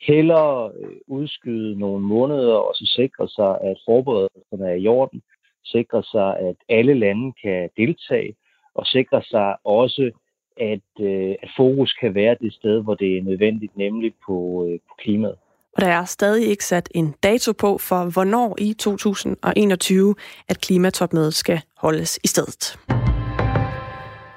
Heller 0.00 0.64
øh, 0.64 0.96
udskyde 1.06 1.78
nogle 1.78 2.04
måneder 2.04 2.54
og 2.54 2.74
så 2.74 2.86
sikre 2.86 3.28
sig, 3.28 3.58
at 3.60 3.76
forberedelserne 3.84 4.70
er 4.70 4.74
i 4.74 4.86
orden, 4.86 5.22
sikre 5.64 6.02
sig, 6.02 6.38
at 6.38 6.56
alle 6.68 6.94
lande 6.94 7.32
kan 7.42 7.70
deltage, 7.76 8.34
og 8.74 8.86
sikre 8.86 9.22
sig 9.22 9.56
også, 9.64 10.10
at, 10.56 11.04
at 11.42 11.50
fokus 11.56 11.92
kan 11.92 12.14
være 12.14 12.36
det 12.40 12.52
sted, 12.54 12.82
hvor 12.82 12.94
det 12.94 13.18
er 13.18 13.22
nødvendigt, 13.22 13.76
nemlig 13.76 14.12
på, 14.26 14.68
på 14.88 14.94
klimaet. 14.98 15.36
Og 15.76 15.82
der 15.82 15.88
er 15.88 16.04
stadig 16.04 16.48
ikke 16.48 16.64
sat 16.64 16.88
en 16.94 17.14
dato 17.22 17.52
på 17.52 17.78
for, 17.78 18.04
hvornår 18.04 18.56
i 18.58 18.72
2021, 18.72 20.14
at 20.48 20.60
klimatopmødet 20.60 21.34
skal 21.34 21.60
holdes 21.76 22.18
i 22.24 22.28
stedet. 22.28 22.78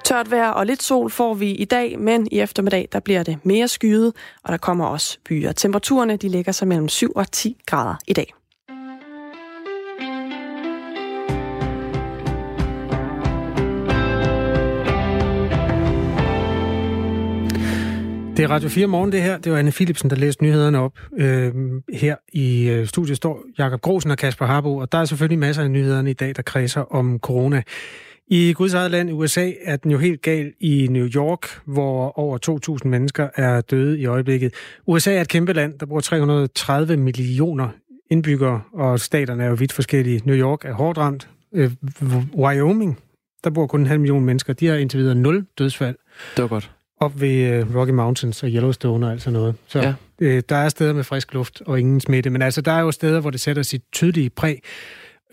Tørt 0.03 0.31
vejr 0.31 0.49
og 0.49 0.65
lidt 0.65 0.83
sol 0.83 1.11
får 1.11 1.33
vi 1.33 1.51
i 1.51 1.65
dag, 1.65 1.99
men 1.99 2.27
i 2.31 2.39
eftermiddag 2.39 2.87
der 2.91 2.99
bliver 2.99 3.23
det 3.23 3.37
mere 3.43 3.67
skyet, 3.67 4.13
og 4.43 4.51
der 4.51 4.57
kommer 4.57 4.85
også 4.85 5.17
byer. 5.25 5.51
Temperaturerne 5.51 6.17
de 6.17 6.29
ligger 6.29 6.51
sig 6.51 6.67
mellem 6.67 6.89
7 6.89 7.11
og 7.15 7.31
10 7.31 7.57
grader 7.65 7.95
i 8.07 8.13
dag. 8.13 8.33
Det 18.37 18.43
er 18.43 18.47
Radio 18.47 18.69
4 18.69 18.87
morgen, 18.87 19.11
det 19.11 19.21
her. 19.21 19.37
Det 19.37 19.51
var 19.51 19.57
Anne 19.57 19.71
Philipsen, 19.71 20.09
der 20.09 20.15
læste 20.15 20.43
nyhederne 20.43 20.79
op. 20.79 20.99
Øh, 21.17 21.53
her 21.93 22.15
i 22.33 22.69
øh, 22.69 22.87
studiet 22.87 23.17
står 23.17 23.43
Jakob 23.57 23.81
Grosen 23.81 24.11
og 24.11 24.17
Kasper 24.17 24.45
Harbo, 24.45 24.77
og 24.77 24.91
der 24.91 24.97
er 24.97 25.05
selvfølgelig 25.05 25.39
masser 25.39 25.63
af 25.63 25.71
nyhederne 25.71 26.09
i 26.09 26.13
dag, 26.13 26.35
der 26.35 26.41
kredser 26.41 26.81
om 26.81 27.19
corona. 27.19 27.63
I 28.27 28.53
Guds 28.53 28.73
eget 28.73 28.91
land, 28.91 29.11
USA, 29.11 29.51
er 29.63 29.75
den 29.75 29.91
jo 29.91 29.97
helt 29.97 30.21
gal 30.21 30.53
i 30.59 30.87
New 30.89 31.07
York, 31.15 31.47
hvor 31.65 32.19
over 32.19 32.77
2.000 32.83 32.87
mennesker 32.87 33.29
er 33.35 33.61
døde 33.61 33.99
i 33.99 34.05
øjeblikket. 34.05 34.53
USA 34.87 35.13
er 35.13 35.21
et 35.21 35.27
kæmpe 35.27 35.53
land, 35.53 35.79
der 35.79 35.85
bor 35.85 35.99
330 35.99 36.97
millioner 36.97 37.69
indbyggere, 38.09 38.61
og 38.73 38.99
staterne 38.99 39.43
er 39.43 39.47
jo 39.47 39.53
vidt 39.53 39.73
forskellige. 39.73 40.21
New 40.25 40.35
York 40.35 40.65
er 40.65 40.73
hårdt 40.73 40.97
ramt. 40.97 41.29
Øh, 41.53 41.71
Wyoming, 42.35 42.99
der 43.43 43.49
bor 43.49 43.67
kun 43.67 43.79
en 43.79 43.87
halv 43.87 43.99
million 43.99 44.25
mennesker. 44.25 44.53
De 44.53 44.67
har 44.67 44.75
indtil 44.75 44.99
videre 44.99 45.15
nul 45.15 45.45
dødsfald. 45.57 45.95
Det 46.35 46.41
var 46.41 46.47
godt. 46.47 46.71
Op 47.03 47.21
ved 47.21 47.63
uh, 47.63 47.75
Rocky 47.75 47.91
Mountains 47.91 48.43
og 48.43 48.49
Yellowstone 48.49 49.05
og 49.05 49.11
alt 49.11 49.21
sådan 49.21 49.39
noget. 49.39 49.55
Så 49.67 49.79
ja. 49.79 49.93
øh, 50.21 50.43
der 50.49 50.55
er 50.55 50.69
steder 50.69 50.93
med 50.93 51.03
frisk 51.03 51.33
luft 51.33 51.61
og 51.65 51.79
ingen 51.79 51.99
smitte. 51.99 52.29
Men 52.29 52.41
altså, 52.41 52.61
der 52.61 52.71
er 52.71 52.81
jo 52.81 52.91
steder, 52.91 53.19
hvor 53.19 53.29
det 53.29 53.39
sætter 53.39 53.63
sit 53.63 53.81
tydelige 53.91 54.29
præg. 54.29 54.61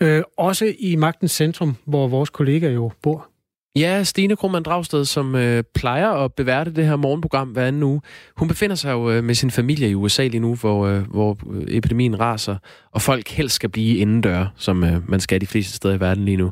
Øh, 0.01 0.23
også 0.37 0.73
i 0.79 0.95
magtens 0.95 1.31
centrum, 1.31 1.75
hvor 1.85 2.07
vores 2.07 2.29
kollega 2.29 2.69
jo 2.69 2.91
bor. 3.03 3.31
Ja, 3.75 4.03
Stine 4.03 4.35
Krohmann 4.35 4.63
Dragsted, 4.63 5.05
som 5.05 5.35
øh, 5.35 5.63
plejer 5.75 6.09
at 6.09 6.33
beværte 6.33 6.71
det 6.71 6.85
her 6.85 6.95
morgenprogram 6.95 7.47
hver 7.47 7.65
anden 7.65 7.83
uge, 7.83 8.01
hun 8.37 8.47
befinder 8.47 8.75
sig 8.75 8.91
jo 8.91 9.11
øh, 9.11 9.23
med 9.23 9.35
sin 9.35 9.51
familie 9.51 9.89
i 9.89 9.95
USA 9.95 10.27
lige 10.27 10.39
nu, 10.39 10.55
hvor, 10.55 10.85
øh, 10.85 11.01
hvor 11.01 11.37
epidemien 11.67 12.19
raser, 12.19 12.55
og 12.91 13.01
folk 13.01 13.29
helst 13.29 13.55
skal 13.55 13.69
blive 13.69 13.97
indendør, 13.97 14.45
som 14.55 14.83
øh, 14.83 15.09
man 15.09 15.19
skal 15.19 15.41
de 15.41 15.47
fleste 15.47 15.73
steder 15.73 15.93
i 15.93 15.99
verden 15.99 16.25
lige 16.25 16.37
nu. 16.37 16.51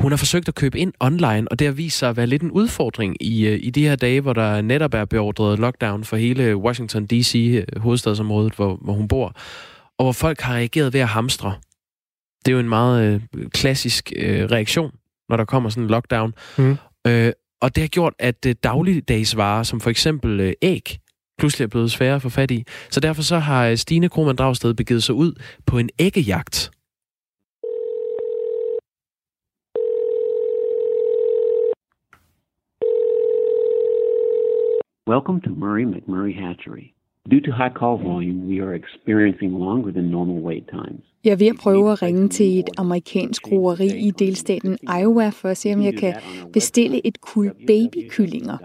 Hun 0.00 0.12
har 0.12 0.16
forsøgt 0.16 0.48
at 0.48 0.54
købe 0.54 0.78
ind 0.78 0.92
online, 1.00 1.48
og 1.50 1.58
det 1.58 1.66
har 1.66 1.72
vist 1.72 1.98
sig 1.98 2.08
at 2.08 2.16
være 2.16 2.26
lidt 2.26 2.42
en 2.42 2.50
udfordring 2.50 3.16
i, 3.20 3.46
øh, 3.46 3.58
i 3.62 3.70
de 3.70 3.88
her 3.88 3.96
dage, 3.96 4.20
hvor 4.20 4.32
der 4.32 4.62
netop 4.62 4.94
er 4.94 5.04
beordret 5.04 5.58
lockdown 5.58 6.04
for 6.04 6.16
hele 6.16 6.56
Washington 6.56 7.06
D.C., 7.06 7.34
øh, 7.34 7.80
hovedstadsområdet, 7.80 8.54
hvor, 8.54 8.78
hvor 8.82 8.92
hun 8.92 9.08
bor, 9.08 9.32
og 9.98 10.04
hvor 10.04 10.12
folk 10.12 10.40
har 10.40 10.54
reageret 10.54 10.92
ved 10.92 11.00
at 11.00 11.08
hamstre. 11.08 11.54
Det 12.44 12.52
er 12.52 12.54
jo 12.54 12.60
en 12.60 12.68
meget 12.68 13.22
øh, 13.34 13.48
klassisk 13.50 14.12
øh, 14.16 14.44
reaktion 14.44 14.90
når 15.28 15.36
der 15.36 15.44
kommer 15.44 15.70
sådan 15.70 15.82
en 15.82 15.90
lockdown. 15.90 16.34
Mm. 16.58 16.76
Øh, 17.06 17.32
og 17.60 17.74
det 17.74 17.82
har 17.82 17.88
gjort, 17.88 18.12
at 18.18 18.46
øh, 18.46 18.54
dagligdagsvarer, 18.62 19.62
som 19.62 19.80
for 19.80 19.90
eksempel 19.90 20.40
øh, 20.40 20.52
æg, 20.62 20.98
pludselig 21.38 21.64
er 21.64 21.68
blevet 21.68 21.90
svære 21.92 22.14
at 22.14 22.22
få 22.22 22.28
fat 22.28 22.50
i. 22.50 22.64
Så 22.90 23.00
derfor 23.00 23.22
så 23.22 23.38
har 23.38 23.66
øh, 23.66 23.76
Stine 23.76 24.08
Krohmann 24.08 24.36
Dragsted 24.36 24.74
begivet 24.74 25.02
sig 25.02 25.14
ud 25.14 25.32
på 25.66 25.78
en 25.78 25.90
æggejagt. 25.98 26.70
Welcome 35.06 35.40
to 35.42 35.50
Murray 35.50 35.84
McMurray 35.84 36.34
Hatchery. 36.34 36.94
Due 37.28 37.40
to 37.40 37.52
high 37.52 37.68
call 37.78 37.98
volume, 37.98 38.48
we 38.48 38.60
are 38.60 38.72
experiencing 38.74 39.52
longer 39.52 39.92
than 39.92 40.10
normal 40.10 40.36
wait 40.36 40.66
times. 40.68 41.04
Jeg 41.24 41.32
er 41.32 41.36
ved 41.36 41.46
at 41.46 41.56
prøve 41.62 41.92
at 41.92 42.02
ringe 42.02 42.28
til 42.28 42.58
et 42.58 42.70
amerikansk 42.78 43.42
roeri 43.52 43.86
i 43.86 44.10
delstaten 44.10 44.78
Iowa 45.00 45.28
for 45.28 45.48
at 45.48 45.56
se, 45.56 45.74
om 45.74 45.82
jeg 45.82 45.94
kan 45.94 46.14
bestille 46.52 47.06
et 47.06 47.20
kul 47.20 47.52
babykyllinger. 47.66 48.58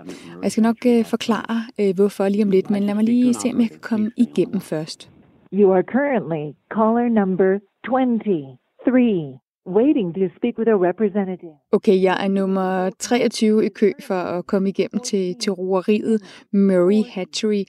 Jeg 0.43 0.51
skal 0.51 0.63
nok 0.63 0.75
uh, 0.85 1.05
forklare, 1.05 1.61
uh, 1.79 1.95
hvorfor 1.95 2.29
lige 2.29 2.43
om 2.43 2.51
lidt, 2.51 2.69
men 2.69 2.83
lad 2.83 2.95
mig 2.95 3.03
lige 3.03 3.33
se, 3.33 3.49
om 3.53 3.61
jeg 3.61 3.69
kan 3.69 3.79
komme 3.81 4.11
igennem 4.17 4.61
først. 4.61 5.11
You 5.53 5.73
are 5.73 5.83
currently 5.83 6.43
caller 6.75 7.09
number 7.09 7.59
23 7.85 9.39
waiting 9.69 10.13
to 10.13 10.35
speak 10.37 10.57
with 10.57 10.69
a 10.69 10.77
representative. 10.89 11.53
Okay, 11.71 12.01
jeg 12.01 12.23
er 12.23 12.27
nummer 12.27 12.89
23 12.89 13.65
i 13.65 13.69
kø 13.69 13.91
for 14.01 14.13
at 14.15 14.47
komme 14.47 14.69
igennem 14.69 14.99
til, 15.03 15.35
til 15.35 15.51
roeriet 15.51 16.21
Murray 16.53 17.03
Hatchery. 17.09 17.63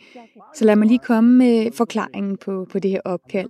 Så 0.54 0.64
lad 0.64 0.76
mig 0.76 0.88
lige 0.88 0.98
komme 0.98 1.38
med 1.38 1.72
forklaringen 1.72 2.36
på, 2.36 2.66
på 2.72 2.78
det 2.78 2.90
her 2.90 3.00
opkald. 3.04 3.48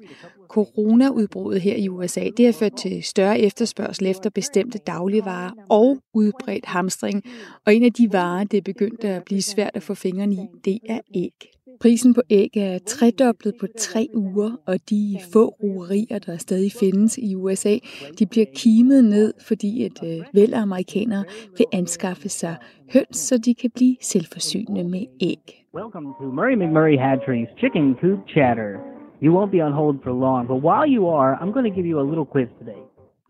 Coronaudbruddet 0.51 1.61
her 1.61 1.77
i 1.77 1.89
USA, 1.89 2.25
det 2.37 2.45
har 2.45 2.53
ført 2.53 2.73
til 2.73 3.03
større 3.03 3.41
efterspørgsel 3.41 4.07
efter 4.07 4.31
bestemte 4.31 4.79
dagligvarer 4.79 5.51
og 5.71 5.99
udbredt 6.15 6.67
hamstring. 6.67 7.23
Og 7.67 7.75
en 7.75 7.85
af 7.85 7.93
de 7.93 8.09
varer, 8.13 8.45
det 8.45 8.59
er 8.59 8.63
begyndt 8.63 9.05
at 9.05 9.25
blive 9.25 9.43
svært 9.43 9.71
at 9.75 9.83
få 9.83 9.95
fingrene 9.95 10.35
i, 10.35 10.47
det 10.65 10.79
er 10.89 11.01
æg. 11.15 11.33
Prisen 11.81 12.15
på 12.15 12.21
æg 12.31 12.57
er 12.57 12.79
tredoblet 12.87 13.55
på 13.61 13.67
tre 13.79 14.09
uger, 14.15 14.51
og 14.67 14.77
de 14.91 15.19
få 15.33 15.45
rugerier, 15.63 16.19
der 16.19 16.37
stadig 16.37 16.73
findes 16.81 17.19
i 17.19 17.35
USA, 17.35 17.77
de 18.19 18.27
bliver 18.27 18.47
kimet 18.57 19.05
ned, 19.05 19.35
fordi 19.49 19.87
et 19.87 19.99
øh, 20.05 20.25
væld 20.35 20.55
amerikanere 20.55 21.25
vil 21.59 21.67
anskaffe 21.73 22.29
sig 22.29 22.57
høns, 22.93 23.17
så 23.17 23.39
de 23.39 23.55
kan 23.55 23.71
blive 23.75 23.97
selvforsynende 24.01 24.85
med 24.85 25.05
æg. 25.21 25.45
Welcome 25.75 26.07
to 26.21 26.27
Murray 26.39 26.57
McMurray 26.63 26.97
Hatchery's 27.07 27.59
Chicken 27.61 27.95
Coop 28.01 28.19
Chatter. 28.29 28.90
You 29.23 29.31
won't 29.37 29.51
be 29.51 29.61
on 29.67 29.73
hold 29.73 29.97
for 30.03 30.13
long, 30.27 30.47
but 30.47 30.59
while 30.69 30.89
you 30.97 31.03
are, 31.07 31.33
I'm 31.41 31.53
going 31.53 31.67
to 31.71 31.75
give 31.77 31.87
you 31.91 32.01
a 32.01 32.07
little 32.11 32.27
quiz 32.35 32.49
today. 32.59 32.81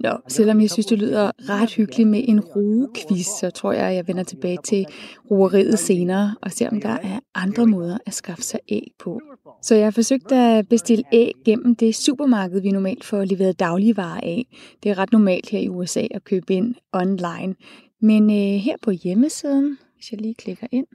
Nå, 0.01 0.11
selvom 0.29 0.61
jeg 0.61 0.71
synes, 0.71 0.87
det 0.87 0.99
lyder 0.99 1.31
ret 1.39 1.75
hyggeligt 1.75 2.09
med 2.09 2.25
en 2.29 2.41
ruequiz, 2.41 3.27
så 3.27 3.51
tror 3.51 3.73
jeg, 3.73 3.87
at 3.87 3.95
jeg 3.95 4.09
vender 4.09 4.23
tilbage 4.23 4.59
til 4.65 4.87
roeriet 5.31 5.79
senere 5.79 6.35
og 6.43 6.51
ser, 6.51 6.71
om 6.71 6.81
der 6.81 6.89
er 7.03 7.21
andre 7.35 7.67
måder 7.67 7.99
at 8.07 8.15
skaffe 8.15 8.43
sig 8.43 8.61
æg 8.69 8.93
på. 8.99 9.21
Så 9.63 9.75
jeg 9.75 9.87
har 9.87 9.91
forsøgt 9.91 10.33
at 10.33 10.69
bestille 10.69 11.05
æg 11.13 11.33
gennem 11.45 11.77
det 11.77 11.95
supermarked, 11.95 12.61
vi 12.61 12.71
normalt 12.71 13.05
får 13.05 13.25
leveret 13.25 13.61
dagligvarer 13.61 14.21
af. 14.23 14.47
Det 14.83 14.91
er 14.91 14.99
ret 14.99 15.13
normalt 15.13 15.51
her 15.51 15.59
i 15.59 15.69
USA 15.69 16.07
at 16.11 16.25
købe 16.25 16.55
ind 16.55 16.75
online. 16.93 17.55
Men 18.01 18.31
øh, 18.31 18.61
her 18.61 18.77
på 18.83 18.91
hjemmesiden, 18.91 19.79
hvis 19.95 20.13
jeg 20.13 20.21
lige 20.21 20.35
klikker 20.35 20.67
ind, 20.73 20.87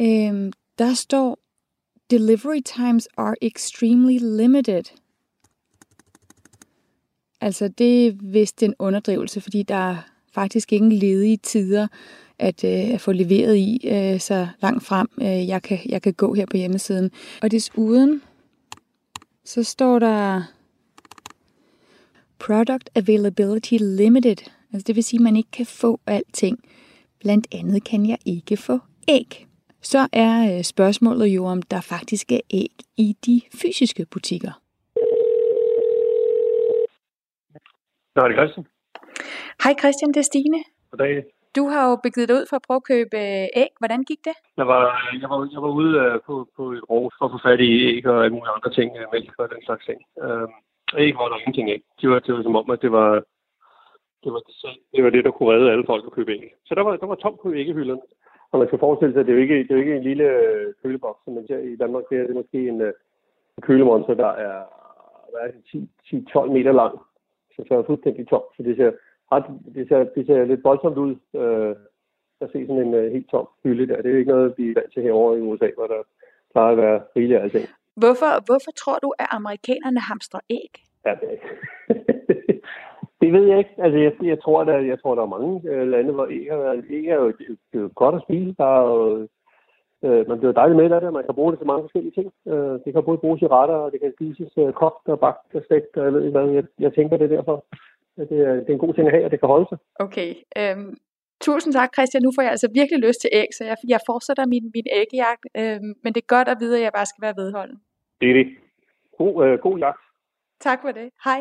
øh, 0.00 0.52
der 0.78 0.94
står, 0.94 1.38
Delivery 2.10 2.60
times 2.60 3.08
are 3.16 3.34
extremely 3.42 4.18
limited. 4.18 4.84
Altså 7.40 7.68
det 7.68 8.06
er 8.06 8.12
vist 8.22 8.62
en 8.62 8.74
underdrivelse, 8.78 9.40
fordi 9.40 9.62
der 9.62 9.74
er 9.74 9.96
faktisk 10.32 10.72
ingen 10.72 10.92
ledige 10.92 11.36
tider 11.36 11.86
at, 12.38 12.64
øh, 12.64 12.94
at 12.94 13.00
få 13.00 13.12
leveret 13.12 13.56
i 13.56 13.88
øh, 13.88 14.20
så 14.20 14.48
langt 14.62 14.84
frem, 14.84 15.08
øh, 15.20 15.48
jeg, 15.48 15.62
kan, 15.62 15.78
jeg 15.86 16.02
kan 16.02 16.12
gå 16.12 16.34
her 16.34 16.46
på 16.46 16.56
hjemmesiden. 16.56 17.10
Og 17.42 17.50
desuden, 17.50 18.22
så 19.44 19.62
står 19.62 19.98
der 19.98 20.42
Product 22.38 22.90
Availability 22.94 23.74
Limited. 23.80 24.36
Altså 24.72 24.84
det 24.86 24.96
vil 24.96 25.04
sige, 25.04 25.18
at 25.18 25.22
man 25.22 25.36
ikke 25.36 25.50
kan 25.50 25.66
få 25.66 26.00
alting. 26.06 26.58
Blandt 27.20 27.46
andet 27.52 27.84
kan 27.84 28.06
jeg 28.06 28.18
ikke 28.24 28.56
få 28.56 28.78
æg. 29.08 29.49
Så 29.82 30.08
er 30.12 30.56
øh, 30.56 30.62
spørgsmålet 30.62 31.28
jo, 31.36 31.44
om 31.44 31.62
der 31.62 31.80
faktisk 31.80 32.32
er 32.32 32.40
æg 32.54 32.74
i 32.96 33.16
de 33.26 33.40
fysiske 33.60 34.06
butikker. 34.12 34.52
Nå, 38.14 38.28
det 38.28 38.32
er 38.34 38.38
Christian. 38.40 38.66
Hej 39.64 39.74
Christian, 39.80 40.08
det 40.14 40.20
er 40.24 40.28
Stine. 40.32 40.60
Goddag. 40.90 41.24
Du 41.56 41.62
har 41.72 41.82
jo 41.90 41.94
begivet 42.06 42.28
dig 42.28 42.36
ud 42.36 42.46
for 42.50 42.56
at 42.56 42.64
prøve 42.66 42.80
at 42.82 42.88
købe 42.92 43.16
øh, 43.16 43.62
æg. 43.62 43.72
Hvordan 43.80 44.02
gik 44.10 44.20
det? 44.28 44.36
Jeg 44.60 44.66
var, 44.72 44.82
jeg 45.22 45.28
var, 45.30 45.38
jeg 45.54 45.62
var 45.62 45.72
ude 45.80 45.92
øh, 46.02 46.20
på, 46.26 46.34
på 46.56 46.62
et 46.72 46.82
ros 46.90 47.14
for 47.18 47.24
at 47.26 47.32
få 47.34 47.38
fat 47.48 47.60
i 47.60 47.70
æg 47.90 48.06
og 48.06 48.24
alle 48.24 48.34
mulige 48.36 48.54
andre 48.56 48.70
ting, 48.76 48.88
mælk 49.12 49.32
og 49.38 49.48
den 49.54 49.62
slags 49.66 49.84
ting. 49.88 50.00
Øhm, 50.24 50.52
æg 51.04 51.14
var 51.20 51.28
der 51.28 51.38
ingenting 51.38 51.70
af. 51.74 51.80
Det 52.00 52.10
var, 52.10 52.18
det 52.18 52.34
var 52.34 52.42
som 52.42 52.56
om, 52.60 52.70
at 52.74 52.82
det 52.84 52.92
var, 52.98 53.10
det 54.24 54.30
var, 54.34 54.40
det 54.94 55.04
var 55.04 55.10
det, 55.10 55.24
der 55.24 55.30
kunne 55.30 55.52
redde 55.54 55.72
alle 55.72 55.86
folk 55.90 56.04
at 56.06 56.12
købe 56.16 56.32
æg. 56.32 56.44
Så 56.66 56.74
der 56.74 56.82
var, 56.86 56.96
der 56.96 57.06
var 57.06 57.14
tomt 57.14 57.40
på 57.42 57.48
æggehylderne. 57.54 58.04
Og 58.52 58.58
man 58.58 58.68
skal 58.68 58.78
forestille 58.78 59.12
sig, 59.12 59.20
at 59.20 59.26
det 59.26 59.32
er 59.32 59.36
jo 59.36 59.42
ikke, 59.42 59.58
det 59.58 59.70
er 59.70 59.74
jo 59.74 59.80
ikke 59.80 59.96
en 59.96 60.02
lille 60.02 60.28
køleboks, 60.82 61.24
som 61.24 61.34
man 61.34 61.46
ser 61.46 61.58
i 61.58 61.76
Danmark. 61.76 62.04
Det 62.10 62.18
er, 62.18 62.22
det 62.22 62.30
er 62.30 62.40
måske 62.42 62.68
en, 62.68 62.82
en 62.82 63.62
kølemonster, 63.62 64.14
der 64.14 64.32
er, 64.46 64.56
hvad 65.30 65.40
er 65.46 65.50
det, 65.52 65.88
10-12 66.36 66.52
meter 66.52 66.72
lang 66.72 67.00
så 67.68 67.74
er 67.74 67.82
fuldstændig 67.82 68.28
tom. 68.28 68.42
Så 68.56 68.62
det 68.62 68.76
ser, 68.76 68.90
ret, 69.32 69.44
det 69.74 69.88
ser, 69.88 70.04
det 70.16 70.26
ser 70.26 70.44
lidt 70.44 70.64
voldsomt 70.64 70.98
ud 70.98 71.14
øh, 71.34 71.76
at 72.40 72.48
se 72.52 72.66
sådan 72.66 72.82
en 72.86 72.94
uh, 72.94 73.12
helt 73.12 73.30
tom 73.30 73.48
hylde 73.62 73.86
der. 73.88 73.96
Det 73.96 74.06
er 74.06 74.10
jo 74.10 74.18
ikke 74.18 74.30
noget, 74.30 74.54
vi 74.56 74.70
er 74.70 74.74
vant 74.74 74.92
til 74.92 75.02
herovre 75.02 75.38
i 75.38 75.40
USA, 75.40 75.68
hvor 75.76 75.86
der 75.86 76.02
plejer 76.52 76.72
at 76.72 76.78
være 76.78 77.00
rigeligt 77.16 77.38
af 77.38 77.42
alting. 77.42 77.66
Hvorfor, 77.96 78.32
hvorfor 78.48 78.72
tror 78.82 78.98
du, 79.04 79.12
at 79.18 79.26
amerikanerne 79.30 80.00
hamstrer 80.00 80.40
æg? 80.50 80.72
Ja, 81.06 81.14
det, 81.20 81.28
det 83.20 83.32
ved 83.32 83.44
jeg 83.50 83.58
ikke. 83.58 83.74
Altså, 83.78 83.98
jeg, 83.98 84.12
jeg, 84.22 84.42
tror, 84.42 84.64
der, 84.64 84.78
jeg 84.78 85.00
tror, 85.00 85.14
der 85.14 85.22
er 85.22 85.34
mange 85.36 85.70
øh, 85.70 85.88
lande, 85.88 86.12
hvor 86.12 86.26
æg, 86.30 86.46
er, 86.46 86.82
æg 86.90 87.06
er, 87.06 87.14
jo, 87.14 87.28
er 87.72 87.78
jo 87.78 87.90
godt 87.94 88.14
at 88.14 88.22
spise. 88.26 88.54
Der 88.58 88.68
er 88.78 88.82
jo, 88.90 89.28
øh, 90.04 90.28
man 90.28 90.38
bliver 90.38 90.52
dejligt 90.52 90.76
med 90.76 90.90
af 90.90 91.00
det, 91.00 91.12
man 91.12 91.24
kan 91.24 91.34
bruge 91.34 91.52
det 91.52 91.58
til 91.58 91.66
mange 91.66 91.82
forskellige 91.82 92.16
ting. 92.18 92.28
Øh, 92.52 92.74
det 92.84 92.90
kan 92.92 93.04
både 93.04 93.22
bruges 93.24 93.42
i 93.42 93.46
retter, 93.46 93.74
og 93.74 93.92
det 93.92 94.00
kan 94.00 94.12
spises 94.16 94.52
øh, 94.58 94.72
kogt 94.72 95.08
og 95.12 95.20
bagt 95.20 95.54
og 95.54 95.62
stegt, 95.64 95.96
og 95.96 96.04
jeg 96.04 96.12
ved 96.14 96.24
ikke 96.24 96.38
hvad. 96.38 96.48
Jeg, 96.58 96.64
jeg 96.78 96.92
tænker 96.94 97.16
det 97.16 97.30
derfor. 97.30 97.64
Det 98.16 98.40
er, 98.48 98.54
det 98.64 98.68
er 98.68 98.78
en 98.78 98.84
god 98.86 98.94
ting 98.94 99.06
at 99.06 99.12
have, 99.12 99.24
og 99.24 99.30
det 99.30 99.40
kan 99.40 99.48
holde 99.54 99.68
sig. 99.68 99.78
Okay. 100.06 100.30
Øhm, 100.60 100.94
tusind 101.40 101.72
tak, 101.72 101.90
Christian. 101.96 102.22
Nu 102.22 102.30
får 102.36 102.42
jeg 102.42 102.50
altså 102.50 102.68
virkelig 102.74 102.98
lyst 103.06 103.20
til 103.20 103.30
æg, 103.32 103.50
så 103.56 103.64
jeg, 103.64 103.76
jeg 103.88 104.00
fortsætter 104.10 104.46
min, 104.46 104.64
min 104.74 104.86
æggejagt. 105.00 105.44
Øhm, 105.60 105.92
men 106.02 106.10
det 106.14 106.20
er 106.22 106.34
godt 106.36 106.48
at 106.48 106.56
vide, 106.60 106.76
at 106.76 106.82
jeg 106.82 106.92
bare 106.98 107.06
skal 107.06 107.22
være 107.26 107.36
vedholden. 107.42 107.78
Det 108.20 108.30
er 108.30 108.34
det. 108.34 108.46
God, 109.18 109.34
øh, 109.46 109.58
god 109.58 109.78
jagt. 109.78 110.02
Tak 110.60 110.78
for 110.82 110.92
det. 110.98 111.08
Hej. 111.24 111.40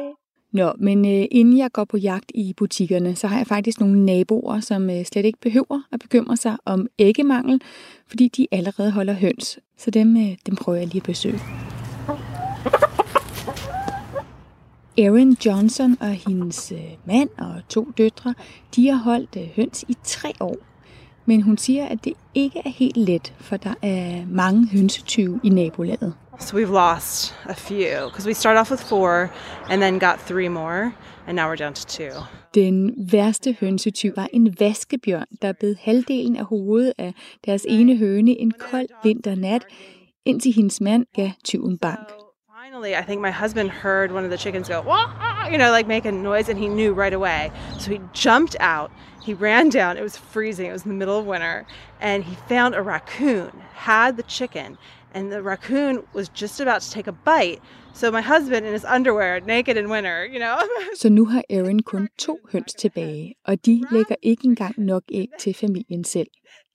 Nå, 0.52 0.74
men 0.80 1.06
øh, 1.06 1.26
inden 1.32 1.58
jeg 1.58 1.72
går 1.72 1.84
på 1.84 1.98
jagt 1.98 2.32
i 2.36 2.54
butikkerne, 2.58 3.16
så 3.16 3.28
har 3.28 3.38
jeg 3.38 3.48
faktisk 3.48 3.80
nogle 3.80 4.06
naboer, 4.06 4.60
som 4.60 4.90
øh, 4.90 5.06
slet 5.06 5.26
ikke 5.26 5.40
behøver 5.42 5.82
at 5.92 6.00
bekymre 6.00 6.38
sig 6.38 6.58
om 6.66 6.88
æggemangel, 7.00 7.62
fordi 8.08 8.28
de 8.28 8.48
allerede 8.52 8.92
holder 8.92 9.14
høns. 9.14 9.60
Så 9.78 9.92
dem, 9.92 10.18
øh, 10.18 10.38
dem 10.46 10.56
prøver 10.56 10.78
jeg 10.78 10.88
lige 10.88 10.98
at 10.98 11.04
besøge. 11.04 11.40
Erin 14.98 15.38
Johnson 15.46 15.98
og 16.00 16.10
hendes 16.10 16.72
øh, 16.72 16.80
mand 17.06 17.30
og 17.38 17.62
to 17.70 17.92
døtre, 17.98 18.34
de 18.76 18.88
har 18.88 18.98
holdt 18.98 19.36
øh, 19.38 19.44
høns 19.56 19.86
i 19.88 19.96
tre 20.04 20.34
år. 20.40 20.56
Men 21.26 21.42
hun 21.42 21.58
siger, 21.58 21.86
at 21.86 22.06
det 22.06 22.14
ikke 22.36 22.62
er 22.66 22.70
helt 22.70 22.98
let, 22.98 23.34
for 23.38 23.58
der 23.58 23.74
er 23.82 24.26
mange 24.28 24.68
hønsetyve 24.68 25.40
i 25.44 25.50
nabolaget. 25.50 26.14
So 26.40 26.56
we've 26.56 26.70
lost 26.70 27.34
a 27.46 27.54
few 27.54 28.06
because 28.10 28.26
we 28.26 28.34
started 28.34 28.60
off 28.60 28.72
with 28.72 28.82
four 28.82 29.30
and 29.70 29.82
then 29.82 30.00
got 30.00 30.20
three 30.20 30.50
more 30.50 30.94
and 31.28 31.36
now 31.36 31.48
we're 31.48 31.56
down 31.56 31.74
to 31.74 31.86
two. 31.86 32.12
Den 32.54 32.94
værste 33.12 33.56
hønsetyv 33.60 34.14
var 34.16 34.28
en 34.34 34.56
vaskebjørn, 34.60 35.26
der 35.42 35.54
bed 35.54 35.76
halvdelen 35.82 36.36
af 36.36 36.46
hovedet 36.46 36.94
af 36.98 37.14
deres 37.46 37.66
ene 37.70 37.98
høne 37.98 38.32
en 38.40 38.52
kold 38.52 38.88
vinternat, 39.04 39.66
indtil 40.26 40.54
hendes 40.54 40.82
mand 40.82 41.06
gav 41.16 41.30
tyven 41.44 41.78
bank. 41.78 42.10
Finally, 42.66 42.94
I 42.94 43.02
think 43.02 43.22
my 43.22 43.32
husband 43.32 43.70
heard 43.70 44.12
one 44.12 44.24
of 44.24 44.30
the 44.30 44.38
chickens 44.38 44.70
go, 44.70 44.82
Wah! 44.82 45.48
you 45.52 45.58
know, 45.58 45.72
like 45.72 45.88
make 45.88 46.06
a 46.06 46.12
noise, 46.12 46.50
and 46.50 46.60
he 46.60 46.68
knew 46.68 46.94
right 46.94 47.14
away. 47.14 47.52
So 47.80 47.92
he 47.92 48.00
jumped 48.14 48.56
out. 48.60 48.92
He 49.26 49.34
ran 49.34 49.70
down. 49.70 49.98
It 49.98 50.04
was 50.04 50.18
freezing. 50.18 50.68
It 50.70 50.74
was 50.74 50.86
in 50.86 50.92
the 50.92 50.98
middle 50.98 51.20
of 51.20 51.26
winter, 51.26 51.66
and 52.00 52.24
he 52.24 52.36
found 52.48 52.76
a 52.76 52.82
raccoon, 52.82 53.52
had 53.74 54.18
the 54.18 54.24
chicken, 54.24 54.78
and 55.14 55.32
the 55.32 55.42
raccoon 55.42 56.00
was 56.14 56.30
just 56.42 56.62
about 56.62 56.82
to 56.82 56.92
take 56.92 57.08
a 57.08 57.16
bite. 57.26 57.60
So 57.94 58.12
my 58.12 58.22
husband 58.22 58.66
in 58.66 58.74
his 58.74 58.86
underwear, 58.96 59.40
naked 59.40 59.78
in 59.78 59.90
winter, 59.90 60.26
you 60.26 60.40
know. 60.40 60.56
Så 61.02 61.10
nu 61.10 61.26
har 61.26 61.44
Erin 61.50 61.80
kun 61.80 62.08
to 62.18 62.40
høns 62.52 62.74
tilbage, 62.74 63.36
og 63.46 63.66
de 63.66 63.84
lægger 63.92 64.16
ikke 64.22 64.46
engang 64.46 64.80
nok 64.80 65.04
æg 65.12 65.28
til 65.40 65.54
familien 65.54 66.04
selv. 66.04 66.28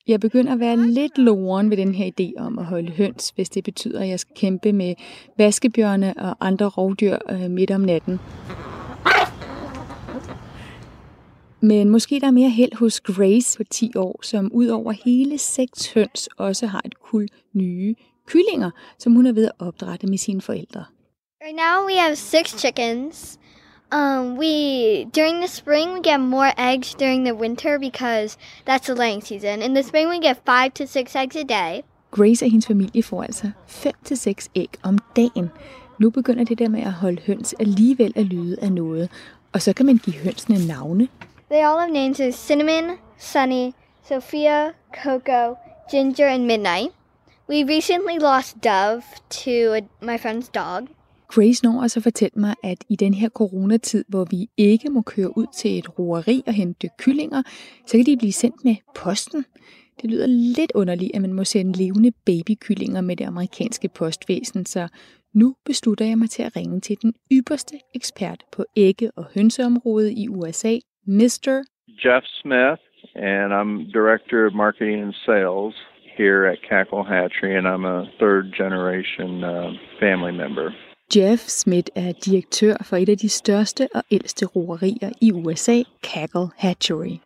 Jeg 0.07 0.19
begynder 0.19 0.53
at 0.53 0.59
være 0.59 0.77
lidt 0.77 1.17
loren 1.17 1.69
ved 1.69 1.77
den 1.77 1.95
her 1.95 2.11
idé 2.19 2.43
om 2.43 2.59
at 2.59 2.65
holde 2.65 2.91
høns, 2.91 3.29
hvis 3.35 3.49
det 3.49 3.63
betyder, 3.63 4.01
at 4.01 4.07
jeg 4.07 4.19
skal 4.19 4.35
kæmpe 4.35 4.73
med 4.73 4.95
vaskebjørne 5.37 6.13
og 6.17 6.47
andre 6.47 6.65
rovdyr 6.65 7.17
øh, 7.29 7.51
midt 7.51 7.71
om 7.71 7.81
natten. 7.81 8.19
Men 11.61 11.89
måske 11.89 12.19
der 12.19 12.27
er 12.27 12.31
mere 12.31 12.49
held 12.49 12.75
hos 12.75 13.01
Grace 13.01 13.57
på 13.57 13.63
10 13.63 13.91
år, 13.95 14.19
som 14.23 14.51
ud 14.53 14.67
over 14.67 14.91
hele 15.05 15.37
seks 15.37 15.93
høns 15.93 16.29
også 16.37 16.67
har 16.67 16.81
et 16.85 16.99
kul 16.99 17.27
nye 17.53 17.95
kyllinger, 18.27 18.71
som 18.99 19.13
hun 19.13 19.25
er 19.25 19.31
ved 19.31 19.45
at 19.45 19.51
opdrætte 19.59 20.07
med 20.07 20.17
sine 20.17 20.41
forældre. 20.41 20.85
Right 21.43 21.55
now 21.55 21.85
we 21.87 21.97
have 21.97 22.15
six 22.15 22.59
chickens. 22.59 23.39
Um, 23.91 24.37
we 24.37 25.05
during 25.15 25.37
the 25.39 25.47
spring 25.47 25.93
we 25.93 26.01
get 26.01 26.19
more 26.19 26.51
eggs 26.57 26.95
during 26.95 27.25
the 27.25 27.35
winter 27.35 27.79
because 27.79 28.37
that's 28.69 28.85
the 28.85 28.95
laying 28.95 29.23
season. 29.23 29.61
In 29.61 29.75
the 29.75 29.83
spring 29.83 30.09
we 30.09 30.19
get 30.27 30.37
five 30.45 30.71
to 30.73 30.85
six 30.87 31.15
eggs 31.15 31.35
a 31.35 31.43
day. 31.43 31.81
Grace 32.11 32.45
og 32.45 32.51
hendes 32.51 32.67
familie 32.67 33.03
får 33.03 33.23
altså 33.23 33.51
5-6 33.67 34.47
æg 34.55 34.69
om 34.83 34.97
dagen. 35.15 35.49
Nu 35.99 36.09
begynder 36.09 36.43
det 36.43 36.59
der 36.59 36.69
med 36.69 36.81
at 36.81 36.91
holde 36.91 37.21
høns 37.21 37.53
alligevel 37.59 38.13
at 38.15 38.25
lyde 38.25 38.57
af 38.61 38.71
noget. 38.71 39.09
Og 39.53 39.61
så 39.61 39.73
kan 39.73 39.85
man 39.85 39.97
give 39.97 40.15
hønsene 40.15 40.67
navne. 40.67 41.07
They 41.51 41.57
all 41.57 41.79
have 41.79 41.91
names 41.91 42.19
of 42.19 42.33
Cinnamon, 42.33 42.97
Sunny, 43.17 43.71
Sophia, 44.09 44.71
Coco, 45.03 45.55
Ginger, 45.91 46.27
and 46.27 46.45
Midnight. 46.45 46.91
We 47.49 47.63
recently 47.63 48.17
lost 48.19 48.63
Dove 48.63 49.03
to 49.29 49.73
a, 49.77 49.81
my 50.01 50.17
friend's 50.17 50.49
dog. 50.49 50.87
Grace 51.27 51.63
når 51.63 51.81
også 51.81 51.99
at 51.99 52.03
fortælle 52.03 52.39
mig, 52.39 52.55
at 52.63 52.77
i 52.89 52.95
den 52.95 53.13
her 53.13 53.29
coronatid, 53.29 54.05
hvor 54.09 54.25
vi 54.31 54.47
ikke 54.57 54.89
må 54.89 55.01
køre 55.01 55.37
ud 55.37 55.45
til 55.53 55.79
et 55.79 55.99
roeri 55.99 56.43
og 56.47 56.53
hente 56.53 56.89
kyllinger, 56.99 57.41
så 57.85 57.97
kan 57.97 58.05
de 58.05 58.17
blive 58.17 58.31
sendt 58.31 58.65
med 58.65 58.75
posten. 58.95 59.45
Det 60.01 60.09
lyder 60.09 60.27
lidt 60.27 60.71
underligt, 60.75 61.11
at 61.15 61.21
man 61.21 61.33
må 61.33 61.43
sende 61.43 61.77
levende 61.83 62.11
babykyllinger 62.25 63.01
med 63.01 63.15
det 63.15 63.25
amerikanske 63.25 63.89
postvæsen, 63.89 64.65
så 64.65 64.87
nu 65.33 65.55
beslutter 65.65 66.05
jeg 66.05 66.17
mig 66.17 66.29
til 66.29 66.43
at 66.43 66.55
ringe 66.55 66.79
til 66.79 67.01
den 67.01 67.13
ypperste 67.31 67.75
ekspert 67.95 68.43
på 68.51 68.65
ægge- 68.77 69.11
og 69.17 69.25
hønseområdet 69.35 70.13
i 70.17 70.27
USA, 70.29 70.75
Mr. 71.07 71.63
Jeff 72.03 72.25
Smith, 72.25 72.81
and 73.15 73.53
I'm 73.59 73.91
Director 73.93 74.45
of 74.47 74.53
Marketing 74.53 75.01
and 75.01 75.13
Sales 75.13 75.75
here 76.17 76.45
at 76.45 76.57
Cackle 76.69 77.03
Hatchery, 77.03 77.55
and 77.57 77.67
I'm 77.67 77.85
a 77.85 78.05
third 78.19 78.53
generation 78.57 79.43
uh, 79.43 79.71
family 79.99 80.31
member. 80.31 80.73
Jeff 81.09 81.39
Smith 81.39 81.89
er 81.95 82.11
direktør 82.25 82.75
for 82.83 82.97
et 82.97 83.09
af 83.09 83.17
de 83.17 83.29
største 83.29 83.87
og 83.95 84.03
ældste 84.11 84.45
roerier 84.45 85.11
i 85.21 85.31
USA, 85.31 85.81
Cackle 86.03 86.47
Hatchery. 86.57 87.19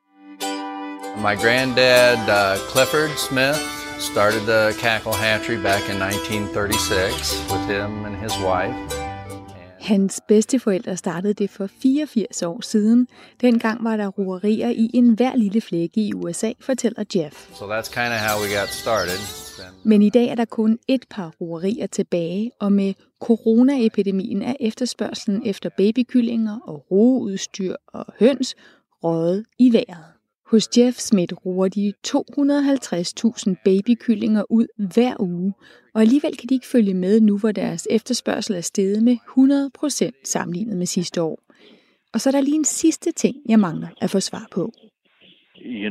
My 1.17 1.35
granddad, 1.35 2.19
uh, 2.29 2.55
Clifford 2.71 3.17
Smith, 3.17 3.59
started 3.99 4.41
the 4.41 4.73
Cackle 4.79 5.13
Hatchery 5.13 5.57
back 5.57 5.89
in 5.89 5.97
1936 5.99 7.51
with 7.51 7.65
him 7.67 8.05
and 8.05 8.15
his 8.15 8.33
wife. 8.43 8.98
Hans 9.80 10.21
bedsteforældre 10.27 10.97
startede 10.97 11.34
det 11.34 11.49
for 11.49 11.67
84 11.67 12.43
år 12.43 12.61
siden. 12.61 13.07
Dengang 13.41 13.84
var 13.84 13.97
der 13.97 14.07
roerier 14.07 14.69
i 14.69 14.89
enhver 14.93 15.36
lille 15.36 15.61
flække 15.61 16.01
i 16.01 16.13
USA, 16.13 16.51
fortæller 16.59 17.03
Jeff. 17.15 17.49
So 17.55 17.65
that's 17.65 17.93
kind 17.93 18.13
of 18.13 18.19
how 18.19 18.43
we 18.43 18.59
got 18.59 18.69
started. 18.69 19.19
Men 19.84 20.01
i 20.01 20.09
dag 20.09 20.27
er 20.27 20.36
der 20.36 20.45
kun 20.45 20.80
et 20.88 21.05
par 21.09 21.34
roerier 21.41 21.88
tilbage, 21.88 22.51
og 22.59 22.71
med 22.71 22.93
coronaepidemien 23.21 24.41
er 24.41 24.53
efterspørgselen 24.59 25.41
efter 25.45 25.69
babykyllinger 25.77 26.59
og 26.67 26.86
roeudstyr 26.91 27.75
og 27.88 28.05
høns 28.19 28.55
røget 29.03 29.45
i 29.59 29.73
vejret. 29.73 30.05
Hos 30.51 30.77
Jeff 30.77 30.97
Smith 30.97 31.34
roer 31.45 31.67
de 31.67 31.93
250.000 32.07 33.55
babykyllinger 33.65 34.43
ud 34.49 34.67
hver 34.77 35.15
uge, 35.19 35.53
og 35.99 36.03
alligevel 36.03 36.37
kan 36.37 36.49
de 36.49 36.53
ikke 36.53 36.73
følge 36.75 36.93
med 36.93 37.21
nu, 37.21 37.37
hvor 37.37 37.51
deres 37.51 37.87
efterspørgsel 37.91 38.55
er 38.55 38.61
steget 38.61 39.03
med 39.03 39.15
100% 40.15 40.21
sammenlignet 40.23 40.77
med 40.77 40.85
sidste 40.85 41.21
år. 41.21 41.39
Og 42.13 42.19
så 42.19 42.29
er 42.29 42.31
der 42.31 42.41
lige 42.41 42.55
en 42.55 42.71
sidste 42.83 43.11
ting, 43.11 43.35
jeg 43.49 43.59
mangler 43.59 43.87
at 44.01 44.09
få 44.09 44.19
svar 44.19 44.47
på. 44.51 44.71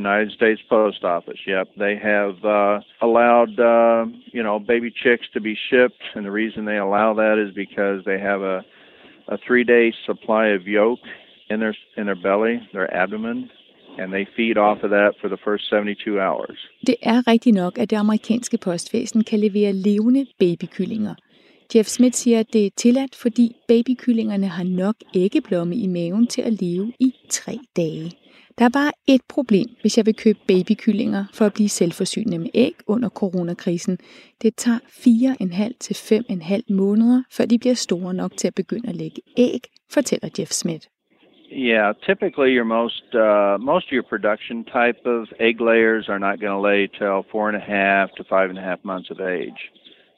United 0.01 0.31
States 0.39 0.63
Post 0.69 1.03
Office. 1.03 1.41
Yep, 1.47 1.67
they 1.83 1.95
have 2.11 2.35
uh, 2.57 2.75
allowed 3.07 3.53
uh, 3.73 4.01
you 4.35 4.43
know 4.47 4.55
baby 4.71 4.91
chicks 5.03 5.27
to 5.35 5.39
be 5.49 5.55
shipped, 5.69 6.03
and 6.15 6.21
the 6.27 6.35
reason 6.41 6.59
they 6.65 6.79
allow 6.87 7.09
that 7.23 7.37
is 7.45 7.51
because 7.63 7.99
they 8.09 8.19
have 8.29 8.41
a 8.55 8.57
a 9.35 9.37
three 9.47 9.65
day 9.75 9.85
supply 10.09 10.45
of 10.57 10.61
yolk 10.77 11.01
in 11.51 11.57
their 11.63 11.75
in 11.99 12.03
their 12.09 12.21
belly, 12.27 12.55
their 12.73 12.89
abdomen, 13.01 13.39
and 14.01 14.11
they 14.15 14.25
feed 14.35 14.57
off 14.57 14.79
of 14.83 14.89
that 14.89 15.11
for 15.21 15.27
the 15.27 15.41
first 15.45 15.63
72 15.69 16.19
hours. 16.27 16.57
Det 16.87 16.95
er 17.01 17.27
rigtigt 17.27 17.55
nok, 17.55 17.77
at 17.77 17.89
det 17.89 17.97
amerikanske 17.97 18.57
postvæsen 18.57 19.23
kan 19.23 19.39
levere 19.39 19.73
levende 19.73 20.25
babykyllinger. 20.39 21.15
Jeff 21.75 21.89
Smith 21.89 22.15
siger, 22.15 22.39
at 22.39 22.53
det 22.53 22.65
er 22.65 22.69
tilladt, 22.75 23.15
fordi 23.15 23.55
babykyllingerne 23.67 24.47
har 24.47 24.63
nok 24.63 24.95
æggeblomme 25.15 25.75
i 25.75 25.87
maven 25.87 26.27
til 26.27 26.41
at 26.41 26.53
leve 26.61 26.93
i 26.99 27.13
tre 27.29 27.59
dage. 27.75 28.11
Der 28.57 28.65
er 28.65 28.69
bare 28.69 28.91
et 29.07 29.21
problem, 29.29 29.65
hvis 29.81 29.97
jeg 29.97 30.05
vil 30.05 30.15
købe 30.15 30.39
babykyllinger 30.47 31.25
for 31.33 31.45
at 31.45 31.53
blive 31.53 31.69
selvforsynende 31.69 32.39
med 32.39 32.49
æg 32.53 32.73
under 32.87 33.09
coronakrisen. 33.09 33.97
Det 34.41 34.55
tager 34.55 34.79
4,5 34.79 35.77
til 35.79 35.93
5,5 35.93 36.61
måneder, 36.69 37.23
før 37.31 37.45
de 37.45 37.59
bliver 37.59 37.75
store 37.75 38.13
nok 38.13 38.37
til 38.37 38.47
at 38.47 38.55
begynde 38.55 38.89
at 38.89 38.95
lægge 38.95 39.21
æg, 39.37 39.61
fortæller 39.89 40.29
Jeff 40.39 40.51
Smith. 40.51 40.85
Yeah, 41.51 41.93
typically 42.05 42.51
your 42.51 42.65
most 42.65 43.03
uh, 43.15 43.57
most 43.59 43.87
of 43.87 43.91
your 43.91 44.03
production 44.03 44.63
type 44.65 45.03
of 45.05 45.27
egg 45.39 45.59
layers 45.59 46.07
are 46.07 46.19
not 46.19 46.39
going 46.39 46.53
to 46.53 46.59
lay 46.59 46.87
till 46.87 47.25
four 47.31 47.49
and 47.49 47.57
a 47.57 47.65
half 47.75 48.11
to 48.17 48.23
five 48.23 48.49
and 48.51 48.59
a 48.59 48.61
half 48.61 48.83
months 48.83 49.09
of 49.09 49.19
age, 49.19 49.71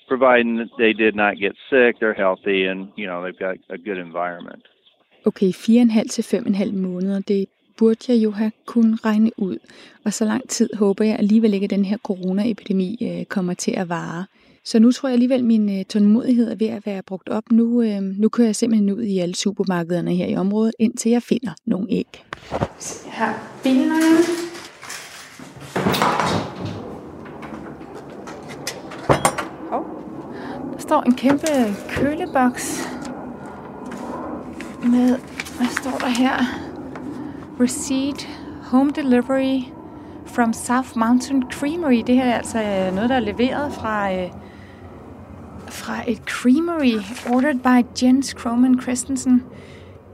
providing 0.08 0.58
that 0.58 0.70
they 0.78 0.92
did 0.92 1.16
not 1.16 1.38
get 1.38 1.54
sick, 1.70 2.00
they're 2.00 2.14
healthy, 2.14 2.66
and 2.66 2.92
you 2.98 3.08
know 3.08 3.24
they've 3.24 3.40
got 3.40 3.56
a 3.70 3.78
good 3.78 3.98
environment. 3.98 4.64
Okay, 5.26 5.52
4,5 5.52 6.08
til 6.10 6.24
5,5 6.24 6.72
måneder, 6.72 7.20
det 7.20 7.46
burde 7.78 8.06
jeg 8.08 8.24
jo 8.24 8.32
have 8.32 8.52
kun 8.66 8.96
regne 9.06 9.32
ud. 9.38 9.58
Og 10.06 10.14
så 10.14 10.26
lang 10.26 10.50
tid 10.50 10.70
håber 10.74 11.06
jeg 11.06 11.16
alligevel 11.20 11.54
ikke, 11.54 11.64
at 11.64 11.70
den 11.70 11.86
her 11.86 11.98
coronaepidemi 11.98 12.98
øh, 13.02 13.26
kommer 13.26 13.54
til 13.54 13.74
at 13.78 13.90
vare. 13.90 14.26
Så 14.66 14.80
nu 14.80 14.92
tror 14.92 15.10
jeg 15.10 15.14
alligevel, 15.14 15.40
at 15.40 15.46
min 15.46 15.80
øh, 15.80 15.86
tålmodighed 15.86 16.52
er 16.52 16.56
ved 16.56 16.68
at 16.68 16.86
være 16.86 17.02
brugt 17.04 17.30
op. 17.30 17.44
Nu, 17.52 17.82
øh, 17.82 18.02
nu 18.02 18.30
kører 18.30 18.48
jeg 18.48 18.56
simpelthen 18.56 18.90
ud 18.90 19.02
i 19.02 19.20
alle 19.20 19.36
supermarkederne 19.36 20.16
her 20.16 20.28
i 20.28 20.36
området, 20.36 20.74
indtil 20.80 21.12
jeg 21.12 21.24
finder 21.24 21.52
nogle 21.66 21.88
æg. 21.90 22.24
Her 23.06 23.26
har 23.26 23.36
jeg. 23.66 24.24
Hov. 29.70 29.86
Der 30.74 30.80
står 30.80 31.02
en 31.02 31.16
kæmpe 31.16 31.48
køleboks 31.90 32.88
med, 34.84 35.18
hvad 35.58 35.68
står 35.82 35.98
der 36.00 36.10
her? 36.10 36.34
Receipt, 37.60 38.30
home 38.62 38.92
delivery 38.96 39.60
from 40.26 40.54
South 40.54 40.90
Mountain 40.96 41.44
Creamery. 41.52 42.04
Det 42.08 42.16
her 42.16 42.24
er 42.24 42.38
altså 42.38 42.58
øh, 42.58 42.96
noget, 42.96 43.10
der 43.10 43.16
er 43.16 43.20
leveret 43.20 43.74
fra, 43.74 44.14
øh, 44.14 44.30
fra 45.72 46.04
et 46.08 46.18
creamery, 46.18 47.02
ordered 47.34 47.60
by 47.60 48.04
Jens 48.04 48.34
Kroman 48.34 48.82
Christensen. 48.82 49.44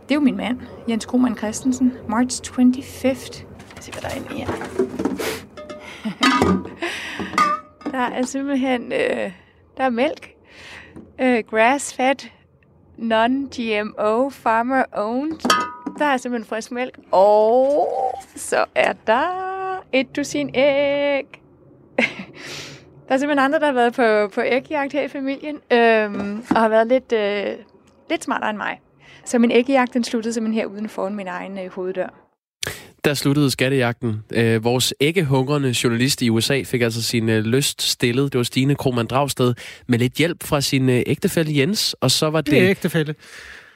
Det 0.04 0.12
er 0.12 0.16
jo 0.16 0.22
min 0.22 0.38
mand, 0.38 0.60
Jens 0.90 1.06
Kroman 1.06 1.38
Christensen. 1.38 1.94
March 2.08 2.52
25th. 2.52 3.44
Lad 3.74 3.78
os 3.78 3.84
se, 3.86 3.92
hvad 3.92 4.02
der 4.02 4.08
er 4.08 4.16
inde 4.16 4.28
i 4.36 4.38
her. 4.38 4.48
der 7.92 8.00
er 8.00 8.22
simpelthen, 8.26 8.92
øh, 8.92 9.32
der 9.78 9.84
er 9.84 9.90
mælk. 9.90 10.34
Øh, 11.22 11.44
grass-fed, 11.50 12.30
non-GMO, 12.98 14.30
farmer-owned. 14.30 15.40
Der 16.00 16.06
er 16.06 16.18
simpelthen 16.18 16.50
frisk 16.50 16.72
mælk. 16.72 17.00
Og 17.12 17.90
så 18.36 18.66
er 18.76 18.94
der 19.08 19.84
et 19.94 20.16
dusin 20.16 20.50
æg 20.54 21.42
der 23.08 23.14
er 23.14 23.18
simpelthen 23.18 23.46
andre, 23.46 23.60
der 23.60 23.66
har 23.66 23.74
været 23.74 23.94
på, 23.94 24.36
på 24.36 24.42
ægjagt 24.42 24.94
her 24.94 25.04
i 25.04 25.08
familien, 25.08 25.56
øhm, 25.72 26.44
og 26.50 26.62
har 26.62 26.70
været 26.70 26.88
lidt, 26.88 27.12
øh, 27.12 27.66
lidt 28.10 28.24
smartere 28.24 28.50
end 28.50 28.58
mig. 28.58 28.80
Så 29.26 29.40
min 29.40 29.52
ægjagt, 29.52 29.94
den 29.94 30.04
sluttede 30.04 30.34
simpelthen 30.34 30.62
her 30.62 30.66
uden 30.66 30.90
foran 30.90 31.16
min 31.16 31.28
egen 31.28 31.58
øh, 31.60 31.72
hoveddør. 31.72 32.28
Der 33.06 33.14
sluttede 33.14 33.52
skattejagten. 33.52 34.24
Øh, 34.34 34.64
vores 34.64 34.94
æggehungrende 35.00 35.76
journalist 35.84 36.22
i 36.22 36.30
USA 36.30 36.64
fik 36.66 36.82
altså 36.82 37.04
sin 37.04 37.30
øh, 37.30 37.44
lyst 37.44 37.82
stillet. 37.82 38.34
Det 38.34 38.38
var 38.38 38.44
Stine 38.44 38.76
Krohmann 38.76 39.08
Dragsted 39.08 39.54
med 39.88 40.00
lidt 40.00 40.14
hjælp 40.14 40.44
fra 40.44 40.62
sin 40.62 40.90
øh, 40.90 41.04
ægtefælle 41.06 41.58
Jens, 41.58 41.94
og 41.94 42.12
så 42.12 42.30
var 42.30 42.42
det... 42.42 42.52
Det 42.52 42.64
er 42.64 42.70
ægtefælle. 42.70 43.16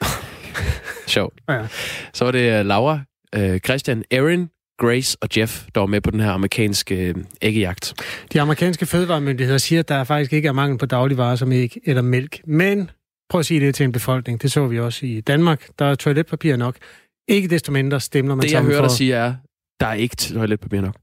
Sjovt. 1.08 1.34
Ja. 1.50 1.68
Så 2.14 2.26
var 2.26 2.32
det 2.32 2.60
øh, 2.60 2.66
Laura, 2.66 3.00
øh, 3.36 3.60
Christian, 3.60 4.04
Erin, 4.12 4.50
Grace 4.82 5.18
og 5.22 5.30
Jeff, 5.38 5.66
der 5.76 5.82
var 5.82 5.88
med 5.88 6.02
på 6.02 6.12
den 6.12 6.20
her 6.20 6.32
amerikanske 6.32 6.96
øh, 6.96 7.16
æggejagt. 7.42 7.94
De 8.34 8.42
amerikanske 8.42 8.86
fødevaremyndigheder 8.86 9.58
siger, 9.58 9.80
at 9.80 9.90
der 9.90 10.04
faktisk 10.04 10.34
ikke 10.34 10.48
er 10.48 10.52
mangel 10.52 10.78
på 10.78 10.86
dagligvarer 10.86 11.36
som 11.36 11.52
æg 11.52 11.78
eller 11.86 12.02
mælk. 12.02 12.42
Men 12.48 12.90
prøv 13.30 13.40
at 13.40 13.46
sige 13.46 13.60
det 13.60 13.76
til 13.76 13.84
en 13.84 13.92
befolkning. 13.92 14.42
Det 14.42 14.52
så 14.52 14.68
vi 14.68 14.80
også 14.80 15.06
i 15.06 15.22
Danmark. 15.22 15.68
Der 15.80 15.86
er 15.86 15.96
toiletpapir 15.96 16.56
nok. 16.56 16.76
Ikke 17.28 17.48
desto 17.48 17.72
mindre 17.72 18.00
stemmer 18.00 18.36
man 18.36 18.42
Det, 18.42 18.52
jeg 18.52 18.58
sammen 18.58 18.72
hører 18.72 18.82
for... 18.82 18.88
dig 18.88 18.98
sige, 18.98 19.14
er, 19.14 19.34
der 19.80 19.88
er 19.88 19.94
ikke 19.94 20.16
toiletpapir 20.16 20.82
nok. 20.82 20.96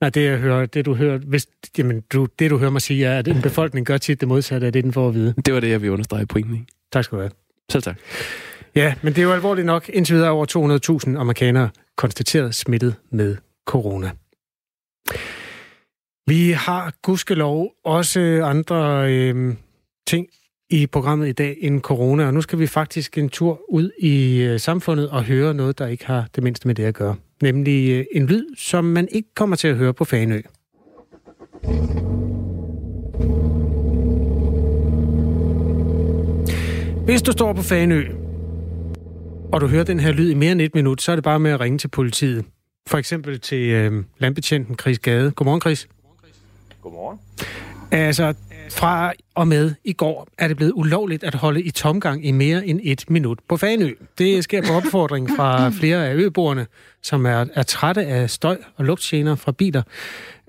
Nej, 0.00 0.10
det, 0.10 0.24
jeg 0.24 0.38
hører, 0.38 0.66
det 0.66 0.86
du 0.86 0.94
hører, 0.94 1.18
hvis, 1.18 1.46
jamen, 1.78 2.00
du, 2.12 2.26
det 2.38 2.50
du 2.50 2.58
hører 2.58 2.70
mig 2.70 2.82
sige, 2.82 3.06
er, 3.06 3.18
at 3.18 3.28
en 3.28 3.42
befolkning 3.48 3.86
gør 3.86 3.98
tit 3.98 4.20
det 4.20 4.28
modsatte 4.28 4.66
af 4.66 4.72
det, 4.72 4.84
den 4.84 4.92
får 4.92 5.08
at 5.08 5.14
vide. 5.14 5.34
Det 5.46 5.54
var 5.54 5.60
det, 5.60 5.70
jeg 5.70 5.82
vil 5.82 5.90
understrege 5.90 6.26
pointen 6.26 6.54
i. 6.54 6.64
Tak 6.92 7.04
skal 7.04 7.16
du 7.16 7.22
have. 7.22 7.32
Selv 7.70 7.82
tak. 7.82 7.96
Ja, 8.78 8.94
men 9.02 9.12
det 9.12 9.18
er 9.18 9.22
jo 9.22 9.32
alvorligt 9.32 9.66
nok. 9.66 9.88
Indtil 9.88 10.14
videre 10.14 10.30
over 10.30 10.46
200.000 11.06 11.18
amerikanere 11.18 11.70
konstateret 11.96 12.54
smittet 12.54 12.94
med 13.10 13.36
corona. 13.66 14.10
Vi 16.26 16.50
har 16.50 16.92
gudskelov 17.02 17.72
også 17.84 18.20
andre 18.44 19.10
øh, 19.12 19.54
ting 20.06 20.26
i 20.70 20.86
programmet 20.86 21.28
i 21.28 21.32
dag 21.32 21.56
end 21.60 21.80
corona, 21.80 22.26
og 22.26 22.34
nu 22.34 22.40
skal 22.40 22.58
vi 22.58 22.66
faktisk 22.66 23.18
en 23.18 23.28
tur 23.28 23.60
ud 23.68 23.90
i 23.98 24.42
øh, 24.42 24.60
samfundet 24.60 25.10
og 25.10 25.24
høre 25.24 25.54
noget, 25.54 25.78
der 25.78 25.86
ikke 25.86 26.06
har 26.06 26.28
det 26.34 26.42
mindste 26.42 26.66
med 26.66 26.74
det 26.74 26.84
at 26.84 26.94
gøre. 26.94 27.16
Nemlig 27.42 27.90
øh, 27.90 28.04
en 28.12 28.26
lyd, 28.26 28.56
som 28.56 28.84
man 28.84 29.08
ikke 29.12 29.34
kommer 29.34 29.56
til 29.56 29.68
at 29.68 29.76
høre 29.76 29.94
på 29.94 30.04
Fanø. 30.04 30.40
Hvis 37.04 37.22
du 37.22 37.32
står 37.32 37.52
på 37.52 37.62
Fanø, 37.62 38.27
og 39.52 39.60
du 39.60 39.66
hører 39.66 39.84
den 39.84 40.00
her 40.00 40.12
lyd 40.12 40.30
i 40.30 40.34
mere 40.34 40.52
end 40.52 40.60
et 40.60 40.74
minut, 40.74 41.02
så 41.02 41.12
er 41.12 41.16
det 41.16 41.24
bare 41.24 41.40
med 41.40 41.50
at 41.50 41.60
ringe 41.60 41.78
til 41.78 41.88
politiet. 41.88 42.44
For 42.86 42.98
eksempel 42.98 43.40
til 43.40 43.68
øh, 43.68 44.04
landbetjenten 44.18 44.78
Chris 44.78 44.98
Gade. 44.98 45.30
Godmorgen, 45.30 45.60
Chris. 45.60 45.88
Godmorgen. 46.82 47.18
Altså, 47.90 48.34
fra 48.70 49.12
og 49.34 49.48
med 49.48 49.74
i 49.84 49.92
går 49.92 50.28
er 50.38 50.48
det 50.48 50.56
blevet 50.56 50.72
ulovligt 50.74 51.24
at 51.24 51.34
holde 51.34 51.62
i 51.62 51.70
tomgang 51.70 52.26
i 52.26 52.30
mere 52.30 52.66
end 52.66 52.80
et 52.82 53.10
minut 53.10 53.38
på 53.48 53.56
Fanø. 53.56 53.90
Det 54.18 54.44
sker 54.44 54.62
på 54.62 54.72
opfordring 54.72 55.30
fra 55.36 55.68
flere 55.80 56.08
af 56.08 56.14
øboerne, 56.14 56.66
som 57.02 57.26
er, 57.26 57.44
er 57.54 57.62
trætte 57.62 58.06
af 58.06 58.30
støj 58.30 58.58
og 58.76 58.84
lugtgener 58.84 59.34
fra 59.34 59.52
biler. 59.52 59.82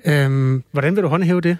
Øhm, 0.06 0.64
hvordan 0.72 0.96
vil 0.96 1.04
du 1.04 1.08
håndhæve 1.08 1.42
det? 1.42 1.58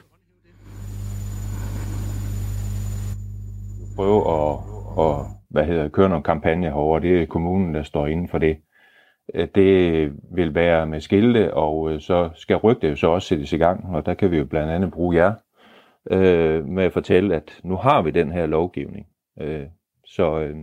Prøve 3.96 4.22
at, 4.32 4.58
at 5.00 5.39
hvad 5.50 5.66
hedder, 5.66 5.90
køre 5.90 6.10
nogle 6.10 6.24
kampagne 6.24 6.68
herover. 6.68 7.00
Det 7.00 7.22
er 7.22 7.26
kommunen, 7.26 7.76
der 7.76 7.84
står 7.84 8.08
inden 8.08 8.28
for 8.28 8.38
det. 8.38 8.58
Øh, 9.36 9.48
det 9.56 10.12
vil 10.36 10.56
være 10.56 10.88
med 10.88 11.02
skilte, 11.02 11.54
og 11.54 11.92
øh, 11.92 12.02
så 12.02 12.30
skal 12.36 12.58
rygte 12.58 12.88
jo 12.88 12.96
så 12.96 13.08
også 13.08 13.28
sættes 13.28 13.54
i 13.54 13.58
gang, 13.58 13.96
og 13.96 14.06
der 14.06 14.14
kan 14.14 14.32
vi 14.32 14.38
jo 14.38 14.46
blandt 14.46 14.72
andet 14.72 14.92
bruge 14.92 15.16
jer 15.16 15.34
øh, 16.12 16.66
med 16.66 16.84
at 16.84 16.94
fortælle, 16.94 17.36
at 17.36 17.60
nu 17.64 17.76
har 17.76 18.02
vi 18.02 18.12
den 18.12 18.32
her 18.32 18.46
lovgivning. 18.46 19.06
Øh, 19.42 19.64
så, 20.06 20.40
øh, 20.40 20.56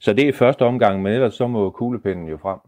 så 0.00 0.12
det 0.12 0.28
er 0.28 0.32
første 0.32 0.64
omgang, 0.64 1.02
men 1.02 1.12
ellers 1.12 1.34
så 1.34 1.46
må 1.46 1.70
kuglepinden 1.70 2.28
jo 2.28 2.38
frem. 2.42 2.58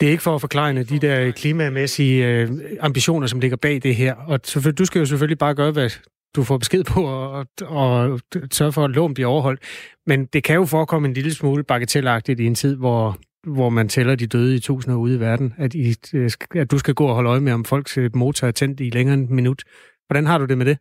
Det 0.00 0.06
er 0.06 0.10
ikke 0.10 0.22
for 0.22 0.34
at 0.34 0.40
forklare 0.40 0.82
de 0.82 0.98
der 0.98 1.30
klimamæssige 1.30 2.26
øh, 2.26 2.48
ambitioner, 2.80 3.26
som 3.26 3.40
ligger 3.40 3.56
bag 3.56 3.82
det 3.82 3.94
her. 3.94 4.14
Og 4.14 4.40
du 4.78 4.84
skal 4.84 4.98
jo 4.98 5.04
selvfølgelig 5.04 5.38
bare 5.38 5.54
gøre, 5.54 5.72
hvad 5.72 5.90
du 6.36 6.42
får 6.42 6.58
besked 6.58 6.84
på, 6.84 7.04
og, 7.04 7.46
og 7.62 8.20
sørge 8.52 8.72
for, 8.72 8.84
at 8.84 8.90
loven 8.90 9.14
bliver 9.14 9.28
overholdt. 9.28 9.60
Men 10.06 10.26
det 10.26 10.44
kan 10.44 10.56
jo 10.56 10.64
forekomme 10.64 11.08
en 11.08 11.14
lille 11.14 11.34
smule 11.34 11.64
bagatelagtigt 11.64 12.40
i 12.40 12.46
en 12.46 12.54
tid, 12.54 12.76
hvor, 12.76 13.16
hvor 13.46 13.68
man 13.68 13.88
tæller 13.88 14.14
de 14.14 14.26
døde 14.26 14.54
i 14.54 14.60
tusinder 14.60 14.98
ude 14.98 15.16
i 15.16 15.20
verden, 15.20 15.54
at, 15.58 15.74
I, 15.74 15.94
øh, 16.14 16.30
at 16.54 16.70
du 16.70 16.78
skal 16.78 16.94
gå 16.94 17.06
og 17.06 17.14
holde 17.14 17.30
øje 17.30 17.40
med, 17.40 17.52
om 17.52 17.64
folks 17.64 17.98
øh, 17.98 18.10
motor 18.16 18.46
er 18.46 18.50
tændt 18.50 18.80
i 18.80 18.90
længere 18.90 19.14
end 19.14 19.28
en 19.28 19.36
minut. 19.36 19.62
Hvordan 20.06 20.26
har 20.26 20.38
du 20.38 20.44
det 20.44 20.58
med 20.58 20.66
det? 20.66 20.78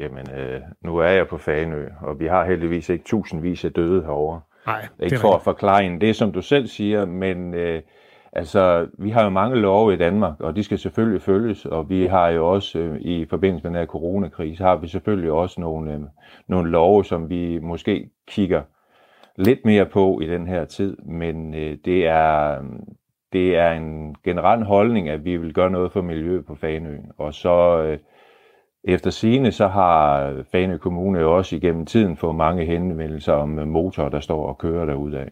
Jamen, 0.00 0.30
øh, 0.30 0.60
nu 0.84 0.96
er 0.96 1.08
jeg 1.08 1.28
på 1.28 1.38
Faneø, 1.38 1.88
og 2.00 2.20
vi 2.20 2.26
har 2.26 2.44
heldigvis 2.44 2.88
ikke 2.88 3.04
tusindvis 3.04 3.64
af 3.64 3.72
døde 3.72 4.02
herovre. 4.02 4.40
Nej, 4.66 4.88
Ikke 5.02 5.18
for 5.18 5.34
at 5.34 5.42
forklare 5.42 5.84
en 5.84 6.00
det, 6.00 6.16
som 6.16 6.32
du 6.32 6.42
selv 6.42 6.66
siger, 6.66 7.04
men 7.04 7.54
øh, 7.54 7.82
altså, 8.36 8.88
vi 8.98 9.10
har 9.10 9.24
jo 9.24 9.30
mange 9.30 9.56
love 9.56 9.94
i 9.94 9.96
Danmark, 9.96 10.40
og 10.40 10.56
de 10.56 10.62
skal 10.62 10.78
selvfølgelig 10.78 11.22
følges, 11.22 11.66
og 11.66 11.90
vi 11.90 12.06
har 12.06 12.28
jo 12.28 12.52
også 12.52 12.78
øh, 12.78 13.00
i 13.00 13.26
forbindelse 13.30 13.64
med 13.64 13.70
den 13.70 13.78
her 13.78 13.86
coronakrise, 13.86 14.64
har 14.64 14.76
vi 14.76 14.88
selvfølgelig 14.88 15.32
også 15.32 15.60
nogle, 15.60 15.92
øh, 15.92 16.00
nogle 16.48 16.70
love, 16.70 17.04
som 17.04 17.30
vi 17.30 17.58
måske 17.58 18.10
kigger 18.28 18.62
lidt 19.36 19.64
mere 19.64 19.86
på 19.86 20.20
i 20.20 20.26
den 20.26 20.46
her 20.46 20.64
tid, 20.64 20.96
men 20.96 21.54
øh, 21.54 21.78
det 21.84 22.06
er 22.06 22.60
det 23.32 23.56
er 23.56 23.72
en 23.72 24.16
generel 24.24 24.64
holdning, 24.64 25.08
at 25.08 25.24
vi 25.24 25.36
vil 25.36 25.54
gøre 25.54 25.70
noget 25.70 25.92
for 25.92 26.02
miljøet 26.02 26.46
på 26.46 26.54
Fanø, 26.54 26.96
og 27.18 27.34
så 27.34 27.82
øh, 27.82 27.98
efter 28.84 29.10
sigende, 29.10 29.52
så 29.52 29.68
har 29.68 30.34
Fanø 30.52 30.76
Kommune 30.76 31.18
jo 31.18 31.36
også 31.36 31.56
igennem 31.56 31.86
tiden 31.86 32.16
fået 32.16 32.34
mange 32.34 32.64
henvendelser 32.64 33.32
om 33.32 33.58
øh, 33.58 33.68
motorer, 33.68 34.08
der 34.08 34.20
står 34.20 34.46
og 34.48 34.58
kører 34.58 34.84
derudad. 34.84 35.26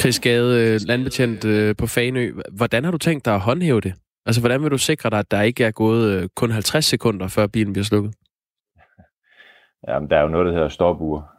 Chris 0.00 0.20
Gade, 0.20 0.74
øh, 0.74 0.80
landbetjent 0.86 1.44
øh, 1.44 1.76
på 1.76 1.86
Fanø. 1.86 2.32
Hvordan 2.56 2.84
har 2.84 2.90
du 2.90 2.98
tænkt 2.98 3.24
dig 3.24 3.34
at 3.34 3.40
håndhæve 3.40 3.80
det? 3.80 3.94
Altså, 4.26 4.40
hvordan 4.40 4.62
vil 4.62 4.70
du 4.70 4.78
sikre 4.78 5.10
dig, 5.10 5.18
at 5.18 5.30
der 5.30 5.42
ikke 5.42 5.64
er 5.64 5.70
gået 5.70 6.22
øh, 6.22 6.28
kun 6.36 6.50
50 6.50 6.84
sekunder, 6.84 7.28
før 7.28 7.46
bilen 7.46 7.72
bliver 7.72 7.84
slukket? 7.84 8.14
Jamen, 9.88 10.10
der 10.10 10.16
er 10.16 10.22
jo 10.22 10.28
noget, 10.28 10.46
der 10.46 10.52
hedder 10.52 10.68
stopur. 10.68 11.30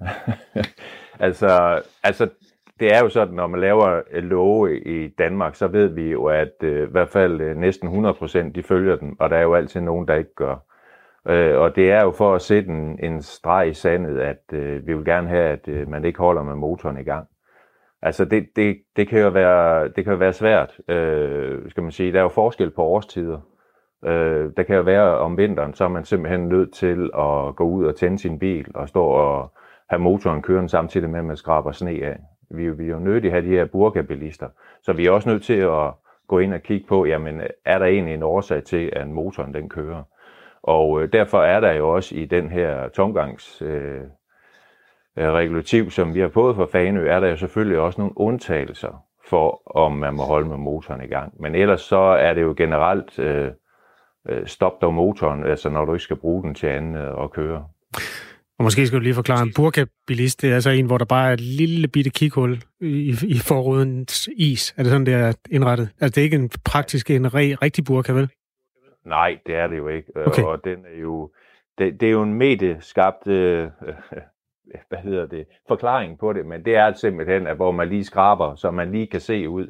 altså, 1.27 1.81
altså, 2.03 2.29
det 2.79 2.95
er 2.95 2.99
jo 2.99 3.09
sådan, 3.09 3.33
når 3.33 3.47
man 3.47 3.59
laver 3.59 4.01
love 4.21 4.79
i 4.79 5.07
Danmark, 5.07 5.55
så 5.55 5.67
ved 5.67 5.87
vi 5.87 6.11
jo, 6.11 6.25
at 6.25 6.53
øh, 6.63 6.87
i 6.87 6.91
hvert 6.91 7.09
fald 7.09 7.41
øh, 7.41 7.57
næsten 7.57 7.87
100 7.87 8.13
procent, 8.13 8.55
de 8.55 8.63
følger 8.63 8.95
dem, 8.95 9.15
og 9.19 9.29
der 9.29 9.37
er 9.37 9.41
jo 9.41 9.55
altid 9.55 9.81
nogen, 9.81 10.07
der 10.07 10.15
ikke 10.15 10.35
gør. 10.35 10.55
Øh, 11.27 11.57
og 11.57 11.75
det 11.75 11.91
er 11.91 12.03
jo 12.03 12.11
for 12.11 12.35
at 12.35 12.41
sætte 12.41 12.69
en, 12.69 12.99
en 13.03 13.21
streg 13.21 13.69
i 13.69 13.73
sandet, 13.73 14.19
at 14.19 14.43
øh, 14.53 14.87
vi 14.87 14.93
vil 14.93 15.05
gerne 15.05 15.27
have, 15.27 15.43
at 15.43 15.67
øh, 15.67 15.87
man 15.89 16.05
ikke 16.05 16.19
holder 16.19 16.43
med 16.43 16.55
motoren 16.55 16.97
i 16.97 17.03
gang. 17.03 17.27
Altså 18.01 18.25
det, 18.25 18.47
det, 18.55 18.77
det, 18.95 19.07
kan 19.07 19.19
jo 19.19 19.29
være, 19.29 19.87
det 19.87 20.03
kan 20.03 20.13
jo 20.13 20.19
være 20.19 20.33
svært, 20.33 20.79
øh, 20.87 21.69
skal 21.69 21.83
man 21.83 21.91
sige. 21.91 22.11
Der 22.11 22.19
er 22.19 22.23
jo 22.23 22.29
forskel 22.29 22.71
på 22.71 22.83
årstider. 22.83 23.39
Øh, 24.05 24.51
der 24.57 24.63
kan 24.63 24.75
jo 24.75 24.81
være 24.81 25.17
om 25.17 25.37
vinteren, 25.37 25.73
så 25.73 25.83
er 25.83 25.87
man 25.87 26.05
simpelthen 26.05 26.47
nødt 26.47 26.73
til 26.73 27.09
at 27.17 27.55
gå 27.55 27.63
ud 27.63 27.85
og 27.85 27.95
tænde 27.95 28.19
sin 28.19 28.39
bil 28.39 28.65
og 28.75 28.89
stå 28.89 29.05
og 29.05 29.53
have 29.89 29.99
motoren 29.99 30.41
kørende 30.41 30.69
samtidig 30.69 31.09
med, 31.09 31.19
at 31.19 31.25
man 31.25 31.37
skraber 31.37 31.71
sne 31.71 31.91
af. 31.91 32.19
Vi, 32.49 32.69
vi 32.69 32.83
er 32.83 32.89
jo 32.89 32.99
nødt 32.99 33.21
til 33.21 33.27
at 33.27 33.33
have 33.33 33.45
de 33.45 33.55
her 33.55 33.65
burkabilister. 33.65 34.47
Så 34.81 34.93
vi 34.93 35.05
er 35.05 35.11
også 35.11 35.29
nødt 35.29 35.43
til 35.43 35.59
at 35.59 35.91
gå 36.27 36.39
ind 36.39 36.53
og 36.53 36.61
kigge 36.61 36.87
på, 36.87 37.05
jamen 37.05 37.41
er 37.65 37.79
der 37.79 37.85
egentlig 37.85 38.13
en 38.13 38.23
årsag 38.23 38.63
til, 38.63 38.89
at 38.93 39.07
motoren 39.07 39.53
den 39.53 39.69
kører? 39.69 40.03
Og 40.63 41.01
øh, 41.01 41.13
derfor 41.13 41.41
er 41.41 41.59
der 41.59 41.71
jo 41.71 41.89
også 41.89 42.15
i 42.15 42.25
den 42.25 42.49
her 42.49 42.89
tomgangs 42.89 43.61
øh, 43.61 44.01
regulativ, 45.17 45.91
som 45.91 46.13
vi 46.13 46.19
har 46.19 46.29
fået 46.29 46.55
fra 46.55 46.65
Fanø, 46.65 47.07
er 47.07 47.19
der 47.19 47.27
jo 47.27 47.37
selvfølgelig 47.37 47.79
også 47.79 48.01
nogle 48.01 48.17
undtagelser 48.17 49.03
for, 49.29 49.61
om 49.77 49.91
man 49.91 50.13
må 50.13 50.23
holde 50.23 50.47
med 50.49 50.57
motoren 50.57 51.03
i 51.03 51.07
gang. 51.07 51.41
Men 51.41 51.55
ellers 51.55 51.81
så 51.81 51.97
er 51.97 52.33
det 52.33 52.41
jo 52.41 52.53
generelt 52.57 53.19
øh, 53.19 53.51
øh, 54.29 54.47
stop 54.47 54.81
dog 54.81 54.93
motoren, 54.93 55.43
altså 55.43 55.69
når 55.69 55.85
du 55.85 55.93
ikke 55.93 56.03
skal 56.03 56.15
bruge 56.15 56.43
den 56.43 56.55
til 56.55 56.67
andet 56.67 57.01
øh, 57.01 57.23
at 57.23 57.31
køre. 57.31 57.65
Og 58.59 58.63
måske 58.63 58.87
skal 58.87 58.99
du 58.99 59.03
lige 59.03 59.13
forklare, 59.13 59.43
en 59.43 59.53
burkabilist, 59.55 60.41
det 60.41 60.49
er 60.49 60.53
altså 60.53 60.69
en, 60.69 60.85
hvor 60.85 60.97
der 60.97 61.05
bare 61.05 61.29
er 61.29 61.33
et 61.33 61.41
lille 61.41 61.87
bitte 61.87 62.09
kikhul 62.09 62.63
i, 62.81 63.15
i 63.27 63.39
forrudens 63.39 64.29
is. 64.37 64.73
Er 64.77 64.83
det 64.83 64.91
sådan, 64.91 65.05
det 65.05 65.13
er 65.13 65.33
indrettet? 65.51 65.89
Altså, 65.99 66.15
det 66.15 66.21
er 66.21 66.23
ikke 66.23 66.35
en 66.35 66.49
praktisk, 66.65 67.11
en 67.11 67.33
re, 67.33 67.55
rigtig 67.61 67.83
burka, 67.83 68.11
vel? 68.11 68.29
Nej, 69.05 69.37
det 69.45 69.55
er 69.55 69.67
det 69.67 69.77
jo 69.77 69.87
ikke. 69.87 70.11
Okay. 70.25 70.43
Og 70.43 70.63
den 70.63 70.77
er 70.95 71.01
jo, 71.01 71.31
det, 71.77 72.01
det 72.01 72.07
er 72.07 72.11
jo 72.11 72.23
en 72.23 72.33
medieskabt, 72.33 73.27
øh, 73.27 73.69
hvad 74.89 74.99
hedder 74.99 75.25
det, 75.25 75.45
forklaring 75.67 76.19
på 76.19 76.33
det, 76.33 76.45
men 76.45 76.65
det 76.65 76.75
er 76.75 76.93
simpelthen, 76.93 77.47
at 77.47 77.55
hvor 77.55 77.71
man 77.71 77.89
lige 77.89 78.03
skraber, 78.03 78.55
så 78.55 78.71
man 78.71 78.91
lige 78.91 79.07
kan 79.07 79.19
se 79.21 79.49
ud, 79.49 79.67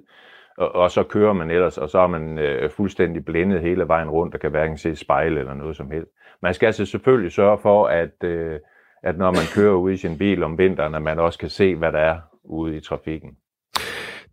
og, 0.58 0.76
og 0.76 0.91
så 0.91 1.04
kører 1.04 1.34
man 1.34 1.52
ellers, 1.52 1.78
og 1.78 1.89
så 1.89 2.00
er 2.00 2.08
man 2.08 2.38
øh, 2.38 2.70
fuldstændig 2.70 3.26
blændet 3.26 3.62
hele 3.62 3.88
vejen 3.88 4.10
rundt, 4.10 4.34
og 4.34 4.39
kan 4.39 4.52
hverken 4.52 4.78
se 4.78 4.95
spejl 4.95 5.38
eller 5.38 5.54
noget 5.54 5.76
som 5.76 5.91
helst. 5.91 6.12
Man 6.41 6.54
skal 6.54 6.66
altså 6.66 6.86
selvfølgelig 6.86 7.32
sørge 7.32 7.58
for, 7.58 7.88
at, 7.88 8.24
øh, 8.24 8.60
at 9.04 9.18
når 9.18 9.32
man 9.32 9.45
kører 9.56 9.76
ud 9.76 9.91
i 9.91 9.98
sin 9.98 10.18
bil 10.18 10.43
om 10.43 10.58
vinteren, 10.58 10.95
at 10.95 11.02
man 11.02 11.20
også 11.20 11.39
kan 11.39 11.50
se, 11.50 11.76
hvad 11.76 11.91
der 11.91 12.00
er 12.00 12.20
ude 12.43 12.78
i 12.78 12.82
trafikken. 12.82 13.38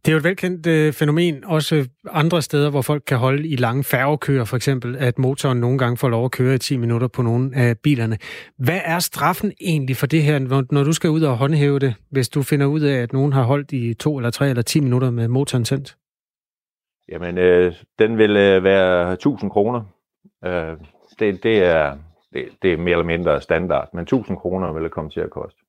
Det 0.04 0.10
er 0.10 0.12
jo 0.12 0.18
et 0.18 0.24
velkendt 0.24 0.66
øh, 0.66 0.92
fænomen, 0.92 1.44
også 1.44 1.88
andre 2.10 2.42
steder, 2.42 2.70
hvor 2.70 2.82
folk 2.82 3.02
kan 3.06 3.18
holde 3.18 3.48
i 3.48 3.56
lange 3.56 3.84
færgekøer, 3.84 4.44
for 4.44 4.56
eksempel, 4.56 4.96
at 4.96 5.18
motoren 5.18 5.60
nogle 5.60 5.78
gange 5.78 5.96
får 5.96 6.08
lov 6.08 6.24
at 6.24 6.30
køre 6.30 6.54
i 6.54 6.58
10 6.58 6.76
minutter 6.76 7.08
på 7.08 7.22
nogle 7.22 7.50
af 7.56 7.78
bilerne. 7.78 8.18
Hvad 8.58 8.80
er 8.84 8.98
straffen 8.98 9.52
egentlig 9.60 9.96
for 9.96 10.06
det 10.06 10.22
her, 10.22 10.38
når, 10.38 10.64
når 10.70 10.84
du 10.84 10.92
skal 10.92 11.10
ud 11.10 11.22
og 11.22 11.36
håndhæve 11.36 11.78
det, 11.78 11.94
hvis 12.10 12.28
du 12.28 12.42
finder 12.42 12.66
ud 12.66 12.80
af, 12.80 13.02
at 13.02 13.12
nogen 13.12 13.32
har 13.32 13.42
holdt 13.42 13.72
i 13.72 13.94
2 13.94 14.16
eller 14.16 14.30
3 14.30 14.48
eller 14.48 14.62
10 14.62 14.80
minutter 14.80 15.10
med 15.10 15.28
motoren 15.28 15.64
tændt? 15.64 15.96
Jamen, 17.08 17.38
øh, 17.38 17.74
den 17.98 18.18
vil 18.18 18.36
øh, 18.36 18.64
være 18.64 19.12
1000 19.12 19.50
kroner. 19.50 19.82
Øh, 20.44 20.76
det, 21.18 21.42
det, 21.42 21.58
er, 21.58 21.96
det, 22.32 22.48
det 22.62 22.72
er 22.72 22.76
mere 22.76 22.92
eller 22.92 23.04
mindre 23.04 23.40
standard, 23.40 23.88
men 23.94 24.02
1000 24.02 24.36
kroner 24.36 24.72
vil 24.72 24.82
det 24.82 24.90
komme 24.90 25.10
til 25.10 25.20
at 25.20 25.30
koste. 25.30 25.63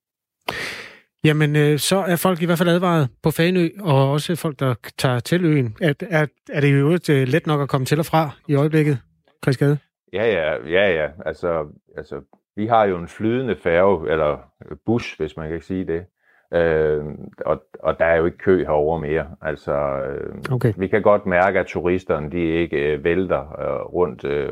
Jamen, 1.25 1.55
øh, 1.55 1.79
så 1.79 1.97
er 1.97 2.15
folk 2.15 2.41
i 2.41 2.45
hvert 2.45 2.57
fald 2.57 2.69
advaret 2.69 3.09
på 3.23 3.31
Fanø, 3.31 3.69
og 3.79 4.11
også 4.11 4.35
folk, 4.35 4.59
der 4.59 4.75
tager 4.97 5.19
til 5.19 5.45
øen. 5.45 5.75
Er, 5.81 5.93
er, 6.09 6.25
er 6.53 6.61
det 6.61 6.79
jo 6.79 6.91
øh, 7.09 7.27
let 7.27 7.47
nok 7.47 7.61
at 7.61 7.69
komme 7.69 7.85
til 7.85 7.99
og 7.99 8.05
fra 8.05 8.29
i 8.47 8.55
øjeblikket, 8.55 8.97
Chris 9.43 9.57
Gade? 9.57 9.77
Ja, 10.13 10.25
ja, 10.25 10.69
ja, 10.69 11.03
ja. 11.03 11.07
Altså, 11.25 11.65
altså, 11.97 12.21
vi 12.55 12.67
har 12.67 12.85
jo 12.85 12.97
en 12.97 13.07
flydende 13.07 13.55
færge, 13.63 14.11
eller 14.11 14.37
bus, 14.85 15.13
hvis 15.13 15.37
man 15.37 15.49
kan 15.49 15.61
sige 15.61 15.85
det. 15.87 16.05
Øh, 16.53 17.03
og, 17.45 17.63
og 17.79 17.99
der 17.99 18.05
er 18.05 18.15
jo 18.15 18.25
ikke 18.25 18.37
kø 18.37 18.65
herover 18.65 18.99
mere. 18.99 19.25
Altså, 19.41 19.73
øh, 19.73 20.35
okay. 20.51 20.73
vi 20.77 20.87
kan 20.87 21.01
godt 21.01 21.25
mærke, 21.25 21.59
at 21.59 21.65
turisterne 21.65 22.31
de 22.31 22.39
ikke 22.39 22.77
øh, 22.77 23.03
vælter 23.03 23.59
øh, 23.59 23.93
rundt 23.93 24.25
øh, 24.25 24.51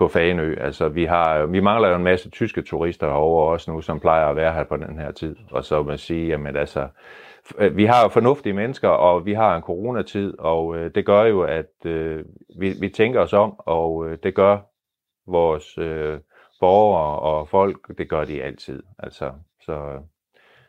på 0.00 0.08
Faneø. 0.08 0.54
Altså, 0.60 0.88
vi, 0.88 1.04
har, 1.04 1.46
vi 1.46 1.60
mangler 1.60 1.88
jo 1.88 1.96
en 1.96 2.04
masse 2.04 2.30
tyske 2.30 2.62
turister 2.62 3.06
herover 3.06 3.52
også 3.52 3.70
nu, 3.70 3.80
som 3.80 4.00
plejer 4.00 4.26
at 4.26 4.36
være 4.36 4.52
her 4.52 4.64
på 4.64 4.76
den 4.76 4.98
her 4.98 5.10
tid. 5.10 5.36
Og 5.50 5.64
så 5.64 5.82
man 5.82 5.98
sige, 5.98 6.28
jamen 6.28 6.56
altså, 6.56 6.88
øh, 7.58 7.76
vi 7.76 7.84
har 7.84 8.02
jo 8.02 8.08
fornuftige 8.08 8.52
mennesker, 8.52 8.88
og 8.88 9.26
vi 9.26 9.32
har 9.32 9.56
en 9.56 9.62
coronatid, 9.62 10.38
og 10.38 10.76
øh, 10.76 10.90
det 10.94 11.06
gør 11.06 11.22
jo, 11.22 11.42
at 11.42 11.86
øh, 11.86 12.24
vi, 12.58 12.72
vi 12.80 12.88
tænker 12.88 13.20
os 13.20 13.32
om, 13.32 13.54
og 13.58 14.08
øh, 14.08 14.18
det 14.22 14.34
gør 14.34 14.58
vores 15.26 15.78
øh, 15.78 16.18
borgere 16.60 17.18
og 17.18 17.48
folk, 17.48 17.98
det 17.98 18.08
gør 18.08 18.24
de 18.24 18.42
altid. 18.42 18.82
Altså, 18.98 19.32
så, 19.60 19.98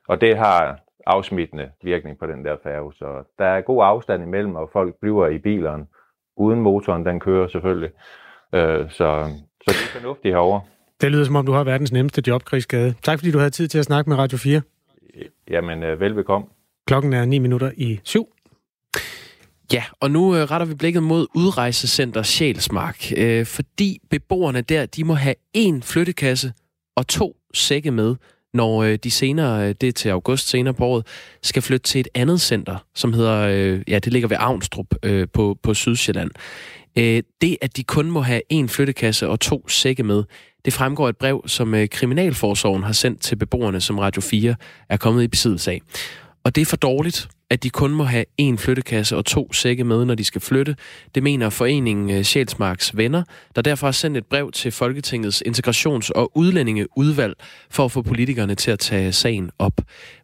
og 0.07 0.21
det 0.21 0.37
har 0.37 0.79
afsmittende 1.05 1.71
virkning 1.83 2.19
på 2.19 2.25
den 2.25 2.45
der 2.45 2.57
færge, 2.63 2.93
så 2.93 3.23
der 3.39 3.45
er 3.45 3.61
god 3.61 3.83
afstand 3.83 4.23
imellem, 4.23 4.55
og 4.55 4.69
folk 4.73 4.95
bliver 5.01 5.27
i 5.27 5.37
bilerne, 5.37 5.85
uden 6.37 6.61
motoren, 6.61 7.05
den 7.05 7.19
kører 7.19 7.47
selvfølgelig. 7.47 7.91
Øh, 8.53 8.89
så, 8.89 9.29
så 9.63 9.67
det 9.67 9.75
er 9.75 9.99
fornuftigt 9.99 10.33
herovre. 10.33 10.61
Det 11.01 11.11
lyder 11.11 11.25
som 11.25 11.35
om, 11.35 11.45
du 11.45 11.51
har 11.51 11.63
verdens 11.63 11.91
nemmeste 11.91 12.23
job, 12.27 12.47
Chris 12.47 12.65
Gade. 12.65 12.93
Tak 13.03 13.19
fordi 13.19 13.31
du 13.31 13.37
havde 13.37 13.51
tid 13.51 13.67
til 13.67 13.79
at 13.79 13.85
snakke 13.85 14.09
med 14.09 14.17
Radio 14.17 14.37
4. 14.37 14.61
Jamen, 15.49 15.83
øh, 15.83 15.99
velbekomme. 15.99 16.47
Klokken 16.87 17.13
er 17.13 17.25
9 17.25 17.39
minutter 17.39 17.71
i 17.77 17.99
syv. 18.03 18.27
Ja, 19.73 19.83
og 19.99 20.11
nu 20.11 20.35
øh, 20.35 20.41
retter 20.43 20.65
vi 20.65 20.75
blikket 20.75 21.03
mod 21.03 21.27
udrejsecenter 21.35 22.23
Sjælsmark, 22.23 23.11
øh, 23.17 23.45
fordi 23.45 23.99
beboerne 24.09 24.61
der, 24.61 24.85
de 24.85 25.03
må 25.03 25.13
have 25.13 25.35
én 25.57 25.81
flyttekasse 25.81 26.53
og 26.95 27.07
to 27.07 27.35
sække 27.53 27.91
med, 27.91 28.15
når 28.53 28.83
øh, 28.83 28.95
de 29.03 29.11
senere, 29.11 29.69
øh, 29.69 29.75
det 29.81 29.89
er 29.89 29.91
til 29.91 30.09
august 30.09 30.49
senere 30.49 30.73
på 30.73 30.85
året, 30.85 31.07
skal 31.43 31.61
flytte 31.61 31.83
til 31.83 31.99
et 31.99 32.07
andet 32.15 32.41
center, 32.41 32.85
som 32.95 33.13
hedder, 33.13 33.47
øh, 33.47 33.81
ja, 33.87 33.99
det 33.99 34.13
ligger 34.13 34.29
ved 34.29 34.37
Avnstrup 34.39 34.85
øh, 35.03 35.27
på, 35.33 35.57
på 35.63 35.73
Sydsjælland. 35.73 36.31
Øh, 36.97 37.23
det, 37.41 37.57
at 37.61 37.77
de 37.77 37.83
kun 37.83 38.11
må 38.11 38.21
have 38.21 38.41
en 38.49 38.69
flyttekasse 38.69 39.27
og 39.27 39.39
to 39.39 39.67
sække 39.67 40.03
med, 40.03 40.23
det 40.65 40.73
fremgår 40.73 41.09
et 41.09 41.17
brev, 41.17 41.43
som 41.47 41.73
øh, 41.73 41.89
Kriminalforsorgen 41.89 42.83
har 42.83 42.93
sendt 42.93 43.21
til 43.21 43.35
beboerne, 43.35 43.81
som 43.81 43.99
Radio 43.99 44.21
4 44.21 44.55
er 44.89 44.97
kommet 44.97 45.23
i 45.23 45.27
besiddelse 45.27 45.71
af. 45.71 45.81
Og 46.43 46.55
det 46.55 46.61
er 46.61 46.65
for 46.65 46.77
dårligt, 46.77 47.29
at 47.49 47.63
de 47.63 47.69
kun 47.69 47.91
må 47.91 48.03
have 48.03 48.25
en 48.37 48.57
flyttekasse 48.57 49.17
og 49.17 49.25
to 49.25 49.53
sække 49.53 49.83
med, 49.83 50.05
når 50.05 50.15
de 50.15 50.23
skal 50.23 50.41
flytte. 50.41 50.75
Det 51.15 51.23
mener 51.23 51.49
foreningen 51.49 52.09
øh, 52.09 52.23
Sjælsmarks 52.23 52.97
Venner, 52.97 53.23
der 53.55 53.61
derfor 53.61 53.87
har 53.87 53.91
sendt 53.91 54.17
et 54.17 54.25
brev 54.25 54.51
til 54.51 54.71
Folketingets 54.71 55.43
integrations- 55.47 56.09
og 56.15 56.37
udlændingeudvalg 56.37 57.33
for 57.69 57.85
at 57.85 57.91
få 57.91 58.01
politikerne 58.01 58.55
til 58.55 58.71
at 58.71 58.79
tage 58.79 59.11
sagen 59.11 59.51
op. 59.59 59.81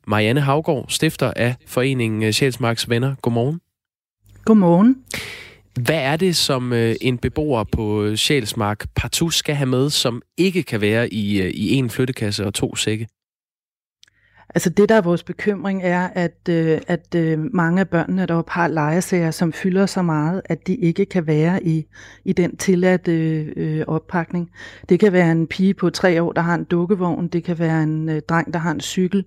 Marianne 0.07 0.41
Havgård, 0.41 0.85
stifter 0.89 1.33
af 1.35 1.55
foreningen 1.67 2.23
øh, 2.23 2.31
Sjælsmarks 2.31 2.89
Venner. 2.89 3.15
Godmorgen. 3.21 3.61
Godmorgen. 4.45 4.95
Hvad 5.85 6.01
er 6.01 6.15
det, 6.15 6.35
som 6.35 6.73
øh, 6.73 6.95
en 7.01 7.17
beboer 7.17 7.63
på 7.63 8.03
øh, 8.03 8.15
Sjælsmark 8.15 8.85
partout 8.95 9.33
skal 9.33 9.55
have 9.55 9.69
med, 9.69 9.89
som 9.89 10.21
ikke 10.37 10.63
kan 10.63 10.81
være 10.81 11.13
i, 11.13 11.41
øh, 11.41 11.49
i 11.49 11.73
en 11.73 11.89
flyttekasse 11.89 12.45
og 12.45 12.53
to 12.53 12.75
sække? 12.75 13.07
Altså 14.55 14.69
det, 14.69 14.89
der 14.89 14.95
er 14.95 15.01
vores 15.01 15.23
bekymring, 15.23 15.81
er, 15.83 16.07
at, 16.07 16.49
øh, 16.49 16.81
at 16.87 17.15
øh, 17.15 17.39
mange 17.53 17.79
af 17.79 17.89
børnene 17.89 18.25
deroppe 18.25 18.51
har 18.51 18.67
lejesager, 18.67 19.31
som 19.31 19.53
fylder 19.53 19.85
så 19.85 20.01
meget, 20.01 20.41
at 20.45 20.67
de 20.67 20.75
ikke 20.75 21.05
kan 21.05 21.27
være 21.27 21.63
i, 21.63 21.85
i 22.25 22.33
den 22.33 22.57
tilladte 22.57 23.11
øh, 23.11 23.53
øh, 23.55 23.83
oppakning. 23.87 24.51
Det 24.89 24.99
kan 24.99 25.13
være 25.13 25.31
en 25.31 25.47
pige 25.47 25.73
på 25.73 25.89
tre 25.89 26.23
år, 26.23 26.31
der 26.31 26.41
har 26.41 26.55
en 26.55 26.63
dukkevogn. 26.63 27.27
Det 27.27 27.43
kan 27.43 27.59
være 27.59 27.83
en 27.83 28.09
øh, 28.09 28.21
dreng, 28.29 28.53
der 28.53 28.59
har 28.59 28.71
en 28.71 28.81
cykel. 28.81 29.25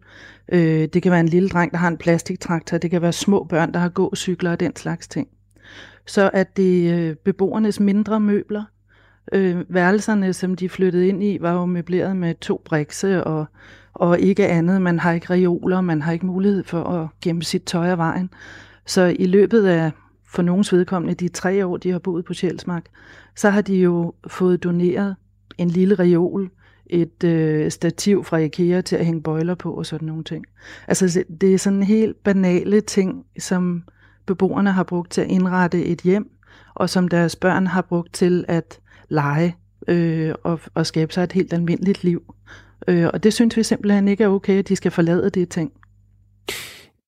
Øh, 0.52 0.88
det 0.92 1.02
kan 1.02 1.12
være 1.12 1.20
en 1.20 1.28
lille 1.28 1.48
dreng, 1.48 1.72
der 1.72 1.78
har 1.78 1.88
en 1.88 1.98
plastiktraktor. 1.98 2.78
Det 2.78 2.90
kan 2.90 3.02
være 3.02 3.12
små 3.12 3.44
børn, 3.44 3.72
der 3.74 3.80
har 3.80 3.88
gåcykler 3.88 4.50
og 4.50 4.60
den 4.60 4.76
slags 4.76 5.08
ting. 5.08 5.28
Så 6.06 6.30
at 6.32 6.56
det 6.56 6.92
øh, 6.94 7.16
beboernes 7.16 7.80
mindre 7.80 8.20
møbler, 8.20 8.64
øh, 9.32 9.64
værelserne, 9.68 10.32
som 10.32 10.54
de 10.54 10.68
flyttede 10.68 11.08
ind 11.08 11.24
i, 11.24 11.38
var 11.40 11.52
jo 11.52 11.64
møbleret 11.64 12.16
med 12.16 12.34
to 12.34 12.62
brikse 12.64 13.24
og 13.24 13.46
og 13.94 14.20
ikke 14.20 14.48
andet. 14.48 14.82
Man 14.82 14.98
har 14.98 15.12
ikke 15.12 15.30
reoler, 15.30 15.80
man 15.80 16.02
har 16.02 16.12
ikke 16.12 16.26
mulighed 16.26 16.64
for 16.64 16.84
at 16.84 17.08
gemme 17.22 17.42
sit 17.42 17.62
tøj 17.62 17.88
af 17.88 17.98
vejen. 17.98 18.30
Så 18.86 19.16
i 19.18 19.26
løbet 19.26 19.66
af, 19.66 19.90
for 20.26 20.42
nogens 20.42 20.72
vedkommende, 20.72 21.14
de 21.14 21.28
tre 21.28 21.66
år, 21.66 21.76
de 21.76 21.90
har 21.90 21.98
boet 21.98 22.24
på 22.24 22.34
Sjælsmark, 22.34 22.84
så 23.36 23.50
har 23.50 23.60
de 23.60 23.76
jo 23.76 24.14
fået 24.26 24.64
doneret 24.64 25.16
en 25.58 25.68
lille 25.68 25.94
reol, 25.94 26.50
et 26.86 27.24
øh, 27.24 27.70
stativ 27.70 28.24
fra 28.24 28.36
IKEA 28.36 28.80
til 28.80 28.96
at 28.96 29.06
hænge 29.06 29.22
bøjler 29.22 29.54
på 29.54 29.72
og 29.72 29.86
sådan 29.86 30.06
nogle 30.06 30.24
ting. 30.24 30.44
Altså 30.88 31.24
det 31.40 31.54
er 31.54 31.58
sådan 31.58 31.82
helt 31.82 32.22
banale 32.22 32.80
ting, 32.80 33.24
som 33.38 33.82
beboerne 34.30 34.72
har 34.72 34.82
brugt 34.82 35.10
til 35.10 35.20
at 35.20 35.26
indrette 35.26 35.84
et 35.84 36.00
hjem, 36.00 36.30
og 36.74 36.90
som 36.90 37.08
deres 37.08 37.36
børn 37.36 37.66
har 37.66 37.82
brugt 37.82 38.12
til 38.12 38.44
at 38.48 38.80
lege 39.08 39.56
øh, 39.88 40.34
og, 40.44 40.60
og 40.74 40.86
skabe 40.86 41.12
sig 41.12 41.22
et 41.22 41.32
helt 41.32 41.52
almindeligt 41.52 42.04
liv. 42.04 42.34
Øh, 42.88 43.08
og 43.12 43.22
det 43.22 43.34
synes 43.34 43.56
vi 43.56 43.62
simpelthen 43.62 44.08
ikke 44.08 44.24
er 44.24 44.28
okay, 44.28 44.58
at 44.58 44.68
de 44.68 44.76
skal 44.76 44.90
forlade 44.90 45.30
det 45.30 45.48
ting. 45.48 45.72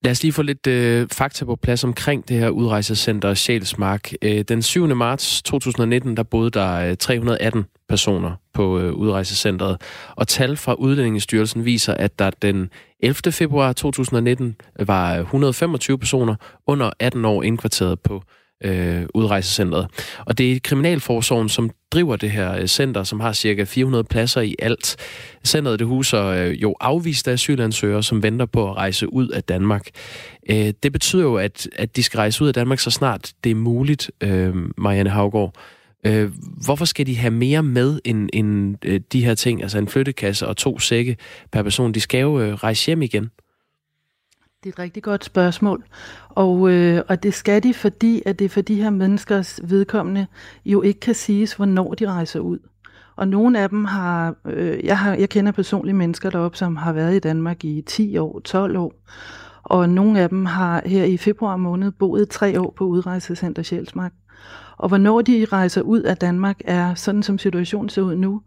Lad 0.05 0.11
os 0.11 0.23
lige 0.23 0.33
få 0.33 0.43
lidt 0.43 0.67
øh, 0.67 1.09
fakta 1.13 1.45
på 1.45 1.57
plads 1.57 1.85
omkring 1.85 2.29
det 2.29 2.39
her 2.39 2.49
udrejsecenter 2.49 3.35
Sjælsmark. 3.35 4.13
Øh, 4.23 4.45
den 4.49 4.63
7. 4.63 4.87
marts 4.97 5.43
2019, 5.43 6.17
der 6.17 6.23
boede 6.23 6.51
der 6.51 6.91
øh, 6.91 6.97
318 6.97 7.65
personer 7.89 8.33
på 8.55 8.79
øh, 8.79 8.93
udrejsecentret, 8.93 9.81
og 10.17 10.29
tal 10.29 10.57
fra 10.57 10.75
Udlændingestyrelsen 10.75 11.65
viser, 11.65 11.95
at 11.95 12.19
der 12.19 12.31
den 12.31 12.71
11. 13.01 13.33
februar 13.33 13.73
2019 13.73 14.57
var 14.81 15.15
øh, 15.15 15.21
125 15.21 15.99
personer 15.99 16.35
under 16.67 16.91
18 16.99 17.25
år 17.25 17.43
indkvarteret 17.43 18.01
på 18.01 18.23
øh, 18.65 19.03
udrejsecentret. 19.15 19.87
Og 20.27 20.39
det 20.39 20.53
er 20.53 20.61
Kriminalforsorgen, 20.65 21.49
som 21.49 21.71
driver 21.93 22.17
det 22.17 22.31
her 22.31 22.57
øh, 22.57 22.67
center, 22.67 23.05
som 23.05 23.21
har 23.21 23.33
cirka 23.33 23.65
400 23.65 24.05
pladser 24.05 24.41
i 24.41 24.57
alt. 24.59 24.97
Centeret 25.45 25.79
det 25.79 25.87
huser 25.87 26.25
øh, 26.25 26.63
jo 26.63 26.75
afviste 26.81 27.31
asylansøgere, 27.31 28.03
som 28.03 28.23
venter 28.23 28.47
på 28.47 28.71
at 28.71 28.77
rejse 28.77 29.13
ud 29.13 29.29
af 29.29 29.45
Danmark. 29.45 29.89
Øh, 30.51 30.73
det 30.83 30.93
betyder 30.93 31.23
jo, 31.23 31.37
at, 31.37 31.69
at 31.77 31.97
de 31.97 32.03
skal 32.03 32.19
rejse 32.19 32.43
ud 32.43 32.49
af 32.49 32.55
Danmark 32.55 32.79
så 32.79 32.91
snart 32.91 33.33
det 33.45 33.51
er 33.51 33.55
muligt, 33.55 34.11
øh, 34.21 34.55
Marianne 34.77 35.11
Havgård. 35.11 35.55
Øh, 36.07 36.31
hvorfor 36.65 36.85
skal 36.85 37.07
de 37.07 37.17
have 37.17 37.31
mere 37.31 37.63
med 37.63 38.01
end, 38.05 38.29
end 38.33 38.77
øh, 38.85 39.01
de 39.13 39.25
her 39.25 39.35
ting, 39.35 39.63
altså 39.63 39.79
en 39.79 39.89
flyttekasse 39.89 40.49
og 40.49 40.57
to 40.57 40.79
sække 40.79 41.17
per 41.53 41.63
person? 41.63 41.93
De 41.93 42.01
skal 42.01 42.21
jo 42.21 42.41
øh, 42.41 42.55
rejse 42.55 42.87
hjem 42.87 43.03
igen. 43.03 43.31
Det 44.65 44.69
er 44.69 44.73
et 44.73 44.79
rigtig 44.79 45.03
godt 45.03 45.25
spørgsmål. 45.25 45.85
Og, 46.29 46.71
øh, 46.71 47.03
og 47.09 47.23
det 47.23 47.35
skal 47.35 47.63
de, 47.63 47.75
fordi 47.75 48.23
at 48.27 48.39
det 48.39 48.51
for 48.51 48.61
de 48.61 48.83
her 48.83 48.91
menneskers 48.91 49.61
vedkommende 49.65 50.27
jo 50.65 50.83
ikke 50.83 51.01
kan 51.01 51.15
siges, 51.15 51.55
hvornår 51.55 51.95
de 51.95 52.11
rejser 52.11 52.41
ud. 52.41 52.59
Og 53.17 53.29
nogle 53.29 53.61
af 53.61 53.69
dem 53.69 53.85
har, 53.85 54.35
øh, 54.45 54.85
jeg, 54.85 54.99
har, 54.99 55.15
jeg 55.15 55.29
kender 55.29 55.53
personlige 55.53 55.95
mennesker 55.95 56.31
deroppe, 56.31 56.59
som 56.59 56.77
har 56.77 56.93
været 56.93 57.17
i 57.17 57.19
Danmark 57.19 57.65
i 57.65 57.83
10 57.87 58.19
år, 58.19 58.41
12 58.41 58.77
år. 58.77 58.93
Og 59.63 59.89
nogle 59.89 60.21
af 60.21 60.29
dem 60.29 60.47
har 60.47 60.83
her 60.87 61.05
i 61.05 61.17
februar 61.17 61.57
måned 61.57 61.91
boet 61.91 62.29
tre 62.29 62.61
år 62.61 62.75
på 62.77 62.85
udrejsecenter 62.85 63.63
Sjælsmark. 63.63 64.13
Og 64.77 64.89
hvornår 64.89 65.23
de 65.23 65.47
rejser 65.53 65.83
ud 65.83 66.01
af 66.01 66.17
Danmark 66.17 66.61
er, 66.65 66.95
sådan 66.95 67.23
som 67.23 67.39
situationen 67.39 67.89
ser 67.89 68.03
ud 68.03 68.17
nu, 68.17 68.43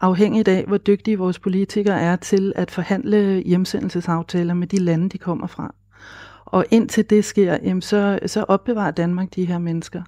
afhængigt 0.00 0.48
af, 0.48 0.64
hvor 0.66 0.76
dygtige 0.76 1.18
vores 1.18 1.38
politikere 1.38 2.00
er 2.00 2.16
til 2.16 2.52
at 2.56 2.70
forhandle 2.70 3.42
hjemsendelsesaftaler 3.46 4.54
med 4.54 4.66
de 4.66 4.78
lande, 4.78 5.08
de 5.08 5.18
kommer 5.18 5.46
fra. 5.46 5.74
Og 6.44 6.66
indtil 6.70 7.10
det 7.10 7.24
sker, 7.24 7.58
jamen 7.62 7.82
så, 7.82 8.18
så 8.26 8.44
opbevarer 8.48 8.90
Danmark 8.90 9.34
de 9.34 9.44
her 9.44 9.58
mennesker. 9.58 10.02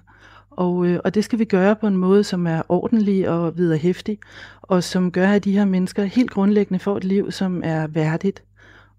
Og, 0.51 0.85
øh, 0.85 0.99
og 1.03 1.15
det 1.15 1.23
skal 1.23 1.39
vi 1.39 1.45
gøre 1.45 1.75
på 1.75 1.87
en 1.87 1.97
måde, 1.97 2.23
som 2.23 2.47
er 2.47 2.61
ordentlig 2.69 3.29
og 3.29 3.57
viderehæftig, 3.57 4.19
og 4.61 4.83
som 4.83 5.11
gør, 5.11 5.29
at 5.29 5.43
de 5.43 5.51
her 5.51 5.65
mennesker 5.65 6.03
helt 6.03 6.31
grundlæggende 6.31 6.79
får 6.79 6.97
et 6.97 7.03
liv, 7.03 7.31
som 7.31 7.61
er 7.65 7.87
værdigt. 7.87 8.43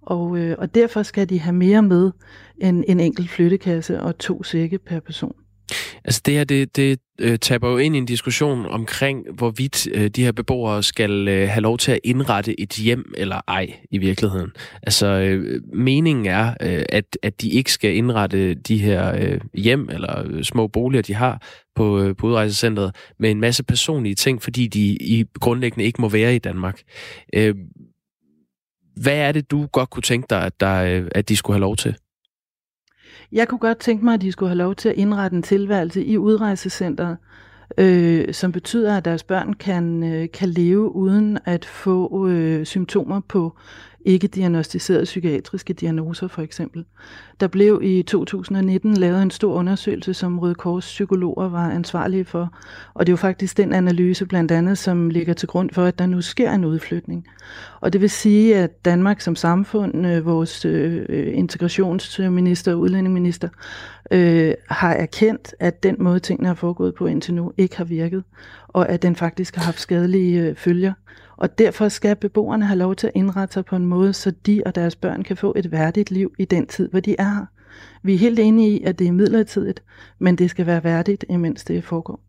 Og, 0.03 0.39
øh, 0.39 0.57
og 0.59 0.75
derfor 0.75 1.03
skal 1.03 1.29
de 1.29 1.41
have 1.41 1.55
mere 1.55 1.83
med 1.83 2.11
end 2.59 2.85
en 2.89 3.01
enkelt 3.01 3.31
flyttekasse 3.31 4.01
og 4.01 4.19
to 4.19 4.43
sække 4.43 4.79
per 4.79 5.01
person. 5.01 5.35
Altså 6.05 6.23
det 6.27 6.35
her, 6.35 6.45
det, 6.45 6.77
det 6.77 6.99
øh, 7.21 7.39
taber 7.39 7.71
jo 7.71 7.77
ind 7.77 7.95
i 7.95 7.99
en 7.99 8.07
diskussion 8.07 8.67
omkring, 8.67 9.27
hvorvidt 9.35 9.89
øh, 9.95 10.09
de 10.09 10.25
her 10.25 10.33
beboere 10.33 10.83
skal 10.83 11.29
øh, 11.29 11.49
have 11.49 11.61
lov 11.61 11.79
til 11.79 11.93
at 11.93 11.99
indrette 12.05 12.61
et 12.61 12.73
hjem 12.73 13.15
eller 13.17 13.41
ej 13.49 13.75
i 13.91 13.99
virkeligheden. 13.99 14.51
Altså 14.83 15.07
øh, 15.07 15.61
meningen 15.73 16.27
er, 16.27 16.55
øh, 16.63 16.85
at, 16.89 17.19
at 17.23 17.41
de 17.41 17.51
ikke 17.51 17.73
skal 17.73 17.97
indrette 17.97 18.55
de 18.55 18.79
her 18.79 19.15
øh, 19.21 19.41
hjem 19.55 19.89
eller 19.91 20.25
øh, 20.27 20.45
små 20.45 20.67
boliger, 20.67 21.03
de 21.03 21.15
har 21.15 21.43
på, 21.75 22.01
øh, 22.01 22.17
på 22.17 22.27
udrejsecentret 22.27 22.97
med 23.19 23.31
en 23.31 23.41
masse 23.41 23.65
personlige 23.65 24.15
ting, 24.15 24.43
fordi 24.43 24.67
de 24.67 24.81
i 25.01 25.25
grundlæggende 25.41 25.85
ikke 25.85 26.01
må 26.01 26.09
være 26.09 26.35
i 26.35 26.39
Danmark. 26.39 26.81
Øh, 27.35 27.55
hvad 28.97 29.17
er 29.17 29.33
det, 29.33 29.51
du 29.51 29.67
godt 29.67 29.91
kunne 29.91 30.03
tænke 30.03 30.27
dig, 30.31 30.43
at, 30.45 30.61
der, 30.61 30.83
øh, 30.83 31.09
at 31.15 31.29
de 31.29 31.37
skulle 31.37 31.55
have 31.55 31.61
lov 31.61 31.77
til? 31.77 31.97
Jeg 33.33 33.49
kunne 33.49 33.59
godt 33.59 33.79
tænke 33.79 34.05
mig, 34.05 34.15
at 34.15 34.21
de 34.21 34.33
skulle 34.33 34.51
have 34.51 34.59
lov 34.59 34.75
til 34.75 34.89
at 34.89 34.95
indrette 34.95 35.37
en 35.37 35.43
tilværelse 35.43 36.05
i 36.05 36.19
udrejsecenteret, 36.19 37.17
øh, 37.79 38.35
som 38.35 38.53
betyder, 38.53 38.97
at 38.97 39.05
deres 39.05 39.23
børn 39.23 39.53
kan, 39.53 40.03
øh, 40.03 40.29
kan 40.33 40.49
leve 40.49 40.95
uden 40.95 41.39
at 41.45 41.65
få 41.65 42.29
øh, 42.29 42.67
symptomer 42.67 43.21
på 43.29 43.57
ikke 44.05 44.27
diagnostiserede 44.27 45.05
psykiatriske 45.05 45.73
diagnoser 45.73 46.29
for 46.29 46.43
eksempel. 46.43 46.85
Der 47.41 47.47
blev 47.47 47.81
i 47.83 48.03
2019 48.03 48.97
lavet 48.97 49.23
en 49.23 49.31
stor 49.31 49.55
undersøgelse, 49.55 50.15
som 50.15 50.39
Røde 50.39 50.55
Kors 50.55 50.85
psykologer 50.85 51.49
var 51.49 51.71
ansvarlige 51.71 52.25
for, 52.25 52.59
og 52.95 53.07
det 53.07 53.11
er 53.11 53.13
jo 53.13 53.17
faktisk 53.17 53.57
den 53.57 53.73
analyse 53.73 54.27
blandt 54.27 54.53
andet, 54.53 54.79
som 54.79 55.11
ligger 55.11 55.35
til 55.35 55.49
grund 55.49 55.71
for, 55.71 55.85
at 55.85 55.99
der 55.99 56.07
nu 56.07 56.21
sker 56.21 56.53
en 56.53 56.65
udflytning. 56.65 57.27
Og 57.81 57.93
det 57.93 58.01
vil 58.01 58.11
sige, 58.11 58.57
at 58.57 58.85
Danmark 58.85 59.21
som 59.21 59.37
samfund, 59.37 60.07
øh, 60.07 60.27
vores 60.27 60.65
øh, 60.65 61.39
integrationsminister 61.39 62.73
og 62.73 62.79
udlændingeminister, 62.79 63.49
øh, 64.11 64.55
har 64.69 64.93
erkendt, 64.93 65.55
at 65.61 65.83
den 65.83 65.97
måde 65.99 66.21
tingene 66.21 66.49
har 66.49 66.55
foregået 66.55 66.95
på 66.95 67.07
indtil 67.07 67.35
nu 67.35 67.53
ikke 67.57 67.77
har 67.77 67.85
virket, 67.85 68.25
og 68.69 68.89
at 68.89 69.03
den 69.03 69.17
faktisk 69.17 69.57
har 69.57 69.63
haft 69.63 69.81
skadelige 69.81 70.41
øh, 70.41 70.57
følger. 70.57 70.93
Og 71.43 71.59
derfor 71.59 71.89
skal 71.89 72.17
beboerne 72.17 72.67
have 72.67 72.79
lov 72.79 72.97
til 72.97 73.07
at 73.07 73.13
indrette 73.15 73.53
sig 73.53 73.65
på 73.65 73.77
en 73.77 73.87
måde, 73.87 74.13
så 74.13 74.31
de 74.31 74.63
og 74.67 74.75
deres 74.75 74.97
børn 74.97 75.23
kan 75.23 75.37
få 75.37 75.53
et 75.57 75.73
værdigt 75.73 76.11
liv 76.11 76.35
i 76.39 76.45
den 76.45 76.67
tid, 76.67 76.89
hvor 76.89 77.01
de 77.01 77.17
er 77.19 77.35
her. 77.35 77.47
Vi 78.03 78.15
er 78.15 78.19
helt 78.19 78.39
enige 78.39 78.71
i, 78.71 78.83
at 78.83 78.99
det 78.99 79.07
er 79.07 79.13
midlertidigt, 79.13 79.83
men 80.19 80.39
det 80.39 80.51
skal 80.51 80.67
være 80.67 80.85
værdigt, 80.85 81.25
imens 81.31 81.65
det 81.65 81.85
foregår. 81.85 82.21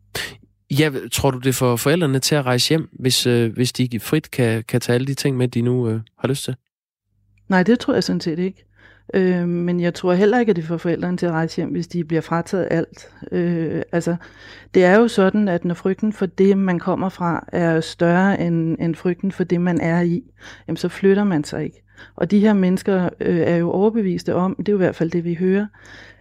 Ja, 0.70 0.90
tror 1.12 1.30
du 1.30 1.38
det 1.38 1.54
får 1.54 1.76
forældrene 1.76 2.18
til 2.18 2.34
at 2.34 2.46
rejse 2.46 2.68
hjem, 2.68 2.88
hvis, 2.92 3.26
øh, 3.26 3.52
hvis 3.52 3.72
de 3.72 4.00
frit 4.00 4.30
kan, 4.30 4.64
kan 4.68 4.80
tage 4.80 4.94
alle 4.94 5.06
de 5.06 5.14
ting 5.14 5.36
med, 5.36 5.48
de 5.48 5.62
nu 5.62 5.88
øh, 5.88 6.00
har 6.18 6.28
lyst 6.28 6.44
til? 6.44 6.56
Nej, 7.48 7.62
det 7.62 7.78
tror 7.78 7.94
jeg 7.94 8.04
sådan 8.04 8.20
set 8.20 8.38
ikke. 8.38 8.64
Øh, 9.14 9.48
men 9.48 9.80
jeg 9.80 9.94
tror 9.94 10.12
heller 10.12 10.38
ikke, 10.38 10.50
at 10.50 10.56
det 10.56 10.64
får 10.64 10.76
forældrene 10.76 11.16
til 11.16 11.26
at 11.26 11.32
rejse 11.32 11.56
hjem, 11.56 11.68
hvis 11.68 11.86
de 11.86 12.04
bliver 12.04 12.20
frataget 12.20 12.68
alt. 12.70 13.08
Øh, 13.32 13.82
altså, 13.92 14.16
det 14.74 14.84
er 14.84 14.98
jo 14.98 15.08
sådan, 15.08 15.48
at 15.48 15.64
når 15.64 15.74
frygten 15.74 16.12
for 16.12 16.26
det, 16.26 16.58
man 16.58 16.78
kommer 16.78 17.08
fra, 17.08 17.44
er 17.52 17.80
større 17.80 18.40
end, 18.40 18.76
end 18.80 18.94
frygten 18.94 19.32
for 19.32 19.44
det, 19.44 19.60
man 19.60 19.80
er 19.80 20.00
i, 20.00 20.22
jamen, 20.68 20.76
så 20.76 20.88
flytter 20.88 21.24
man 21.24 21.44
sig 21.44 21.64
ikke. 21.64 21.82
Og 22.16 22.30
de 22.30 22.40
her 22.40 22.52
mennesker 22.52 23.08
øh, 23.20 23.38
er 23.38 23.56
jo 23.56 23.70
overbeviste 23.70 24.34
om, 24.34 24.54
det 24.58 24.68
er 24.68 24.72
jo 24.72 24.78
i 24.78 24.84
hvert 24.84 24.94
fald 24.94 25.10
det, 25.10 25.24
vi 25.24 25.34
hører, 25.34 25.66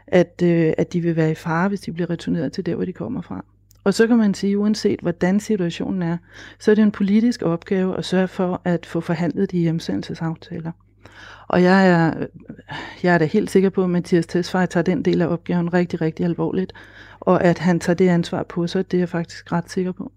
at, 0.07 0.41
øh, 0.43 0.73
at 0.77 0.93
de 0.93 1.01
vil 1.01 1.15
være 1.15 1.31
i 1.31 1.35
fare, 1.35 1.67
hvis 1.67 1.81
de 1.81 1.91
bliver 1.91 2.09
returneret 2.09 2.51
til 2.51 2.65
der, 2.65 2.75
hvor 2.75 2.85
de 2.85 2.93
kommer 2.93 3.21
fra. 3.21 3.45
Og 3.83 3.93
så 3.93 4.07
kan 4.07 4.17
man 4.17 4.33
sige, 4.33 4.57
uanset 4.57 4.99
hvordan 4.99 5.39
situationen 5.39 6.01
er, 6.01 6.17
så 6.59 6.71
er 6.71 6.75
det 6.75 6.81
en 6.81 6.91
politisk 6.91 7.41
opgave 7.41 7.97
at 7.97 8.05
sørge 8.05 8.27
for 8.27 8.61
at 8.65 8.85
få 8.85 8.99
forhandlet 8.99 9.51
de 9.51 9.57
hjemsendelsesaftaler. 9.57 10.71
Og 11.47 11.63
jeg 11.63 11.89
er, 11.89 12.13
jeg 13.03 13.13
er 13.13 13.17
da 13.17 13.25
helt 13.25 13.51
sikker 13.51 13.69
på, 13.69 13.83
at 13.83 13.89
Mathias 13.89 14.25
Tesfaye 14.25 14.67
tager 14.67 14.83
den 14.83 15.05
del 15.05 15.21
af 15.21 15.27
opgaven 15.27 15.73
rigtig, 15.73 16.01
rigtig 16.01 16.25
alvorligt. 16.25 16.73
Og 17.19 17.43
at 17.43 17.59
han 17.59 17.79
tager 17.79 17.95
det 17.95 18.09
ansvar 18.09 18.43
på 18.43 18.67
sig, 18.67 18.91
det 18.91 18.97
er 18.97 19.01
jeg 19.01 19.09
faktisk 19.09 19.51
ret 19.51 19.71
sikker 19.71 19.91
på. 19.91 20.11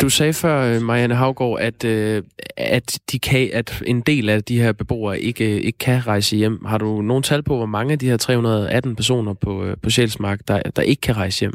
Du 0.00 0.08
sagde 0.08 0.32
før, 0.32 0.74
øh, 0.74 0.82
Marianne 0.82 1.14
Havgård, 1.14 1.60
at, 1.60 1.84
øh, 1.84 2.22
at, 2.56 2.98
de 3.12 3.18
kan, 3.18 3.50
at 3.52 3.82
en 3.86 4.00
del 4.00 4.28
af 4.28 4.44
de 4.44 4.60
her 4.60 4.72
beboere 4.72 5.20
ikke, 5.20 5.56
øh, 5.56 5.60
ikke 5.60 5.78
kan 5.78 6.06
rejse 6.06 6.36
hjem. 6.36 6.64
Har 6.64 6.78
du 6.78 7.02
nogen 7.02 7.22
tal 7.22 7.42
på, 7.42 7.56
hvor 7.56 7.66
mange 7.66 7.92
af 7.92 7.98
de 7.98 8.08
her 8.08 8.16
318 8.16 8.96
personer 8.96 9.34
på, 9.34 9.66
på 9.82 9.90
Sjælsmark, 9.90 10.40
der, 10.48 10.62
der 10.76 10.82
ikke 10.82 11.00
kan 11.00 11.16
rejse 11.16 11.40
hjem? 11.40 11.52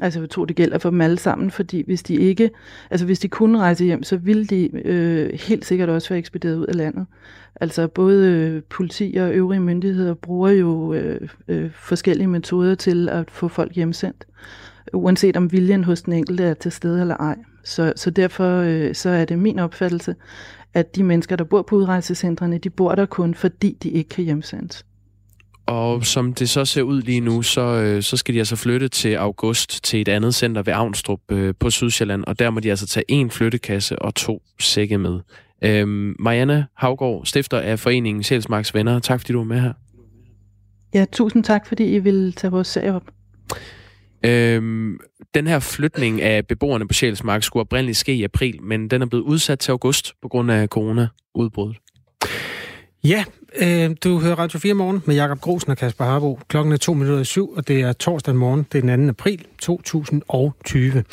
Altså 0.00 0.20
jeg 0.20 0.30
tror, 0.30 0.44
det 0.44 0.56
gælder 0.56 0.78
for 0.78 0.90
dem 0.90 1.00
alle 1.00 1.18
sammen, 1.18 1.50
fordi 1.50 1.82
hvis 1.86 2.02
de 2.02 2.14
ikke, 2.14 2.50
altså 2.90 3.06
hvis 3.06 3.18
de 3.18 3.28
kunne 3.28 3.58
rejse 3.58 3.84
hjem, 3.84 4.02
så 4.02 4.16
ville 4.16 4.46
de 4.46 4.70
øh, 4.84 5.30
helt 5.32 5.64
sikkert 5.64 5.88
også 5.88 6.08
være 6.08 6.18
ekspederet 6.18 6.56
ud 6.56 6.66
af 6.66 6.74
landet. 6.74 7.06
Altså 7.60 7.88
både 7.88 8.26
øh, 8.26 8.62
politi 8.62 9.16
og 9.20 9.32
øvrige 9.32 9.60
myndigheder 9.60 10.14
bruger 10.14 10.50
jo 10.50 10.92
øh, 10.92 11.28
øh, 11.48 11.70
forskellige 11.74 12.26
metoder 12.26 12.74
til 12.74 13.08
at 13.08 13.30
få 13.30 13.48
folk 13.48 13.74
hjemsendt, 13.74 14.24
uanset 14.92 15.36
om 15.36 15.52
viljen 15.52 15.84
hos 15.84 16.02
den 16.02 16.12
enkelte 16.12 16.44
er 16.44 16.54
til 16.54 16.72
stede 16.72 17.00
eller 17.00 17.16
ej. 17.16 17.36
Så, 17.64 17.92
så 17.96 18.10
derfor 18.10 18.60
øh, 18.60 18.94
så 18.94 19.10
er 19.10 19.24
det 19.24 19.38
min 19.38 19.58
opfattelse, 19.58 20.14
at 20.74 20.96
de 20.96 21.02
mennesker, 21.02 21.36
der 21.36 21.44
bor 21.44 21.62
på 21.62 21.76
udrejsecentrene, 21.76 22.58
de 22.58 22.70
bor 22.70 22.94
der 22.94 23.06
kun, 23.06 23.34
fordi 23.34 23.78
de 23.82 23.88
ikke 23.88 24.08
kan 24.08 24.24
hjemsendes. 24.24 24.84
Og 25.66 26.06
som 26.06 26.32
det 26.32 26.48
så 26.48 26.64
ser 26.64 26.82
ud 26.82 27.02
lige 27.02 27.20
nu, 27.20 27.42
så, 27.42 27.60
øh, 27.60 28.02
så 28.02 28.16
skal 28.16 28.34
de 28.34 28.38
altså 28.38 28.56
flytte 28.56 28.88
til 28.88 29.14
august 29.14 29.84
til 29.84 30.00
et 30.00 30.08
andet 30.08 30.34
center 30.34 30.62
ved 30.62 30.72
Avnstrup 30.72 31.20
øh, 31.32 31.54
på 31.60 31.70
Sydsjælland, 31.70 32.24
og 32.26 32.38
der 32.38 32.50
må 32.50 32.60
de 32.60 32.70
altså 32.70 32.86
tage 32.86 33.04
en 33.08 33.30
flyttekasse 33.30 33.98
og 33.98 34.14
to 34.14 34.42
sække 34.60 34.98
med. 34.98 35.20
Øhm, 35.64 36.16
Marianne 36.18 36.66
Havgård, 36.76 37.26
stifter 37.26 37.60
af 37.60 37.78
foreningen 37.78 38.22
Sjælsmarks 38.22 38.74
Venner. 38.74 38.98
Tak 38.98 39.20
fordi 39.20 39.32
du 39.32 39.38
var 39.38 39.44
med 39.44 39.60
her. 39.60 39.72
Ja, 40.94 41.04
tusind 41.12 41.44
tak, 41.44 41.66
fordi 41.66 41.94
I 41.94 41.98
vil 41.98 42.32
tage 42.32 42.50
vores 42.50 42.68
sag 42.68 42.92
op. 42.92 43.02
Øhm, 44.24 44.98
den 45.34 45.46
her 45.46 45.58
flytning 45.58 46.22
af 46.22 46.46
beboerne 46.46 46.88
på 46.88 46.94
Sjælsmark 46.94 47.42
skulle 47.42 47.60
oprindeligt 47.60 47.98
ske 47.98 48.14
i 48.14 48.24
april, 48.24 48.62
men 48.62 48.88
den 48.88 49.02
er 49.02 49.06
blevet 49.06 49.24
udsat 49.24 49.58
til 49.58 49.70
august 49.70 50.12
på 50.22 50.28
grund 50.28 50.50
af 50.50 50.68
corona-udbruddet. 50.68 51.76
Ja, 53.04 53.24
Øh, 53.58 53.90
du 54.04 54.18
hører 54.18 54.34
Radio 54.34 54.58
4 54.58 54.74
morgen 54.74 55.02
med 55.04 55.14
Jakob 55.14 55.40
Grosen 55.40 55.70
og 55.70 55.76
Kasper 55.76 56.04
Harbo. 56.04 56.40
Klokken 56.48 56.72
er 56.72 56.76
to 56.76 56.92
minutter 56.94 57.20
i 57.20 57.24
syv, 57.24 57.52
og 57.56 57.68
det 57.68 57.80
er 57.80 57.92
torsdag 57.92 58.34
morgen, 58.34 58.66
det 58.72 58.84
er 58.84 58.96
den 58.96 59.06
2. 59.06 59.08
april 59.08 59.44
2020. 59.58 61.04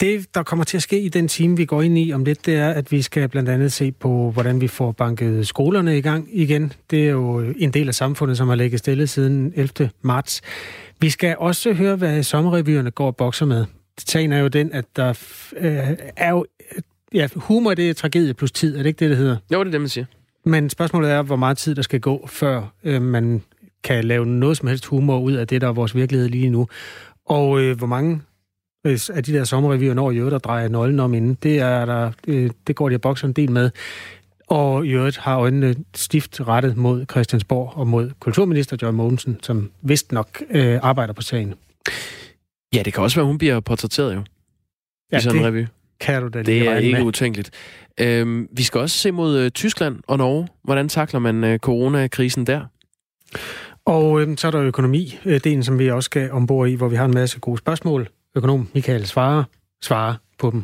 Det, 0.00 0.34
der 0.34 0.42
kommer 0.42 0.64
til 0.64 0.76
at 0.76 0.82
ske 0.82 1.00
i 1.00 1.08
den 1.08 1.28
time, 1.28 1.56
vi 1.56 1.64
går 1.64 1.82
ind 1.82 1.98
i 1.98 2.12
om 2.12 2.24
lidt, 2.24 2.46
det 2.46 2.56
er, 2.56 2.70
at 2.70 2.92
vi 2.92 3.02
skal 3.02 3.28
blandt 3.28 3.48
andet 3.48 3.72
se 3.72 3.92
på, 3.92 4.30
hvordan 4.30 4.60
vi 4.60 4.68
får 4.68 4.92
banket 4.92 5.48
skolerne 5.48 5.98
i 5.98 6.00
gang 6.00 6.28
igen. 6.32 6.72
Det 6.90 7.06
er 7.06 7.10
jo 7.10 7.40
en 7.56 7.70
del 7.70 7.88
af 7.88 7.94
samfundet, 7.94 8.36
som 8.36 8.48
har 8.48 8.54
ligget 8.54 8.78
stille 8.78 9.06
siden 9.06 9.52
11. 9.56 9.90
marts. 10.02 10.42
Vi 11.00 11.10
skal 11.10 11.36
også 11.38 11.72
høre, 11.72 11.96
hvad 11.96 12.22
sommerrevyerne 12.22 12.90
går 12.90 13.06
og 13.06 13.16
bokser 13.16 13.46
med. 13.46 13.64
Sagen 13.98 14.32
er 14.32 14.38
jo 14.38 14.48
den, 14.48 14.72
at 14.72 14.84
der 14.96 15.08
øh, 15.56 15.76
er 16.16 16.30
jo... 16.30 16.46
Ja, 17.14 17.28
humor 17.36 17.74
det 17.74 17.90
er 17.90 17.94
tragedie 17.94 18.34
plus 18.34 18.52
tid, 18.52 18.74
er 18.74 18.78
det 18.78 18.86
ikke 18.86 18.98
det, 18.98 19.10
det 19.10 19.18
hedder? 19.18 19.36
Jo, 19.52 19.60
det 19.60 19.66
er 19.66 19.70
det, 19.70 19.80
man 19.80 19.88
siger. 19.88 20.04
Men 20.46 20.70
spørgsmålet 20.70 21.10
er, 21.10 21.22
hvor 21.22 21.36
meget 21.36 21.58
tid 21.58 21.74
der 21.74 21.82
skal 21.82 22.00
gå, 22.00 22.26
før 22.26 22.62
øh, 22.84 23.02
man 23.02 23.42
kan 23.84 24.04
lave 24.04 24.26
noget 24.26 24.56
som 24.56 24.68
helst 24.68 24.86
humor 24.86 25.18
ud 25.18 25.32
af 25.32 25.46
det, 25.46 25.60
der 25.60 25.68
er 25.68 25.72
vores 25.72 25.94
virkelighed 25.94 26.28
lige 26.28 26.50
nu. 26.50 26.68
Og 27.24 27.60
øh, 27.60 27.78
hvor 27.78 27.86
mange 27.86 28.20
øh, 28.86 28.98
af 29.14 29.24
de 29.24 29.32
der 29.32 29.44
sommerrevyer 29.44 29.94
når 29.94 30.10
i 30.10 30.16
øvrigt, 30.16 30.32
der 30.32 30.38
drejer 30.38 30.68
nøglen 30.68 31.00
om 31.00 31.14
inden, 31.14 31.34
det, 31.34 31.58
er 31.58 31.84
der, 31.84 32.10
øh, 32.26 32.50
det 32.66 32.76
går 32.76 32.88
de 32.88 32.98
bokser 32.98 33.26
en 33.26 33.32
del 33.32 33.50
med. 33.50 33.70
Og 34.46 34.86
i 34.86 34.90
øvrigt 34.90 35.16
har 35.16 35.38
øjnene 35.38 35.74
stift 35.94 36.40
rettet 36.40 36.76
mod 36.76 37.04
Christiansborg 37.10 37.72
og 37.76 37.86
mod 37.86 38.10
kulturminister 38.20 38.76
John 38.82 38.96
Mogensen, 38.96 39.38
som 39.42 39.70
vist 39.82 40.12
nok 40.12 40.42
øh, 40.50 40.78
arbejder 40.82 41.12
på 41.12 41.22
sagen. 41.22 41.54
Ja, 42.74 42.82
det 42.82 42.92
kan 42.92 43.02
også 43.02 43.16
være, 43.16 43.26
hun 43.26 43.38
bliver 43.38 43.60
portrætteret 43.60 44.14
jo. 44.14 44.22
Ja, 45.12 45.18
I 45.18 45.20
sådan 45.20 45.38
det 45.38 45.46
en 45.46 45.54
revy. 45.54 45.66
Kan 46.00 46.22
du 46.22 46.28
da 46.28 46.38
Det 46.38 46.46
lige 46.46 46.64
er 46.66 46.70
regne 46.70 46.86
ikke 46.86 46.98
med. 46.98 47.06
utænkeligt. 47.06 47.50
Øhm, 48.00 48.48
vi 48.52 48.62
skal 48.62 48.80
også 48.80 48.98
se 48.98 49.10
mod 49.12 49.38
øh, 49.38 49.50
Tyskland 49.50 49.96
og 50.06 50.18
Norge. 50.18 50.48
Hvordan 50.64 50.88
takler 50.88 51.20
man 51.20 51.44
øh, 51.44 51.58
coronakrisen 51.58 52.46
der? 52.46 52.60
Og 53.84 54.20
øh, 54.20 54.36
så 54.38 54.46
er 54.46 54.50
der 54.50 54.62
økonomi, 54.62 55.18
øh, 55.24 55.40
delen, 55.44 55.62
som 55.62 55.78
vi 55.78 55.90
også 55.90 56.06
skal 56.06 56.30
ombord 56.32 56.68
i, 56.68 56.74
hvor 56.74 56.88
vi 56.88 56.96
har 56.96 57.04
en 57.04 57.14
masse 57.14 57.38
gode 57.40 57.58
spørgsmål. 57.58 58.08
Økonom 58.36 58.68
Michael 58.74 59.06
svarer, 59.06 59.44
svarer 59.82 60.14
på 60.38 60.50
dem. 60.50 60.62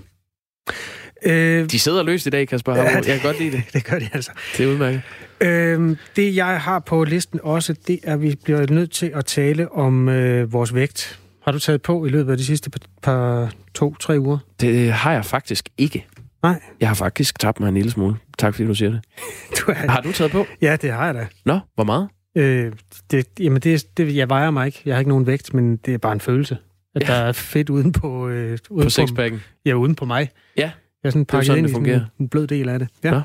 Øh, 1.27 1.71
De 1.71 1.79
sidder 1.79 2.03
løst 2.03 2.27
i 2.27 2.31
dag, 2.31 2.49
Kasper. 2.49 2.77
Ja, 2.77 2.83
jeg 2.83 3.05
kan 3.05 3.21
godt 3.23 3.39
lide 3.41 3.53
det. 3.57 3.63
det 3.73 3.85
gør 3.85 3.99
de 3.99 4.09
altså. 4.13 4.31
Det 4.57 4.67
er 4.67 4.71
udmærket. 4.71 5.03
Øh, 5.41 5.97
det, 6.17 6.37
jeg 6.37 6.61
har 6.61 6.79
på 6.79 7.05
listen 7.05 7.41
også, 7.43 7.75
det 7.87 7.99
er, 8.03 8.13
at 8.13 8.23
vi 8.23 8.35
bliver 8.45 8.67
nødt 8.71 8.91
til 8.91 9.11
at 9.15 9.27
tale 9.27 9.73
om 9.73 10.09
øh, 10.09 10.53
vores 10.53 10.75
vægt. 10.75 11.19
Har 11.43 11.53
du 11.53 11.59
taget 11.59 11.83
på 11.83 12.07
i 12.07 12.09
løbet 12.09 12.33
af 12.33 12.39
de 12.39 12.45
sidste 12.45 12.71
par 13.03 13.53
to-tre 13.75 14.21
uger? 14.21 14.39
Det 14.61 14.93
har 14.93 15.13
jeg 15.13 15.25
faktisk 15.25 15.69
ikke. 15.79 16.07
Nej. 16.43 16.61
Jeg 16.81 16.89
har 16.89 16.95
faktisk 16.95 17.39
tabt 17.39 17.61
mig 17.61 17.69
en 17.69 17.75
lille 17.75 17.91
smule. 17.91 18.17
Tak 18.39 18.55
fordi 18.55 18.69
du 18.69 18.75
siger 18.75 18.91
det. 18.91 19.01
Du 19.59 19.71
er... 19.71 19.75
Har 19.75 20.01
du 20.01 20.13
taget 20.13 20.33
på? 20.33 20.47
Ja, 20.63 20.77
det 20.77 20.93
har 20.93 21.05
jeg 21.07 21.15
da. 21.15 21.27
Nå, 21.45 21.59
hvor 21.75 21.85
meget? 21.85 22.09
Øh, 22.37 22.73
det, 23.11 23.27
jamen, 23.41 23.61
det, 23.63 23.97
det, 23.97 24.17
jeg 24.17 24.29
vejer 24.29 24.51
mig 24.51 24.67
ikke. 24.67 24.83
Jeg 24.87 24.95
har 24.95 24.99
ikke 24.99 25.09
nogen 25.09 25.27
vægt, 25.27 25.55
men 25.55 25.77
det 25.77 25.95
er 25.95 25.99
bare 25.99 26.13
en 26.13 26.21
følelse. 26.21 26.57
At 26.95 27.03
Ja. 27.03 27.07
der 27.07 27.19
er 27.19 27.33
fedt 27.33 27.71
uden 27.71 27.93
på... 27.93 28.29
Øh, 28.29 28.59
uden 28.71 28.85
På 28.87 28.91
sixpacken? 28.91 29.41
Ja, 29.67 29.73
uden 29.75 29.95
på 29.95 30.05
mig. 30.05 30.29
Ja. 30.57 30.63
Jeg 30.63 31.09
er 31.09 31.11
sådan 31.11 31.21
Det 31.25 31.29
er 31.29 31.33
pakket 31.33 31.47
sådan, 31.47 31.59
ind 31.59 31.67
det 31.67 31.71
i 31.71 31.75
fungerer. 31.75 31.97
en, 32.01 32.07
en 32.21 32.29
blød 32.29 32.47
del 32.47 32.69
af 32.69 32.79
det. 32.79 32.89
Ja. 33.05 33.11
Nå. 33.11 33.21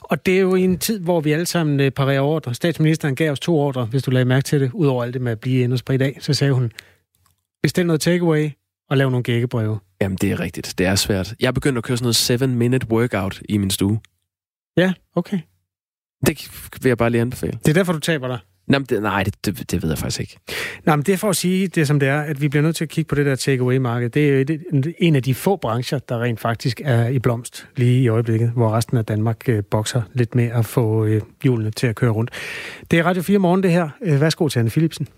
Og 0.00 0.26
det 0.26 0.36
er 0.36 0.40
jo 0.40 0.54
i 0.54 0.62
en 0.62 0.78
tid, 0.78 1.00
hvor 1.00 1.20
vi 1.20 1.32
alle 1.32 1.46
sammen 1.46 1.80
øh, 1.80 1.90
parerer 1.90 2.20
ordre. 2.20 2.54
Statsministeren 2.54 3.14
gav 3.14 3.30
os 3.32 3.40
to 3.40 3.58
ordre, 3.58 3.84
hvis 3.84 4.02
du 4.02 4.10
lagde 4.10 4.24
mærke 4.24 4.44
til 4.44 4.60
det, 4.60 4.70
udover 4.72 5.02
alt 5.04 5.14
det 5.14 5.22
med 5.22 5.32
at 5.32 5.40
blive 5.40 5.62
inde 5.62 5.74
og 5.74 5.78
spredt 5.78 6.02
af. 6.02 6.16
Så 6.20 6.34
sagde 6.34 6.52
hun, 6.52 6.72
bestil 7.62 7.86
noget 7.86 8.00
takeaway 8.00 8.50
og 8.90 8.96
lav 8.96 9.10
nogle 9.10 9.22
gækkebreve. 9.22 9.78
Jamen, 10.02 10.18
det 10.20 10.32
er 10.32 10.40
rigtigt. 10.40 10.74
Det 10.78 10.86
er 10.86 10.94
svært. 10.94 11.34
Jeg 11.40 11.46
er 11.46 11.52
begyndt 11.52 11.78
at 11.78 11.84
køre 11.84 11.96
sådan 11.96 12.04
noget 12.04 12.42
7-minute 12.42 12.86
workout 12.90 13.42
i 13.48 13.58
min 13.58 13.70
stue. 13.70 14.00
Ja, 14.76 14.92
okay. 15.14 15.38
Det 16.26 16.48
vil 16.82 16.90
jeg 16.90 16.98
bare 16.98 17.10
lige 17.10 17.20
anbefale. 17.20 17.52
Det 17.52 17.68
er 17.68 17.74
derfor, 17.74 17.92
du 17.92 17.98
taber 17.98 18.28
dig. 18.28 18.38
Nej, 18.66 18.80
det, 18.88 19.02
nej 19.02 19.22
det, 19.22 19.46
det, 19.46 19.70
det 19.70 19.82
ved 19.82 19.90
jeg 19.90 19.98
faktisk 19.98 20.20
ikke. 20.20 20.36
Nej, 20.84 20.96
men 20.96 21.02
det 21.06 21.12
er 21.12 21.16
for 21.16 21.30
at 21.30 21.36
sige 21.36 21.68
det, 21.68 21.86
som 21.86 22.00
det 22.00 22.08
er, 22.08 22.20
at 22.20 22.40
vi 22.40 22.48
bliver 22.48 22.62
nødt 22.62 22.76
til 22.76 22.84
at 22.84 22.88
kigge 22.88 23.08
på 23.08 23.14
det 23.14 23.26
der 23.26 23.34
takeaway-marked. 23.34 24.10
Det 24.10 24.28
er 24.28 24.32
jo 24.32 24.40
et, 24.40 24.94
en 24.98 25.16
af 25.16 25.22
de 25.22 25.34
få 25.34 25.56
brancher, 25.56 25.98
der 25.98 26.22
rent 26.22 26.40
faktisk 26.40 26.80
er 26.84 27.08
i 27.08 27.18
blomst 27.18 27.68
lige 27.76 28.02
i 28.02 28.08
øjeblikket, 28.08 28.50
hvor 28.50 28.72
resten 28.72 28.96
af 28.96 29.04
Danmark 29.04 29.48
øh, 29.48 29.64
bokser 29.70 30.02
lidt 30.12 30.34
med 30.34 30.44
at 30.44 30.66
få 30.66 31.04
øh, 31.04 31.22
hjulene 31.42 31.70
til 31.70 31.86
at 31.86 31.94
køre 31.94 32.10
rundt. 32.10 32.30
Det 32.90 32.98
er 32.98 33.04
Radio 33.04 33.22
4 33.22 33.38
morgen, 33.38 33.62
det 33.62 33.72
her. 33.72 33.88
Øh, 34.02 34.20
værsgo 34.20 34.48
til 34.48 34.58
Anne 34.58 34.70
Philipsen. 34.70 35.08